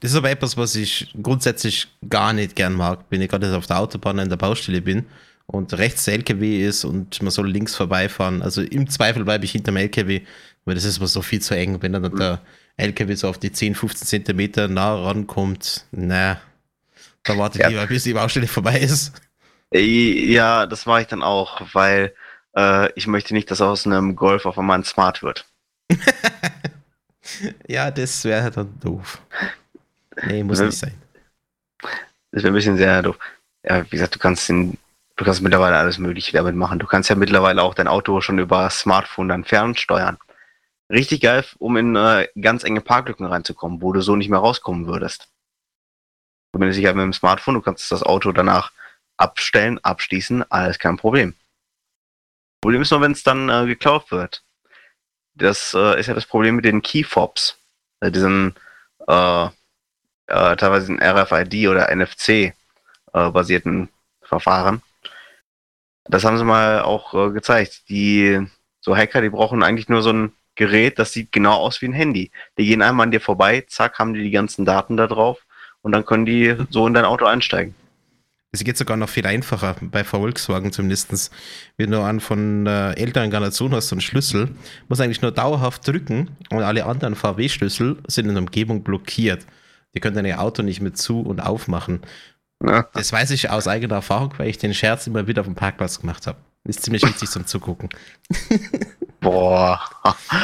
[0.00, 3.68] Das ist aber etwas, was ich grundsätzlich gar nicht gern mag, wenn ich gerade auf
[3.68, 5.06] der Autobahn an der Baustelle bin
[5.46, 8.42] und rechts der LKW ist und man soll links vorbeifahren.
[8.42, 10.22] Also im Zweifel bleibe ich hinterm LKW,
[10.64, 11.82] weil das ist mir so viel zu eng.
[11.82, 12.16] Wenn dann mhm.
[12.16, 12.40] der
[12.76, 16.40] LKW so auf die 10, 15 Zentimeter nah rankommt, na,
[17.22, 17.68] da warte ich ja.
[17.68, 19.12] lieber, bis die Baustelle vorbei ist.
[19.74, 22.14] Ja, das mache ich dann auch, weil
[22.56, 25.46] äh, ich möchte nicht, dass aus einem Golf auf einmal ein Smart wird.
[27.66, 29.20] ja, das wäre dann doof.
[30.26, 30.94] Nee, muss nicht sein.
[32.30, 33.18] Das wäre ein bisschen sehr doof.
[33.64, 34.78] Ja, wie gesagt, du kannst den,
[35.16, 36.78] du kannst mittlerweile alles Mögliche damit machen.
[36.78, 40.18] Du kannst ja mittlerweile auch dein Auto schon über Smartphone dann fernsteuern.
[40.90, 44.86] Richtig geil, um in äh, ganz enge Parklücken reinzukommen, wo du so nicht mehr rauskommen
[44.86, 45.28] würdest.
[46.52, 48.72] Zumindest ich halt mit dem Smartphone, du kannst das Auto danach
[49.22, 51.34] abstellen, abschließen, alles kein Problem.
[52.60, 54.42] Problem ist nur, wenn es dann äh, geklaut wird.
[55.34, 57.58] Das äh, ist ja das Problem mit den Keyfobs,
[58.00, 58.54] äh, diesen
[59.08, 62.52] äh, äh, teilweise RFID oder NFC äh,
[63.12, 63.88] basierten
[64.22, 64.82] Verfahren.
[66.04, 67.88] Das haben sie mal auch äh, gezeigt.
[67.88, 68.46] Die
[68.80, 71.92] so Hacker, die brauchen eigentlich nur so ein Gerät, das sieht genau aus wie ein
[71.94, 72.30] Handy.
[72.58, 75.46] Die gehen einmal an dir vorbei, zack, haben die die ganzen Daten da drauf
[75.80, 77.74] und dann können die so in dein Auto einsteigen.
[78.54, 81.30] Es geht sogar noch viel einfacher bei Volkswagen zumindest.
[81.78, 84.50] Wenn du einen von der älteren Generation hast, so einen Schlüssel,
[84.88, 89.46] muss eigentlich nur dauerhaft drücken und alle anderen VW-Schlüssel sind in der Umgebung blockiert.
[89.94, 92.00] Die können dein Auto nicht mehr zu- und aufmachen.
[92.62, 92.86] Ja.
[92.92, 96.00] Das weiß ich aus eigener Erfahrung, weil ich den Scherz immer wieder auf dem Parkplatz
[96.00, 96.38] gemacht habe.
[96.64, 97.88] Ist ziemlich witzig zum Zugucken.
[99.20, 99.80] Boah.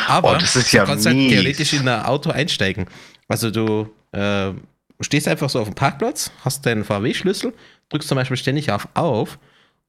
[0.08, 2.86] Aber oh, das ist ja du kannst halt theoretisch in ein Auto einsteigen.
[3.28, 4.52] Also du äh,
[5.00, 7.52] stehst einfach so auf dem Parkplatz, hast deinen VW-Schlüssel
[7.90, 9.38] drückst zum Beispiel ständig auf auf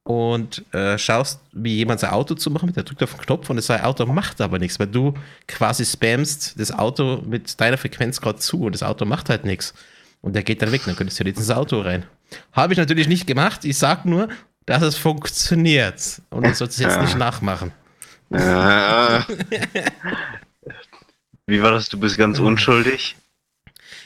[0.04, 3.56] und äh, schaust, wie jemand sein Auto zu machen, der drückt auf den Knopf und
[3.56, 5.14] das Auto macht aber nichts, weil du
[5.46, 9.74] quasi spammst das Auto mit deiner Frequenz gerade zu und das Auto macht halt nichts.
[10.22, 12.04] Und der geht dann weg, dann könntest du jetzt ins Auto rein.
[12.52, 14.28] Habe ich natürlich nicht gemacht, ich sag nur,
[14.66, 16.22] dass es funktioniert.
[16.30, 17.72] Und du sollst es jetzt nicht nachmachen.
[18.30, 18.38] Wie
[21.62, 21.88] war das?
[21.88, 23.16] Du bist ganz unschuldig?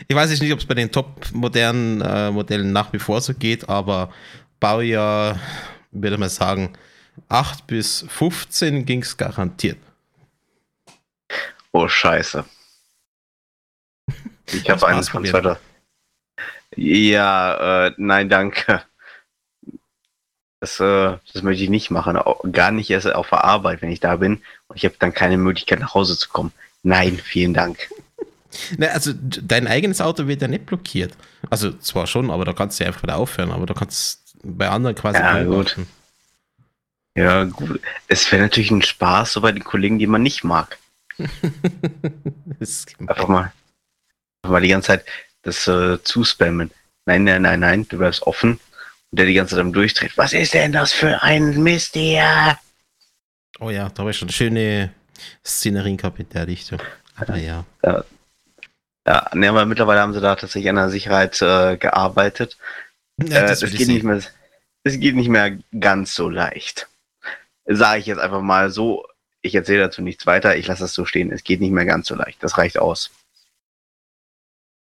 [0.09, 3.35] Ich weiß nicht, ob es bei den top modernen äh, Modellen nach wie vor so
[3.35, 4.13] geht, aber
[4.61, 5.39] Baujahr,
[5.91, 6.77] würde man sagen,
[7.29, 9.79] 8 bis 15 ging es garantiert.
[11.73, 12.45] Oh, scheiße.
[14.53, 15.59] Ich habe eines von zweiter.
[16.77, 18.83] Ja, äh, nein, danke.
[20.61, 22.19] Das, äh, das möchte ich nicht machen.
[22.53, 24.43] Gar nicht erst auf der Arbeit, wenn ich da bin.
[24.69, 26.53] Und ich habe dann keine Möglichkeit, nach Hause zu kommen.
[26.83, 27.91] Nein, vielen Dank.
[28.79, 31.17] Na, also dein eigenes Auto wird ja nicht blockiert.
[31.51, 34.69] Also zwar schon, aber da kannst du ja einfach wieder aufhören, aber du kannst bei
[34.69, 35.77] anderen quasi ja, gut.
[37.17, 37.81] Ja, gut.
[38.09, 40.79] Es wäre natürlich ein Spaß, so bei den Kollegen, die man nicht mag.
[41.19, 43.53] einfach mal,
[44.43, 45.05] einfach mal die ganze Zeit
[45.43, 46.71] das äh, zuspammen.
[47.07, 50.17] Nein, nein, nein, nein, du bleibst offen und der die ganze Zeit am Durchdreht.
[50.17, 52.59] Was ist denn das für ein Mist hier?
[53.61, 54.93] Oh ja, da habe ich schon schöne
[55.45, 56.81] Szenerien gehabt in der Richtung.
[57.17, 57.65] Aber ja.
[57.85, 58.05] Ja,
[59.07, 62.57] ja nee, aber mittlerweile haben sie da tatsächlich an der Sicherheit äh, gearbeitet.
[63.19, 64.21] ja äh, das das will ich geht nicht mehr,
[64.85, 66.89] es geht nicht mehr ganz so leicht.
[67.67, 69.07] Sage ich jetzt einfach mal so.
[69.41, 70.57] Ich erzähle dazu nichts weiter.
[70.57, 71.31] Ich lasse das so stehen.
[71.31, 72.43] Es geht nicht mehr ganz so leicht.
[72.43, 73.11] Das reicht aus.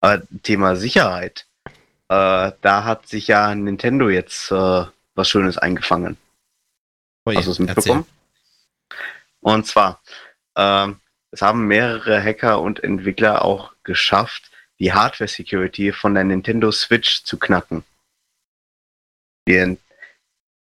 [0.00, 1.46] Aber Thema Sicherheit.
[2.08, 4.84] Äh, da hat sich ja Nintendo jetzt äh,
[5.14, 6.16] was Schönes eingefangen.
[7.26, 7.74] Ui, Hast du es erzähl.
[7.74, 8.06] mitbekommen?
[9.40, 10.00] Und zwar,
[10.56, 17.22] ähm, es haben mehrere Hacker und Entwickler auch geschafft, die Hardware-Security von der Nintendo Switch
[17.24, 17.84] zu knacken.
[19.48, 19.78] Die,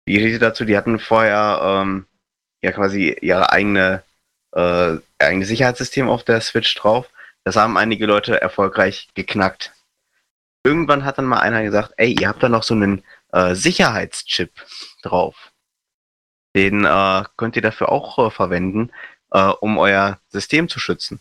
[0.07, 2.05] die Geschichte dazu, die hatten vorher ähm,
[2.61, 4.03] ja quasi ihre eigene,
[4.53, 7.09] äh, eigene Sicherheitssystem auf der Switch drauf.
[7.43, 9.73] Das haben einige Leute erfolgreich geknackt.
[10.63, 14.51] Irgendwann hat dann mal einer gesagt, ey, ihr habt da noch so einen äh, Sicherheitschip
[15.03, 15.51] drauf.
[16.55, 18.91] Den äh, könnt ihr dafür auch äh, verwenden,
[19.31, 21.19] äh, um euer System zu schützen.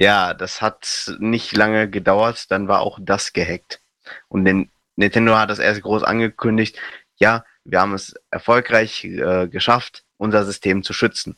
[0.00, 3.82] Ja, das hat nicht lange gedauert, dann war auch das gehackt.
[4.28, 6.78] Und den, Nintendo hat das erst groß angekündigt,
[7.16, 11.36] ja, wir haben es erfolgreich äh, geschafft, unser System zu schützen.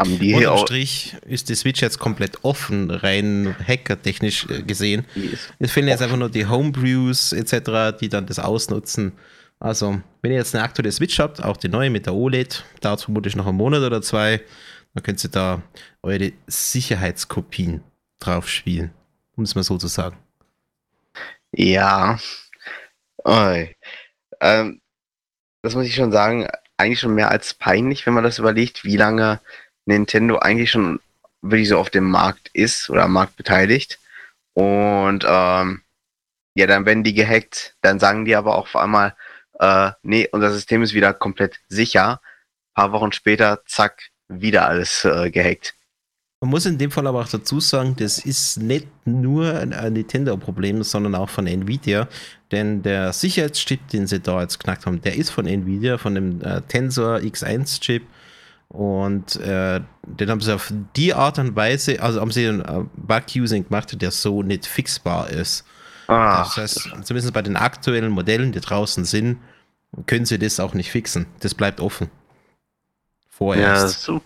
[0.00, 0.58] Hier Unterm.
[0.58, 5.04] Strich ist die Switch jetzt komplett offen, rein hackertechnisch äh, gesehen.
[5.58, 9.10] Es fehlen jetzt einfach nur die Homebrews etc., die dann das ausnutzen.
[9.58, 13.02] Also, wenn ihr jetzt eine aktuelle Switch habt, auch die neue mit der OLED, dauert
[13.02, 14.40] vermutlich noch einen Monat oder zwei,
[14.98, 15.62] dann könnt ihr da
[16.02, 17.84] eure Sicherheitskopien
[18.18, 18.92] drauf spielen,
[19.36, 20.18] um es mal so zu sagen.
[21.52, 22.18] Ja.
[24.40, 24.80] Ähm,
[25.62, 28.96] das muss ich schon sagen, eigentlich schon mehr als peinlich, wenn man das überlegt, wie
[28.96, 29.40] lange
[29.86, 30.98] Nintendo eigentlich schon
[31.42, 34.00] wirklich so auf dem Markt ist oder am Markt beteiligt.
[34.54, 35.82] Und ähm,
[36.54, 39.14] ja, dann werden die gehackt, dann sagen die aber auch auf einmal,
[39.60, 42.20] äh, nee, unser System ist wieder komplett sicher.
[42.74, 45.74] Ein paar Wochen später, zack, wieder alles äh, gehackt.
[46.40, 49.94] Man muss in dem Fall aber auch dazu sagen, das ist nicht nur ein ein
[49.94, 52.08] Nintendo-Problem, sondern auch von Nvidia.
[52.52, 56.40] Denn der Sicherheitschip, den sie da jetzt knackt haben, der ist von Nvidia, von dem
[56.42, 58.04] äh, Tensor X1-Chip.
[58.68, 62.84] Und äh, den haben sie auf die Art und Weise, also haben sie einen äh,
[62.96, 65.64] Bug-Using gemacht, der so nicht fixbar ist.
[66.06, 69.38] Ach, Das heißt, zumindest bei den aktuellen Modellen, die draußen sind,
[70.06, 71.26] können sie das auch nicht fixen.
[71.40, 72.10] Das bleibt offen.
[73.40, 74.02] Ja, Vorerst.
[74.02, 74.24] super.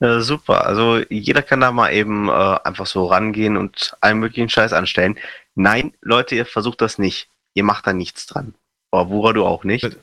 [0.00, 0.66] Ja, super.
[0.66, 5.16] Also jeder kann da mal eben äh, einfach so rangehen und allen möglichen Scheiß anstellen.
[5.54, 7.28] Nein, Leute, ihr versucht das nicht.
[7.54, 8.54] Ihr macht da nichts dran.
[8.90, 9.96] Oh, Wura, du auch nicht.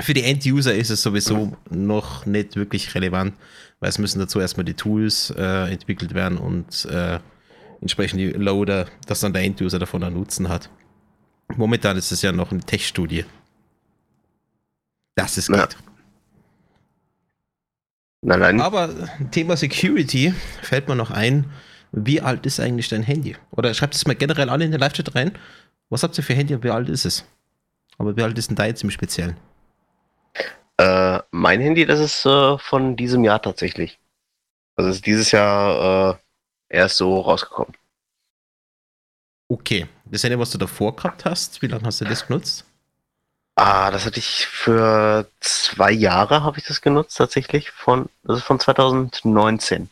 [0.00, 3.34] Für die End-User ist es sowieso noch nicht wirklich relevant,
[3.80, 7.18] weil es müssen dazu erstmal die Tools äh, entwickelt werden und äh,
[7.80, 10.70] entsprechend die Loader, dass dann der End-User davon einen Nutzen hat.
[11.56, 13.24] Momentan ist es ja noch eine Tech-Studie.
[15.16, 15.68] Das ist Ja.
[18.22, 18.90] Dann, Aber
[19.30, 21.50] Thema Security fällt mir noch ein,
[21.92, 23.36] wie alt ist eigentlich dein Handy?
[23.50, 25.32] Oder schreibt es mal generell alle in den Live-Chat rein.
[25.88, 27.24] Was habt ihr für Handy und wie alt ist es?
[27.96, 29.36] Aber wie alt ist denn da jetzt im Speziellen?
[30.78, 33.98] äh, mein Handy, das ist äh, von diesem Jahr tatsächlich.
[34.76, 36.18] Also ist dieses Jahr
[36.70, 37.74] äh, erst so rausgekommen.
[39.48, 42.64] Okay, das Handy, was du davor gehabt hast, wie lange hast du das genutzt?
[43.60, 47.72] Ah, das hatte ich für zwei Jahre, habe ich das genutzt tatsächlich.
[47.72, 49.90] Von, das ist von 2019.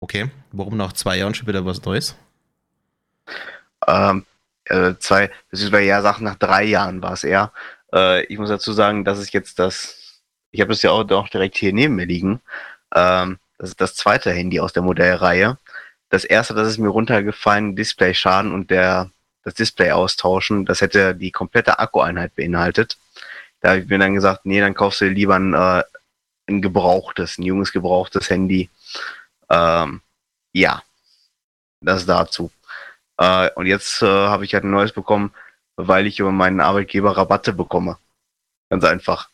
[0.00, 2.14] Okay, warum nach zwei Jahren schon wieder was Neues?
[3.86, 4.26] Ähm,
[4.66, 7.50] äh, zwei, beziehungsweise ja, Sachen nach drei Jahren war es eher.
[7.94, 10.20] Äh, ich muss dazu sagen, das ist jetzt das,
[10.50, 12.42] ich habe das ja auch, auch direkt hier neben mir liegen.
[12.94, 15.56] Ähm, das ist das zweite Handy aus der Modellreihe.
[16.10, 19.10] Das erste, das ist mir runtergefallen, Displayschaden und der,
[19.46, 22.98] das Display austauschen, das hätte die komplette Akkueinheit beinhaltet.
[23.60, 25.84] Da habe ich mir dann gesagt, nee, dann kaufst du lieber ein, äh,
[26.48, 28.68] ein gebrauchtes, ein junges gebrauchtes Handy.
[29.48, 30.02] Ähm,
[30.52, 30.82] ja,
[31.80, 32.50] das dazu.
[33.18, 35.32] Äh, und jetzt äh, habe ich halt ein neues bekommen,
[35.76, 37.98] weil ich über meinen Arbeitgeber Rabatte bekomme.
[38.68, 39.30] Ganz einfach.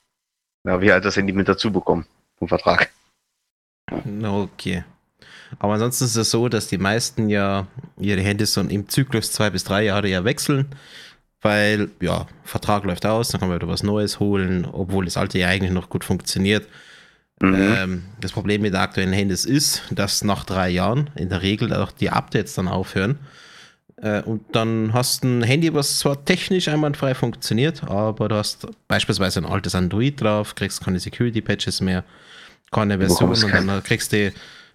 [0.64, 2.06] Da habe ich halt das Handy mit dazu bekommen
[2.38, 2.92] vom Vertrag.
[3.90, 4.84] Okay.
[5.58, 7.66] Aber ansonsten ist es so, dass die meisten ja
[7.98, 10.66] ihre Handys so im Zyklus zwei bis drei Jahre ja wechseln,
[11.40, 15.38] weil ja, Vertrag läuft aus, dann kann man wieder was Neues holen, obwohl das alte
[15.38, 16.66] ja eigentlich noch gut funktioniert.
[17.40, 17.54] Mhm.
[17.54, 21.90] Ähm, das Problem mit aktuellen Handys ist, dass nach drei Jahren in der Regel auch
[21.90, 23.18] die Updates dann aufhören.
[23.96, 28.66] Äh, und dann hast du ein Handy, was zwar technisch einwandfrei funktioniert, aber du hast
[28.88, 32.04] beispielsweise ein altes Android drauf, kriegst keine Security-Patches mehr,
[32.70, 34.32] keine Version und dann kriegst du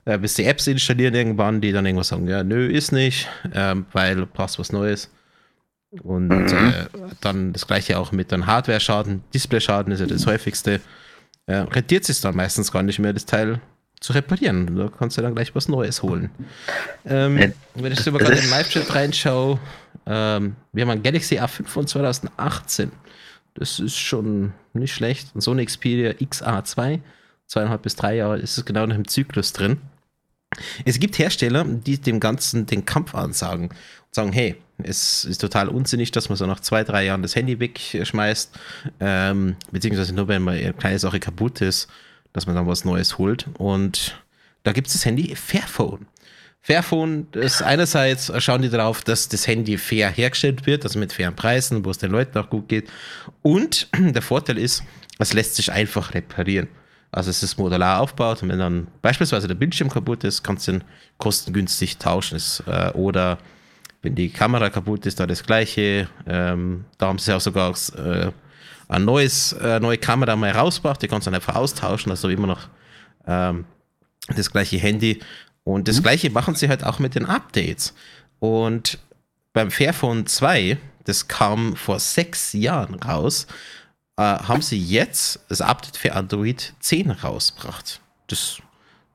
[0.07, 3.85] äh, bis die Apps installieren irgendwann, die dann irgendwas sagen, ja, nö, ist nicht, ähm,
[3.91, 5.11] weil du brauchst was Neues.
[6.03, 6.67] Und Mhm.
[6.69, 6.85] äh,
[7.21, 10.79] dann das gleiche auch mit dann Hardware-Schaden, Display-Schaden ist ja das häufigste.
[11.49, 13.61] äh, rentiert sich dann meistens gar nicht mehr, das Teil
[14.01, 14.75] zu reparieren.
[14.75, 16.29] Da kannst du dann gleich was Neues holen.
[17.05, 19.57] Ähm, ja, wenn ich so mal gerade in den Live-Chat reinschaue,
[20.05, 22.91] ähm, wir haben ein Galaxy A5 von 2018.
[23.53, 25.29] Das ist schon nicht schlecht.
[25.33, 26.99] Und so eine Xperia XA2,
[27.45, 29.79] zweieinhalb bis drei Jahre, ist es genau noch im Zyklus drin.
[30.85, 35.69] Es gibt Hersteller, die dem Ganzen den Kampf ansagen und sagen, hey, es ist total
[35.69, 38.57] unsinnig, dass man so nach zwei, drei Jahren das Handy wegschmeißt,
[38.99, 41.87] ähm, beziehungsweise nur wenn mal eine kleine Sache kaputt ist,
[42.33, 43.47] dass man dann was Neues holt.
[43.57, 44.21] Und
[44.63, 46.05] da gibt es das Handy Fairphone.
[46.61, 51.35] Fairphone ist einerseits schauen die darauf, dass das Handy fair hergestellt wird, also mit fairen
[51.35, 52.89] Preisen, wo es den Leuten auch gut geht.
[53.41, 54.83] Und der Vorteil ist,
[55.17, 56.67] es lässt sich einfach reparieren.
[57.17, 60.73] Also es ist modular aufgebaut und wenn dann beispielsweise der Bildschirm kaputt ist, kannst du
[60.73, 60.83] ihn
[61.17, 62.39] kostengünstig tauschen.
[62.67, 63.39] Äh, oder
[64.03, 66.07] wenn die Kamera kaputt ist, da das gleiche.
[66.27, 68.31] Ähm, da haben sie auch sogar äh,
[68.87, 72.45] ein neues, äh, neue Kamera mal rausgebracht, die kannst du dann einfach austauschen, also immer
[72.45, 72.67] noch
[73.25, 73.65] ähm,
[74.35, 75.19] das gleiche Handy.
[75.63, 76.03] Und das mhm.
[76.03, 77.95] gleiche machen sie halt auch mit den Updates.
[78.37, 78.99] Und
[79.53, 83.47] beim Fairphone 2, das kam vor sechs Jahren raus,
[84.17, 88.01] äh, haben sie jetzt das Update für Android 10 rausgebracht.
[88.27, 88.57] Das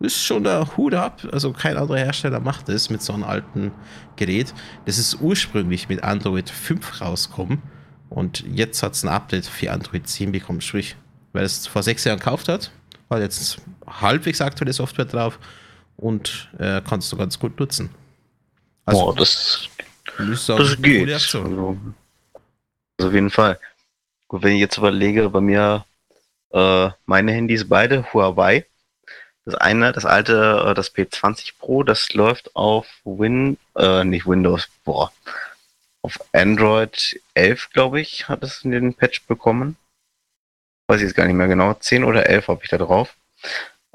[0.01, 1.27] ist schon der Hut ab.
[1.33, 3.73] Also kein anderer Hersteller macht das mit so einem alten
[4.17, 4.55] Gerät.
[4.87, 7.63] Das ist ursprünglich mit Android 5 rausgekommen.
[8.09, 10.61] Und jetzt hat es ein Update für Android 10 bekommen.
[10.61, 10.97] Sprich,
[11.33, 12.71] weil es vor sechs Jahren gekauft hat,
[13.11, 15.39] hat jetzt halbwegs aktuelle Software drauf
[15.97, 17.91] und äh, kannst du ganz gut nutzen.
[18.85, 19.69] Also, Boah, das,
[20.35, 21.11] sagen, das geht.
[21.13, 21.79] Also, also
[23.01, 23.59] auf jeden Fall.
[24.33, 25.85] Gut, wenn ich jetzt überlege, bei mir
[26.53, 28.65] äh, meine Handys beide Huawei.
[29.45, 34.71] Das eine, das alte, äh, das P20 Pro, das läuft auf Win, äh, nicht Windows,
[34.85, 35.13] boah,
[36.01, 39.77] auf Android 11, glaube ich, hat es in den Patch bekommen.
[40.87, 41.75] Weiß ich jetzt gar nicht mehr genau.
[41.75, 43.15] 10 oder 11 habe ich da drauf.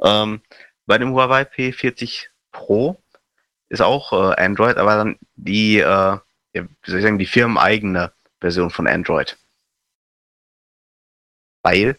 [0.04, 0.42] Ähm,
[0.86, 3.02] bei dem Huawei P40 Pro
[3.70, 6.18] ist auch äh, Android, aber dann die, äh,
[6.54, 9.36] wie soll ich sagen, die firmeneigene Version von Android.
[11.64, 11.98] Weil,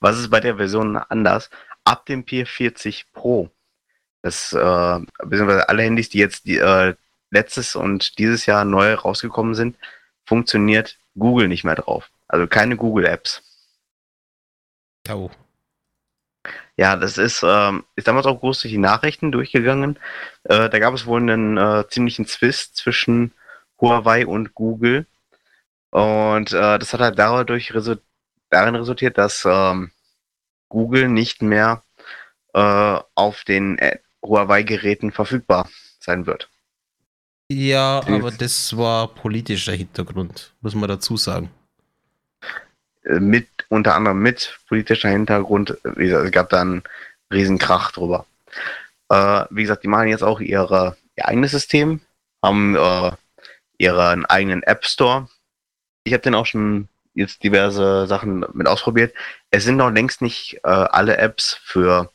[0.00, 1.50] was ist bei der Version anders?
[1.84, 3.50] Ab dem P40 Pro,
[4.22, 6.94] das, äh, beziehungsweise alle Handys, die jetzt die, äh,
[7.30, 9.76] letztes und dieses Jahr neu rausgekommen sind,
[10.24, 12.10] funktioniert Google nicht mehr drauf.
[12.28, 13.42] Also keine Google-Apps.
[15.08, 15.30] Oh.
[16.76, 19.98] Ja, das ist, ähm, ist damals auch groß durch die Nachrichten durchgegangen.
[20.44, 23.32] Äh, da gab es wohl einen äh, ziemlichen Zwist zwischen
[23.80, 25.06] Huawei und Google.
[25.90, 27.96] Und äh, das hat halt dadurch resu
[28.50, 29.90] darin resultiert, dass ähm,
[30.68, 31.82] Google nicht mehr
[32.54, 35.68] äh, auf den äh, Huawei-Geräten verfügbar
[36.00, 36.48] sein wird.
[37.48, 41.50] Ja, aber das war politischer Hintergrund, muss man dazu sagen.
[43.04, 46.82] Äh, mit, unter anderem mit politischer Hintergrund, wie gesagt, es gab da einen
[47.32, 48.26] riesen Krach drüber.
[49.08, 52.00] Äh, wie gesagt, die machen jetzt auch ihre, ihr eigenes System,
[52.42, 53.12] haben äh,
[53.78, 55.28] ihren eigenen App Store.
[56.04, 59.14] Ich habe den auch schon jetzt diverse Sachen mit ausprobiert.
[59.50, 62.10] Es sind noch längst nicht äh, alle Apps für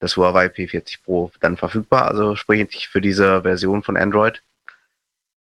[0.00, 4.42] das Huawei P40 Pro dann verfügbar, also sprich für diese Version von Android.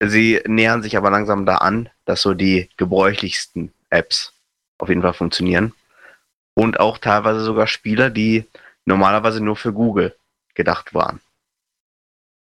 [0.01, 4.33] Sie nähern sich aber langsam da an, dass so die gebräuchlichsten Apps
[4.77, 5.73] auf jeden Fall funktionieren.
[6.55, 8.45] Und auch teilweise sogar Spiele, die
[8.85, 10.15] normalerweise nur für Google
[10.55, 11.19] gedacht waren.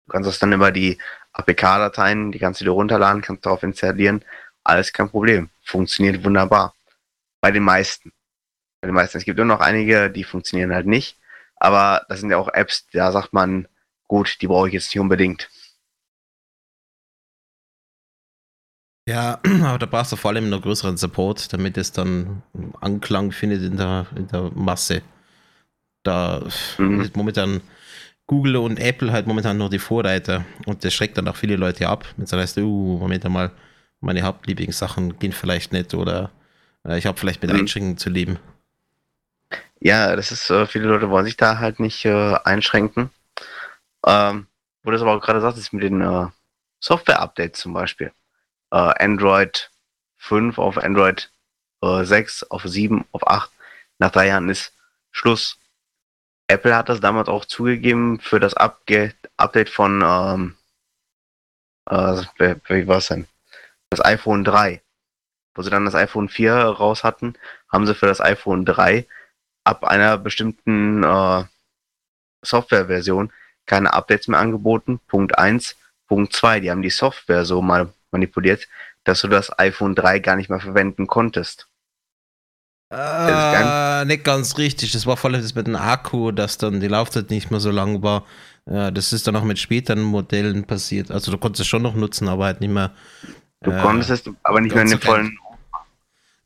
[0.05, 0.97] Du kannst das dann über die
[1.33, 4.23] APK-Dateien, die kannst du dir runterladen, kannst darauf installieren.
[4.63, 5.49] Alles kein Problem.
[5.67, 6.73] Funktioniert wunderbar.
[7.41, 8.13] Bei den meisten.
[8.81, 9.17] Bei den meisten.
[9.17, 11.19] Es gibt nur noch einige, die funktionieren halt nicht.
[11.57, 13.67] Aber das sind ja auch Apps, da sagt man,
[14.07, 15.49] gut, die brauche ich jetzt nicht unbedingt.
[19.07, 22.43] Ja, aber da brauchst du vor allem noch größeren Support, damit es dann
[22.79, 25.01] Anklang findet in der, in der Masse.
[26.03, 27.01] Da mhm.
[27.01, 27.61] ist momentan
[28.27, 31.87] Google und Apple halt momentan nur die Vorreiter und das schreckt dann auch viele Leute
[31.89, 32.05] ab.
[32.23, 33.51] So heißt, uh, Moment einmal,
[33.99, 36.31] meine Hauptlieblingssachen gehen vielleicht nicht oder
[36.89, 37.59] ich habe vielleicht mit mhm.
[37.59, 38.39] Einschränkungen zu leben.
[39.79, 43.09] Ja, das ist, äh, viele Leute wollen sich da halt nicht äh, einschränken.
[44.05, 44.47] Ähm,
[44.83, 46.27] wo du es aber auch gerade sagst, ist mit den äh,
[46.79, 48.11] Software-Updates zum Beispiel
[48.71, 49.69] äh, Android
[50.17, 51.31] 5 auf Android
[51.81, 53.51] äh, 6, auf 7, auf 8.
[53.99, 54.73] Nach drei Jahren ist
[55.11, 55.57] Schluss.
[56.47, 60.55] Apple hat das damals auch zugegeben für das Upge Update von, ähm,
[61.89, 63.27] äh, wie war es denn?
[63.89, 64.81] Das iPhone 3.
[65.55, 67.33] Wo sie dann das iPhone 4 raus hatten,
[67.71, 69.05] haben sie für das iPhone 3
[69.63, 71.43] ab einer bestimmten äh,
[72.43, 73.31] Softwareversion
[73.65, 74.99] keine Updates mehr angeboten.
[75.07, 75.75] Punkt 1.
[76.07, 78.67] Punkt 2, die haben die Software so mal manipuliert,
[79.03, 81.67] dass du das iPhone 3 gar nicht mehr verwenden konntest.
[82.89, 84.93] Äh, nicht ganz richtig.
[84.93, 87.71] Das war vor allem das mit dem Akku, dass dann die Laufzeit nicht mehr so
[87.71, 88.25] lang war.
[88.65, 91.11] Äh, das ist dann auch mit späteren Modellen passiert.
[91.11, 92.91] Also du konntest es schon noch nutzen, aber halt nicht mehr.
[93.61, 95.37] Du äh, konntest es, aber nicht mehr in den vollen.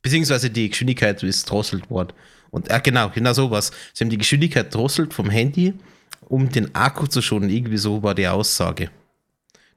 [0.01, 2.13] Beziehungsweise die Geschwindigkeit ist drosselt worden.
[2.49, 3.71] Und äh, genau, genau sowas.
[3.93, 5.73] Sie haben die Geschwindigkeit drosselt vom Handy,
[6.21, 7.49] um den Akku zu schonen.
[7.49, 8.89] Irgendwie so war die Aussage.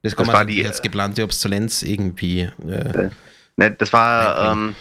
[0.02, 2.42] Das kann das man die, als geplante Obsolenz irgendwie.
[2.66, 3.10] Äh,
[3.56, 4.52] ne, das war.
[4.52, 4.76] Ähm,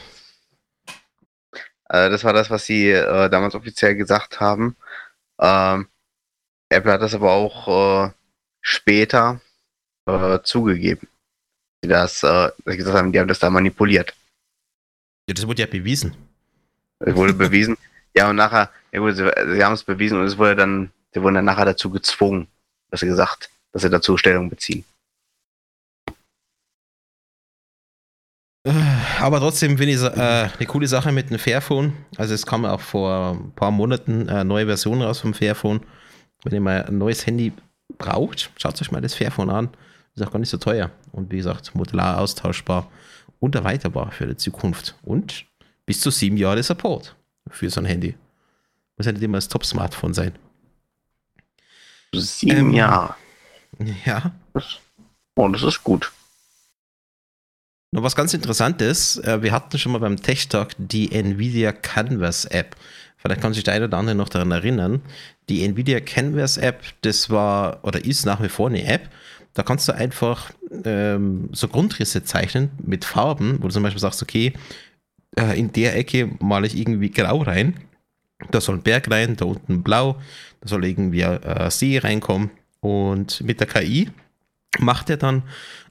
[1.89, 4.75] äh, das war das, was sie äh, damals offiziell gesagt haben.
[5.39, 5.87] Ähm,
[6.69, 8.11] Apple hat das aber auch äh,
[8.61, 9.39] später
[10.07, 11.07] äh, zugegeben.
[11.83, 14.13] Die das, äh, gesagt haben, die haben das da manipuliert.
[15.27, 16.15] Ja, das wurde ja bewiesen.
[16.99, 17.77] Es wurde bewiesen.
[18.15, 21.21] Ja, und nachher, ja gut, sie, sie haben es bewiesen und es wurde dann, sie
[21.21, 22.47] wurden dann nachher dazu gezwungen,
[22.89, 24.85] dass sie gesagt, dass sie dazu Stellung beziehen.
[29.19, 31.93] Aber trotzdem finde ich äh, eine coole Sache mit dem Fairphone.
[32.15, 35.81] Also es kam auch vor ein paar Monaten eine neue Version raus vom Fairphone.
[36.43, 37.51] Wenn ihr mal ein neues Handy
[37.97, 39.69] braucht, schaut euch mal das Fairphone an.
[40.15, 40.91] Ist auch gar nicht so teuer.
[41.11, 42.89] Und wie gesagt, modular austauschbar
[43.39, 44.95] und erweiterbar für die Zukunft.
[45.03, 45.45] Und
[45.85, 47.15] bis zu sieben Jahre Support
[47.49, 48.15] für so ein Handy.
[48.97, 50.33] Muss ja nicht immer das Top-Smartphone sein.
[52.13, 53.15] Sieben ähm, Jahre.
[54.05, 54.31] Ja.
[55.35, 56.11] Oh, das ist gut.
[57.91, 62.45] Noch was ganz Interessantes, äh, wir hatten schon mal beim Tech Talk die Nvidia Canvas
[62.45, 62.75] App.
[63.17, 65.01] Vielleicht kann sich der eine oder andere noch daran erinnern.
[65.49, 69.09] Die Nvidia Canvas App, das war oder ist nach wie vor eine App.
[69.53, 70.51] Da kannst du einfach
[70.83, 74.53] ähm, so Grundrisse zeichnen mit Farben, wo du zum Beispiel sagst, okay,
[75.37, 77.75] äh, in der Ecke male ich irgendwie grau rein.
[78.51, 80.19] Da soll ein Berg rein, da unten blau,
[80.61, 82.49] da soll irgendwie äh, See reinkommen.
[82.79, 84.09] Und mit der KI
[84.79, 85.43] macht er dann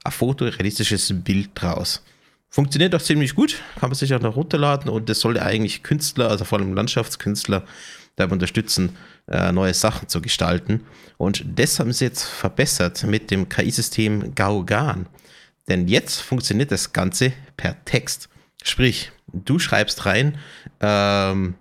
[0.03, 2.03] ein fotorealistisches Bild draus.
[2.49, 6.29] Funktioniert auch ziemlich gut, kann man sich auch noch runterladen und das soll eigentlich Künstler,
[6.29, 7.63] also vor allem Landschaftskünstler,
[8.15, 8.95] dabei unterstützen,
[9.27, 10.85] äh, neue Sachen zu gestalten.
[11.17, 15.07] Und das haben sie jetzt verbessert mit dem KI-System Gaugan.
[15.67, 18.29] Denn jetzt funktioniert das Ganze per Text.
[18.63, 20.37] Sprich, du schreibst rein,
[20.81, 21.55] ähm,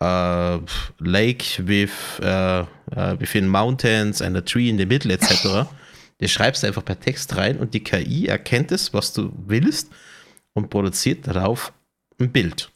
[0.00, 0.58] äh,
[0.98, 1.90] Lake with,
[2.20, 2.64] äh,
[2.96, 5.68] uh, within mountains and a tree in the middle, etc.
[6.18, 9.90] Du schreibst einfach per Text rein und die KI erkennt es, was du willst
[10.52, 11.72] und produziert darauf
[12.20, 12.70] ein Bild.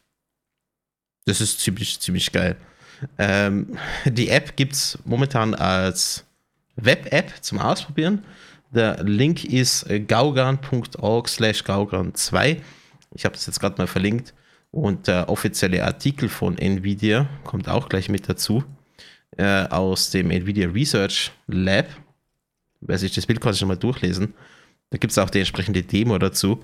[1.27, 2.57] Das ist ziemlich, ziemlich geil.
[3.19, 6.25] Ähm, die App gibt es momentan als
[6.77, 8.25] Web-App zum Ausprobieren.
[8.71, 12.61] Der Link ist gaugan.org slash gaugan2.
[13.15, 14.35] Ich habe das jetzt gerade mal verlinkt.
[14.73, 18.65] Und der offizielle Artikel von NVIDIA kommt auch gleich mit dazu.
[19.39, 21.87] Äh, aus dem NVIDIA Research Lab
[22.81, 24.35] wer sich das Bild quasi schon mal durchlesen.
[24.91, 26.63] Da gibt es auch die entsprechende Demo dazu.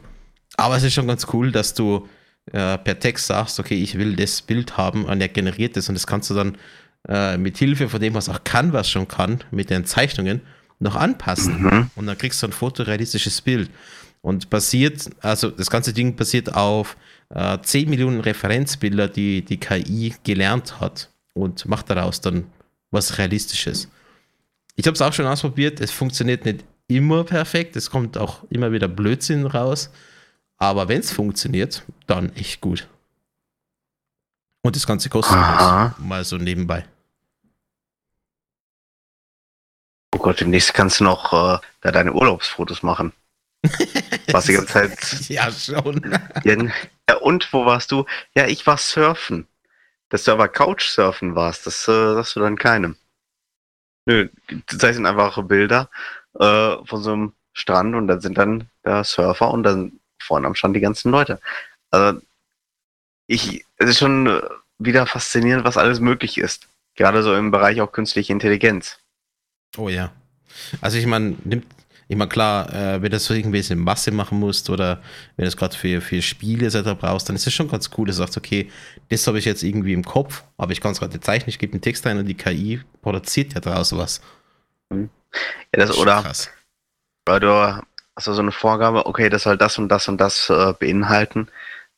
[0.57, 2.09] Aber es ist schon ganz cool, dass du
[2.47, 5.95] äh, per Text sagst, okay, ich will das Bild haben und er generiert es und
[5.95, 6.59] das kannst du dann
[7.09, 10.41] äh, mit Hilfe von dem, was auch Canvas schon kann, mit den Zeichnungen,
[10.79, 11.63] noch anpassen.
[11.63, 11.91] Mhm.
[11.95, 13.71] Und dann kriegst du ein fotorealistisches Bild.
[14.21, 16.97] Und basiert, also das ganze Ding basiert auf
[17.31, 22.47] äh, 10 Millionen Referenzbilder, die die KI gelernt hat und macht daraus dann
[22.91, 23.89] was Realistisches.
[24.77, 25.81] Ich habe es auch schon ausprobiert.
[25.81, 27.75] Es funktioniert nicht immer perfekt.
[27.75, 29.91] Es kommt auch immer wieder Blödsinn raus.
[30.63, 32.87] Aber wenn es funktioniert, dann echt gut.
[34.63, 35.43] Und das Ganze kostenlos.
[35.43, 35.97] Aha.
[35.99, 36.87] Mal so nebenbei.
[40.15, 43.13] Oh Gott, demnächst kannst du noch äh, da deine Urlaubsfotos machen.
[44.31, 45.29] Was die ganze Zeit.
[45.29, 46.17] ja, schon.
[46.45, 48.07] ja, und wo warst du?
[48.37, 49.49] Ja, ich war surfen.
[50.11, 52.97] Dass du aber Couchsurfen warst, das äh, sagst du dann keinem.
[54.07, 55.91] Nö, die zeichnen einfach Bilder
[56.39, 60.55] äh, von so einem Strand und dann sind dann da Surfer und dann vorne am
[60.55, 61.41] Strand die ganzen Leute.
[61.91, 62.21] Also
[63.27, 64.43] ich, es ist schon
[64.79, 66.69] wieder faszinierend, was alles möglich ist.
[66.95, 68.99] Gerade so im Bereich auch künstliche Intelligenz.
[69.77, 70.13] Oh ja.
[70.81, 71.67] Also ich meine, nimmt
[72.09, 75.03] immer klar, äh, wenn du so irgendwie eine Masse machen musst oder
[75.37, 76.91] wenn du es gerade für, für Spiele etc.
[76.99, 78.71] brauchst, dann ist es schon ganz cool, dass du sagst, okay,
[79.09, 81.73] das habe ich jetzt irgendwie im Kopf, aber ich kann es gerade zeichnen, ich gebe
[81.73, 84.21] einen Text ein und die KI produziert ja daraus was.
[84.91, 85.09] Mhm.
[85.75, 86.51] Ja, das oder, krass.
[87.27, 87.83] oder
[88.15, 91.49] du hast so eine Vorgabe, okay, das soll das und das und das äh, beinhalten,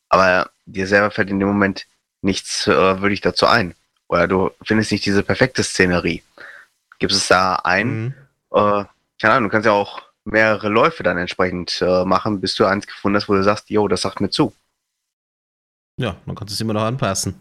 [0.09, 1.87] aber dir selber fällt in dem Moment
[2.21, 3.75] nichts äh, wirklich dazu ein.
[4.07, 6.23] Oder du findest nicht diese perfekte Szenerie.
[6.99, 8.13] Gibst es da ein, mhm.
[8.51, 8.85] äh,
[9.19, 12.87] keine Ahnung, du kannst ja auch mehrere Läufe dann entsprechend äh, machen, bis du eins
[12.87, 14.53] gefunden hast, wo du sagst, jo, das sagt mir zu.
[15.97, 17.35] Ja, man kann es immer noch anpassen.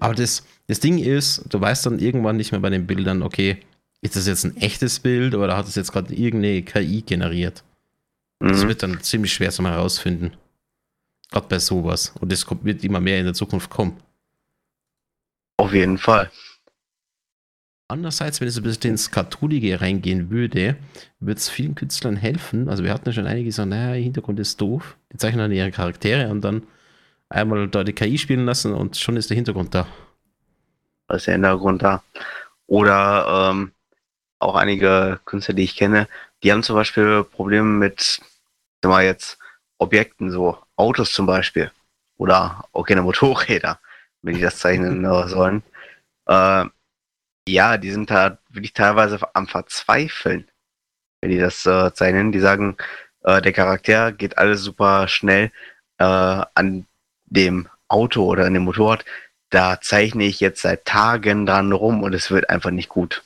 [0.00, 3.60] Aber das, das Ding ist, du weißt dann irgendwann nicht mehr bei den Bildern, okay,
[4.00, 7.64] ist das jetzt ein echtes Bild oder hat es jetzt gerade irgendeine KI generiert?
[8.40, 8.48] Mhm.
[8.48, 10.36] Das wird dann ziemlich schwer zum herausfinden.
[11.30, 12.14] Gerade bei sowas.
[12.20, 13.96] Und das kommt, wird immer mehr in der Zukunft kommen.
[15.56, 16.30] Auf jeden Fall.
[17.86, 20.76] Andererseits, wenn es ein bisschen ins Cartoonige reingehen würde,
[21.20, 22.68] würde es vielen Künstlern helfen.
[22.68, 24.96] Also wir hatten ja schon einige, die sagen, naja, Hintergrund ist doof.
[25.12, 26.62] Die zeichnen dann ihre Charaktere und dann
[27.28, 29.86] einmal da die KI spielen lassen und schon ist der Hintergrund da.
[31.08, 32.02] Da ist der Hintergrund da.
[32.66, 33.72] Oder ähm,
[34.38, 36.08] auch einige Künstler, die ich kenne,
[36.44, 38.20] die haben zum Beispiel Probleme mit,
[38.82, 39.38] sag mal jetzt,
[39.78, 41.72] Objekten, so Autos zum Beispiel.
[42.18, 43.80] Oder auch keine Motorräder,
[44.22, 45.62] wenn die das zeichnen sollen.
[46.26, 46.66] Äh,
[47.48, 50.48] ja, die sind da wirklich teilweise am Verzweifeln,
[51.20, 52.30] wenn die das äh, zeichnen.
[52.30, 52.76] Die sagen,
[53.22, 55.50] äh, der Charakter geht alles super schnell
[55.98, 56.86] äh, an
[57.24, 59.04] dem Auto oder an dem Motorrad.
[59.48, 63.22] Da zeichne ich jetzt seit Tagen dran rum und es wird einfach nicht gut.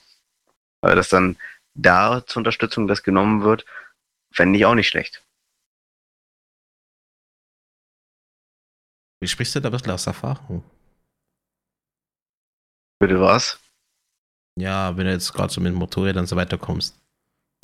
[0.81, 1.37] Weil das dann
[1.79, 3.65] da zur Unterstützung das genommen wird,
[4.33, 5.25] fände ich auch nicht schlecht.
[9.21, 10.63] Wie sprichst du da ein bisschen aus Erfahrung?
[13.01, 13.59] Bitte was?
[14.59, 16.97] Ja, wenn du jetzt gerade so mit dem Motorrad und so weiter kommst.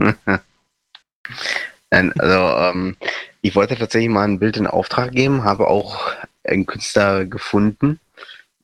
[1.91, 2.97] Nein, also ähm,
[3.41, 6.13] ich wollte tatsächlich mal ein Bild in Auftrag geben, habe auch
[6.45, 8.01] einen Künstler gefunden,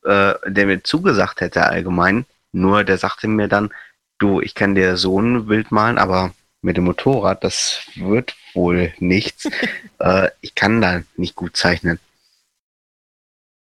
[0.03, 2.25] äh, der mir zugesagt hätte allgemein.
[2.51, 3.73] Nur der sagte mir dann,
[4.21, 8.93] du, ich kann dir so ein Bild malen, aber mit dem Motorrad, das wird wohl
[8.99, 9.49] nichts.
[9.99, 11.99] äh, ich kann da nicht gut zeichnen.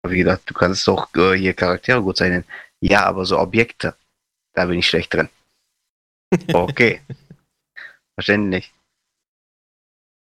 [0.05, 2.43] Wie gesagt, du kannst doch äh, hier Charaktere gut zeichnen.
[2.81, 3.95] Ja, aber so Objekte.
[4.53, 5.29] Da bin ich schlecht drin.
[6.51, 7.01] Okay.
[8.15, 8.73] Verständlich.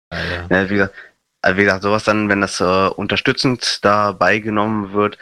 [0.09, 0.47] Ah, ja.
[0.49, 0.95] Ja, wie, gesagt,
[1.41, 5.17] also wie gesagt, sowas dann, wenn das äh, unterstützend dabei genommen wird,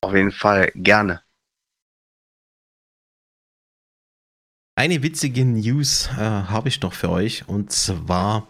[0.00, 1.22] auf jeden Fall gerne.
[4.78, 8.46] Eine witzige News äh, habe ich noch für euch und zwar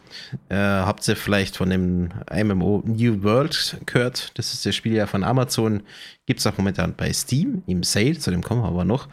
[0.51, 4.33] äh, habt ihr vielleicht von dem MMO New World gehört.
[4.35, 5.85] Das ist das Spiel ja von Amazon.
[6.27, 9.09] Gibt es auch momentan bei Steam im Sale, zu dem kommen wir aber noch.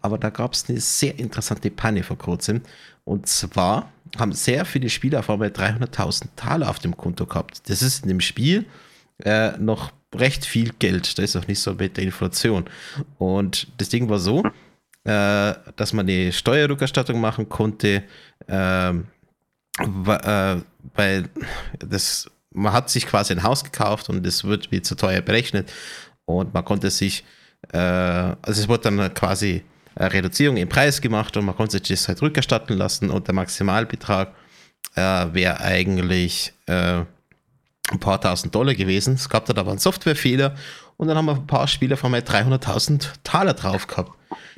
[0.00, 2.62] Aber da gab es eine sehr interessante Panne vor kurzem.
[3.04, 7.68] Und zwar haben sehr viele Spieler auf einmal 300.000 Taler auf dem Konto gehabt.
[7.68, 8.64] Das ist in dem Spiel
[9.22, 11.18] äh, noch recht viel Geld.
[11.18, 12.64] Da ist auch nicht so mit der Inflation.
[13.18, 14.44] Und das Ding war so
[15.04, 18.04] äh, dass man die Steuerrückerstattung machen konnte,
[18.48, 19.06] ähm,
[19.78, 20.56] äh,
[20.94, 21.28] weil
[21.78, 25.72] das, man hat sich quasi ein Haus gekauft und es wird wie zu teuer berechnet
[26.24, 27.24] und man konnte sich,
[27.72, 29.62] äh, also es wurde dann quasi
[29.94, 33.34] eine Reduzierung im Preis gemacht und man konnte sich das halt rückerstatten lassen und der
[33.34, 34.34] Maximalbetrag
[34.94, 35.00] äh,
[35.32, 37.02] wäre eigentlich äh,
[37.90, 39.14] ein paar tausend Dollar gewesen.
[39.14, 40.54] Es gab dann aber einen Softwarefehler
[40.96, 44.12] und dann haben wir ein paar Spieler von mal 300.000 Taler drauf gehabt.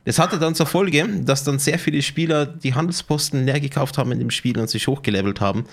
[0.04, 4.12] Das hatte dann zur Folge, dass dann sehr viele Spieler die Handelsposten leer gekauft haben
[4.12, 5.64] in dem Spiel und sich hochgelevelt haben.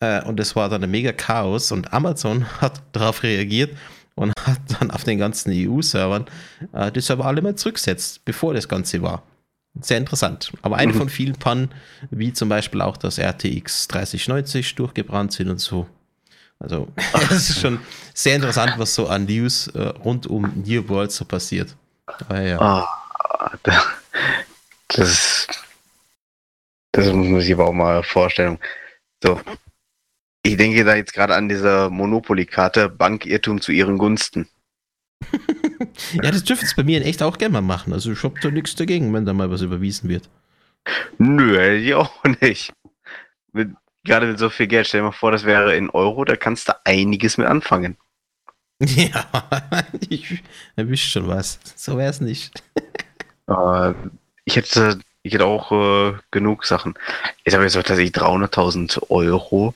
[0.00, 1.72] Äh, und das war dann ein mega Chaos.
[1.72, 3.76] Und Amazon hat darauf reagiert
[4.14, 6.26] und hat dann auf den ganzen EU-Servern
[6.72, 9.22] äh, die Server alle mal zurückgesetzt, bevor das Ganze war.
[9.80, 10.52] Sehr interessant.
[10.62, 10.98] Aber eine mhm.
[10.98, 11.70] von vielen Pannen,
[12.10, 15.86] wie zum Beispiel auch das RTX 3090 durchgebrannt sind und so.
[16.58, 16.88] Also,
[17.30, 17.78] es ist schon
[18.14, 21.76] sehr interessant, was so an News äh, rund um New World so passiert.
[22.06, 22.82] Aber ja.
[22.82, 23.05] Oh
[24.88, 25.46] das,
[26.92, 28.58] das muss man sich aber auch mal vorstellen.
[29.22, 29.40] So.
[30.42, 34.48] Ich denke da jetzt gerade an diese Monopoly-Karte Bankirrtum zu ihren Gunsten.
[36.22, 37.92] ja, das dürfen es bei mir in echt auch gerne mal machen.
[37.92, 40.28] Also ich habe da nichts dagegen, wenn da mal was überwiesen wird.
[41.18, 42.72] Nö, hätte ich auch nicht.
[43.52, 43.70] Mit,
[44.04, 46.68] gerade mit so viel Geld, stell dir mal vor, das wäre in Euro, da kannst
[46.68, 47.96] du einiges mit anfangen.
[48.78, 49.26] Ja,
[50.10, 50.42] ich
[50.76, 51.58] erwischt schon was.
[51.76, 52.62] So wäre es nicht.
[53.48, 53.94] Äh,
[54.44, 56.94] ich hätte, ich hätte auch äh, genug Sachen.
[57.44, 59.74] Ich habe jetzt tatsächlich 300.000 Euro.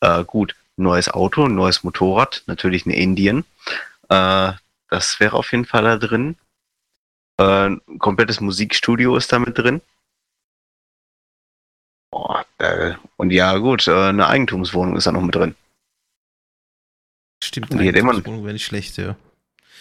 [0.00, 3.44] Äh, gut, neues Auto, neues Motorrad, natürlich eine Indien.
[4.08, 4.52] Äh,
[4.88, 6.36] das wäre auf jeden Fall da drin.
[7.38, 9.80] Äh, ein komplettes Musikstudio ist da mit drin.
[12.14, 12.36] Oh,
[13.16, 15.54] und ja, gut, äh, eine Eigentumswohnung ist da noch mit drin.
[17.42, 19.16] Stimmt, eine Eigentumswohnung wäre nicht schlecht, ja.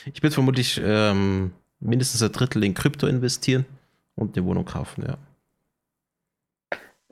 [0.06, 1.52] Ich würde vermutlich ähm,
[1.82, 3.66] mindestens ein Drittel in Krypto investieren
[4.16, 5.18] und eine Wohnung kaufen, ja.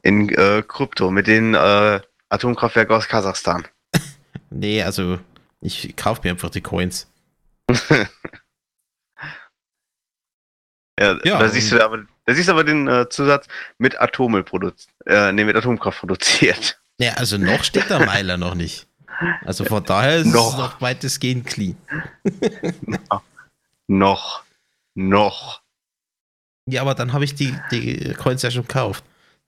[0.01, 3.67] In äh, Krypto, mit den äh, Atomkraftwerken aus Kasachstan.
[4.49, 5.19] nee, also
[5.59, 7.11] ich kaufe mir einfach die Coins.
[10.99, 13.47] ja, ja, da siehst du aber, da siehst du aber den äh, Zusatz
[13.77, 16.79] mit Atommüll produziert, äh, nee, mit Atomkraft produziert.
[17.01, 18.85] Ja, also noch steht der Meiler noch nicht.
[19.45, 20.51] Also von daher ist noch.
[20.51, 21.77] es noch weitestgehend clean.
[23.87, 24.43] noch.
[24.99, 25.61] Noch.
[26.65, 29.03] Ja, aber dann habe ich die, die Coins ja schon gekauft.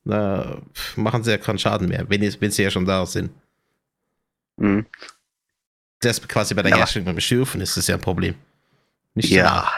[0.06, 0.62] Da
[0.96, 3.32] machen sie ja keinen Schaden mehr, wenn, wenn sie ja schon da sind.
[4.58, 4.86] Mhm.
[6.00, 6.78] Das quasi bei der Ja.
[6.78, 8.36] Herstellung beim Schürfen ist das ja ein Problem.
[9.14, 9.70] Nicht Ja.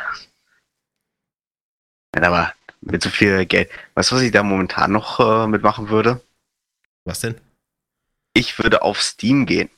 [2.16, 2.22] ja.
[2.22, 3.70] Aber mit so viel Geld.
[3.96, 6.22] Weißt du, was ich da momentan noch äh, mitmachen würde?
[7.04, 7.42] Was denn?
[8.36, 9.70] Ich würde auf Steam gehen.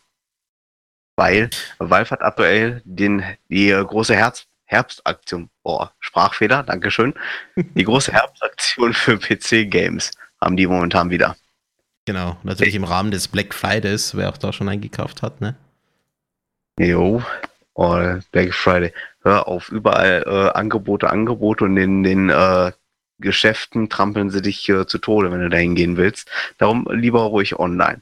[1.15, 1.49] Weil
[1.79, 5.49] Valve hat aktuell den, die große Herz, Herbstaktion.
[5.63, 7.13] Boah, Sprachfehler, Dankeschön.
[7.55, 10.11] Die große Herbstaktion für PC-Games
[10.41, 11.35] haben die momentan wieder.
[12.05, 15.55] Genau, natürlich im Rahmen des Black Fridays, wer auch da schon eingekauft hat, ne?
[16.79, 17.23] Jo.
[17.73, 17.97] Oh,
[18.31, 18.93] Black Friday.
[19.21, 22.71] Hör auf, überall äh, Angebote, Angebote und in den äh,
[23.19, 26.29] Geschäften trampeln sie dich äh, zu Tode, wenn du da hingehen willst.
[26.57, 28.01] Darum lieber ruhig online.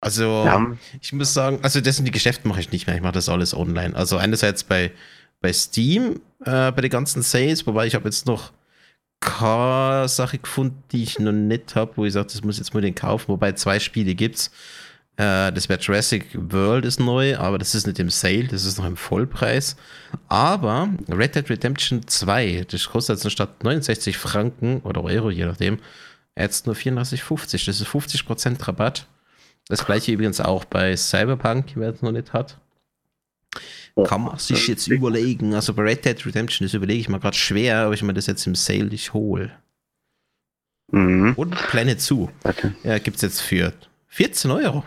[0.00, 3.02] Also, haben, ich muss sagen, also das sind die Geschäfte mache ich nicht mehr, ich
[3.02, 3.96] mache das alles online.
[3.96, 4.92] Also einerseits bei,
[5.40, 8.52] bei Steam, äh, bei den ganzen Sales, wobei ich habe jetzt noch
[9.20, 12.74] keine Sache gefunden, die ich noch nicht habe, wo ich sage, das muss ich jetzt
[12.74, 14.52] mal den kaufen, wobei zwei Spiele gibt's.
[15.16, 18.78] Äh, das wäre Jurassic World ist neu, aber das ist nicht im Sale, das ist
[18.78, 19.76] noch im Vollpreis.
[20.28, 25.80] Aber Red Dead Redemption 2, das kostet jetzt anstatt 69 Franken oder Euro, je nachdem,
[26.36, 27.66] jetzt nur 34,50.
[27.66, 29.06] Das ist 50% Rabatt.
[29.68, 32.58] Das gleiche übrigens auch bei Cyberpunk, wer es noch nicht hat.
[34.06, 35.54] Kann man sich jetzt überlegen.
[35.54, 38.26] Also bei Red Dead Redemption, das überlege ich mir gerade schwer, ob ich mir das
[38.26, 39.50] jetzt im Sale nicht hole.
[40.92, 41.34] mhm.
[41.36, 42.30] Und Planet zu.
[42.42, 42.74] Warte.
[42.84, 43.72] Ja, gibt es jetzt für
[44.08, 44.84] 14 Euro.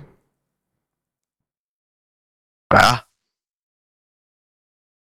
[2.71, 3.05] Ja.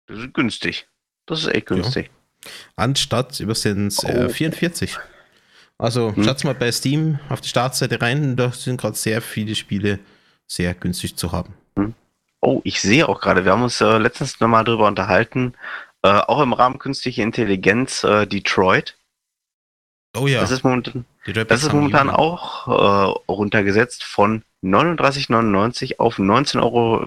[0.07, 0.89] Das ist günstig.
[1.27, 2.11] Das ist echt günstig.
[2.77, 4.29] Anstatt über sind äh, Oh.
[4.31, 4.97] 44.
[5.79, 6.25] Also Hm.
[6.25, 8.37] schaut mal bei Steam auf die Startseite rein.
[8.37, 10.01] Da sind gerade sehr viele Spiele
[10.47, 11.55] sehr günstig zu haben.
[12.41, 15.55] Oh, ich sehe auch gerade, wir haben uns äh, letztens nochmal drüber unterhalten,
[16.03, 18.97] äh, auch im Rahmen künstliche Intelligenz äh, Detroit.
[20.17, 26.61] Oh ja, Das ist momentan, das ist momentan auch äh, runtergesetzt von 39,99 auf 19,95
[26.63, 27.07] Euro.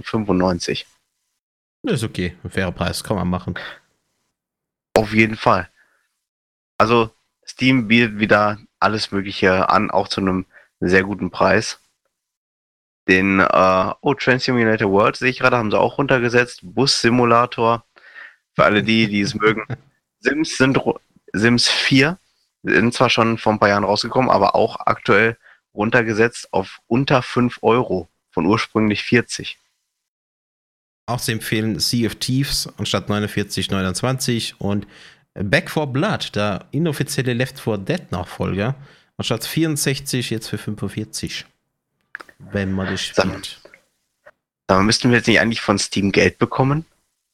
[1.83, 2.35] Das ist okay.
[2.43, 3.55] Ein fairer Preis, kann man machen.
[4.97, 5.69] Auf jeden Fall.
[6.77, 7.09] Also
[7.45, 10.45] Steam bietet wieder alles Mögliche an, auch zu einem
[10.79, 11.79] sehr guten Preis.
[13.07, 16.61] Den äh, oh, Train Simulator World sehe ich gerade, haben sie auch runtergesetzt.
[16.63, 17.83] Bus Simulator.
[18.53, 19.65] Für alle die, die es mögen.
[20.19, 20.79] Sims sind
[21.33, 22.17] Sims 4
[22.63, 25.37] sind zwar schon vor ein paar Jahren rausgekommen, aber auch aktuell
[25.73, 29.57] runtergesetzt auf unter 5 Euro von ursprünglich 40.
[31.07, 34.87] Auch zu empfehlen Sea of Thieves anstatt 49,29 und
[35.33, 38.75] Back for Blood, der inoffizielle Left 4 Dead Nachfolger,
[39.17, 41.45] anstatt 64 jetzt für 45.
[42.51, 43.59] Wenn man das Sag mal, spielt.
[44.79, 46.85] Müssten wir jetzt nicht eigentlich von Steam Geld bekommen?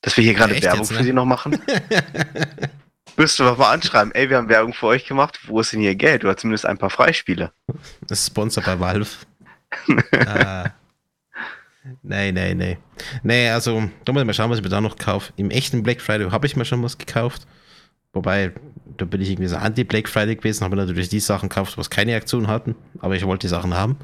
[0.02, 1.04] Dass wir hier gerade Echt Werbung jetzt, für ne?
[1.04, 1.60] sie noch machen?
[3.18, 5.82] Müsst du doch mal anschreiben, ey, wir haben Werbung für euch gemacht, wo ist denn
[5.82, 6.24] hier Geld?
[6.24, 7.52] Oder zumindest ein paar Freispiele.
[8.08, 9.10] Das ist Sponsor bei Valve.
[10.28, 10.70] ah.
[12.04, 12.78] Nee, nee, nee.
[13.24, 15.34] Nee, also, da muss ich mal schauen, was ich mir da noch kaufe.
[15.36, 17.48] Im echten Black Friday habe ich mir schon was gekauft.
[18.18, 18.52] Wobei,
[18.98, 22.16] da bin ich irgendwie so anti-Black Friday gewesen, habe natürlich die Sachen gekauft, was keine
[22.16, 23.96] Aktion hatten, aber ich wollte die Sachen haben.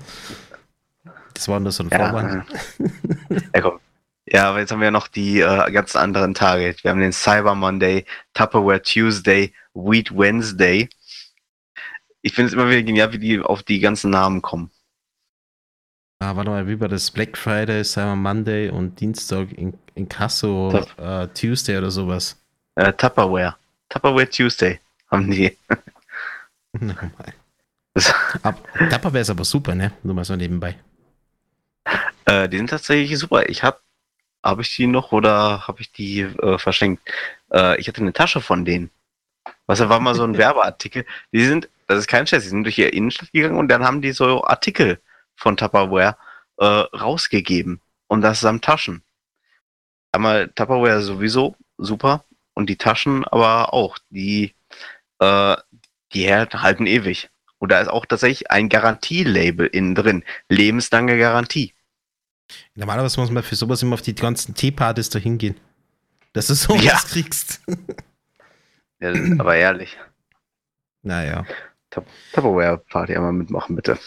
[1.33, 2.45] Das war nur so ein Vorwand.
[2.79, 3.79] Ja, ja, komm.
[4.27, 6.75] ja, aber jetzt haben wir ja noch die äh, ganzen anderen Tage.
[6.83, 10.87] Wir haben den Cyber Monday, Tupperware Tuesday, Wheat Wednesday.
[12.21, 14.69] Ich finde es immer wieder genial, wie die auf die ganzen Namen kommen.
[16.19, 17.09] Ah, warte mal, wie war das?
[17.09, 22.39] Black Friday, Cyber Monday und Dienstag in, in Kasso äh, Tuesday oder sowas.
[22.75, 23.55] Äh, Tupperware.
[23.89, 24.79] Tupperware Tuesday
[25.09, 25.57] haben die.
[27.93, 29.93] Dapper wäre es aber super, ne?
[30.03, 30.75] Nur mal so nebenbei.
[32.25, 33.47] äh, die sind tatsächlich super.
[33.49, 33.81] Ich hab,
[34.43, 37.03] habe ich die noch oder habe ich die äh, verschenkt?
[37.51, 38.89] Äh, ich hatte eine Tasche von denen.
[39.67, 41.05] Was war mal so ein Werbeartikel.
[41.31, 44.01] Die sind, das ist kein Scherz, die sind durch ihre Innenstadt gegangen und dann haben
[44.01, 44.99] die so Artikel
[45.35, 46.17] von Tupperware
[46.57, 47.79] äh, rausgegeben.
[48.07, 49.03] Und das samt Taschen.
[50.11, 52.23] Einmal Tupperware sowieso super
[52.53, 53.97] und die Taschen aber auch.
[54.09, 54.53] Die,
[55.19, 55.55] äh,
[56.13, 57.29] die halten ewig.
[57.57, 60.23] Und da ist auch tatsächlich ein Garantielabel innen drin.
[60.49, 61.73] Lebenslange Garantie.
[62.75, 65.59] Normalerweise muss man für sowas immer auf die ganzen Teepartys da hingehen.
[66.33, 66.97] Dass du sowas Ja.
[66.97, 67.61] kriegst.
[68.99, 69.97] Ja, aber ehrlich.
[71.01, 71.45] Naja.
[72.31, 73.99] Tupperware-Party einmal mitmachen, bitte.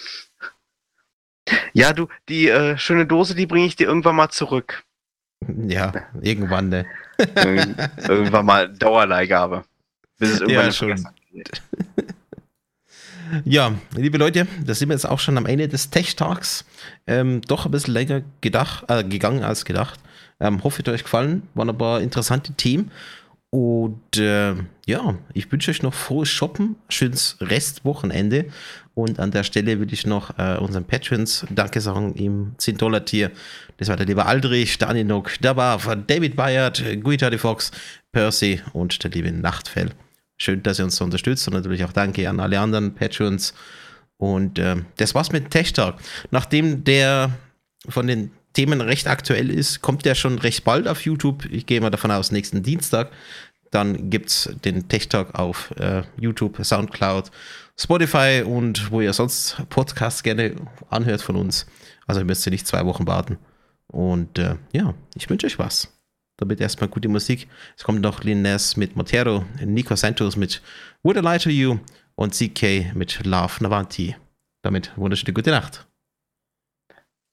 [1.74, 4.84] Ja, du, die äh, schöne Dose, die bringe ich dir irgendwann mal zurück.
[5.46, 5.92] Ja,
[6.22, 6.86] irgendwann, ne?
[7.18, 7.76] Irgend,
[8.08, 9.64] irgendwann mal Dauerleihgabe.
[10.18, 11.08] Bis es irgendwann Ja, schon.
[13.44, 16.64] Ja, liebe Leute, da sind wir jetzt auch schon am Ende des Tech-Talks.
[17.06, 19.98] Ähm, doch ein bisschen länger gedacht, äh, gegangen als gedacht.
[20.38, 21.42] Ähm, hoffe, es hat euch gefallen.
[21.54, 22.90] Waren ein paar interessante Themen.
[23.50, 24.54] Und äh,
[24.86, 28.46] ja, ich wünsche euch noch frohes Shoppen, schönes Restwochenende.
[28.94, 33.30] Und an der Stelle will ich noch äh, unseren Patrons Danke sagen im 10-Dollar-Tier.
[33.76, 37.70] Das war der liebe Aldrich, Dani Nock, der war von David Bayard, Guita de Fox,
[38.12, 39.90] Percy und der liebe Nachtfell.
[40.38, 43.54] Schön, dass ihr uns so unterstützt und natürlich auch danke an alle anderen Patrons.
[44.18, 45.96] Und äh, das war's mit Tech Talk.
[46.30, 47.30] Nachdem der
[47.88, 51.44] von den Themen recht aktuell ist, kommt der schon recht bald auf YouTube.
[51.50, 53.10] Ich gehe mal davon aus, nächsten Dienstag.
[53.70, 57.30] Dann gibt es den Tech Talk auf äh, YouTube, Soundcloud,
[57.78, 60.56] Spotify und wo ihr sonst Podcasts gerne
[60.88, 61.66] anhört von uns.
[62.06, 63.36] Also müsst ihr nicht zwei Wochen warten.
[63.88, 65.92] Und äh, ja, ich wünsche euch was.
[66.38, 67.48] Damit erstmal gute Musik.
[67.76, 70.62] Es kommt noch Lin Ness mit Montero, Nico Santos mit
[71.02, 71.78] Would I Lie to You
[72.14, 74.16] und CK mit Love Navanti.
[74.62, 75.86] Damit wunderschöne gute Nacht.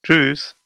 [0.04, 0.58] Tschüss.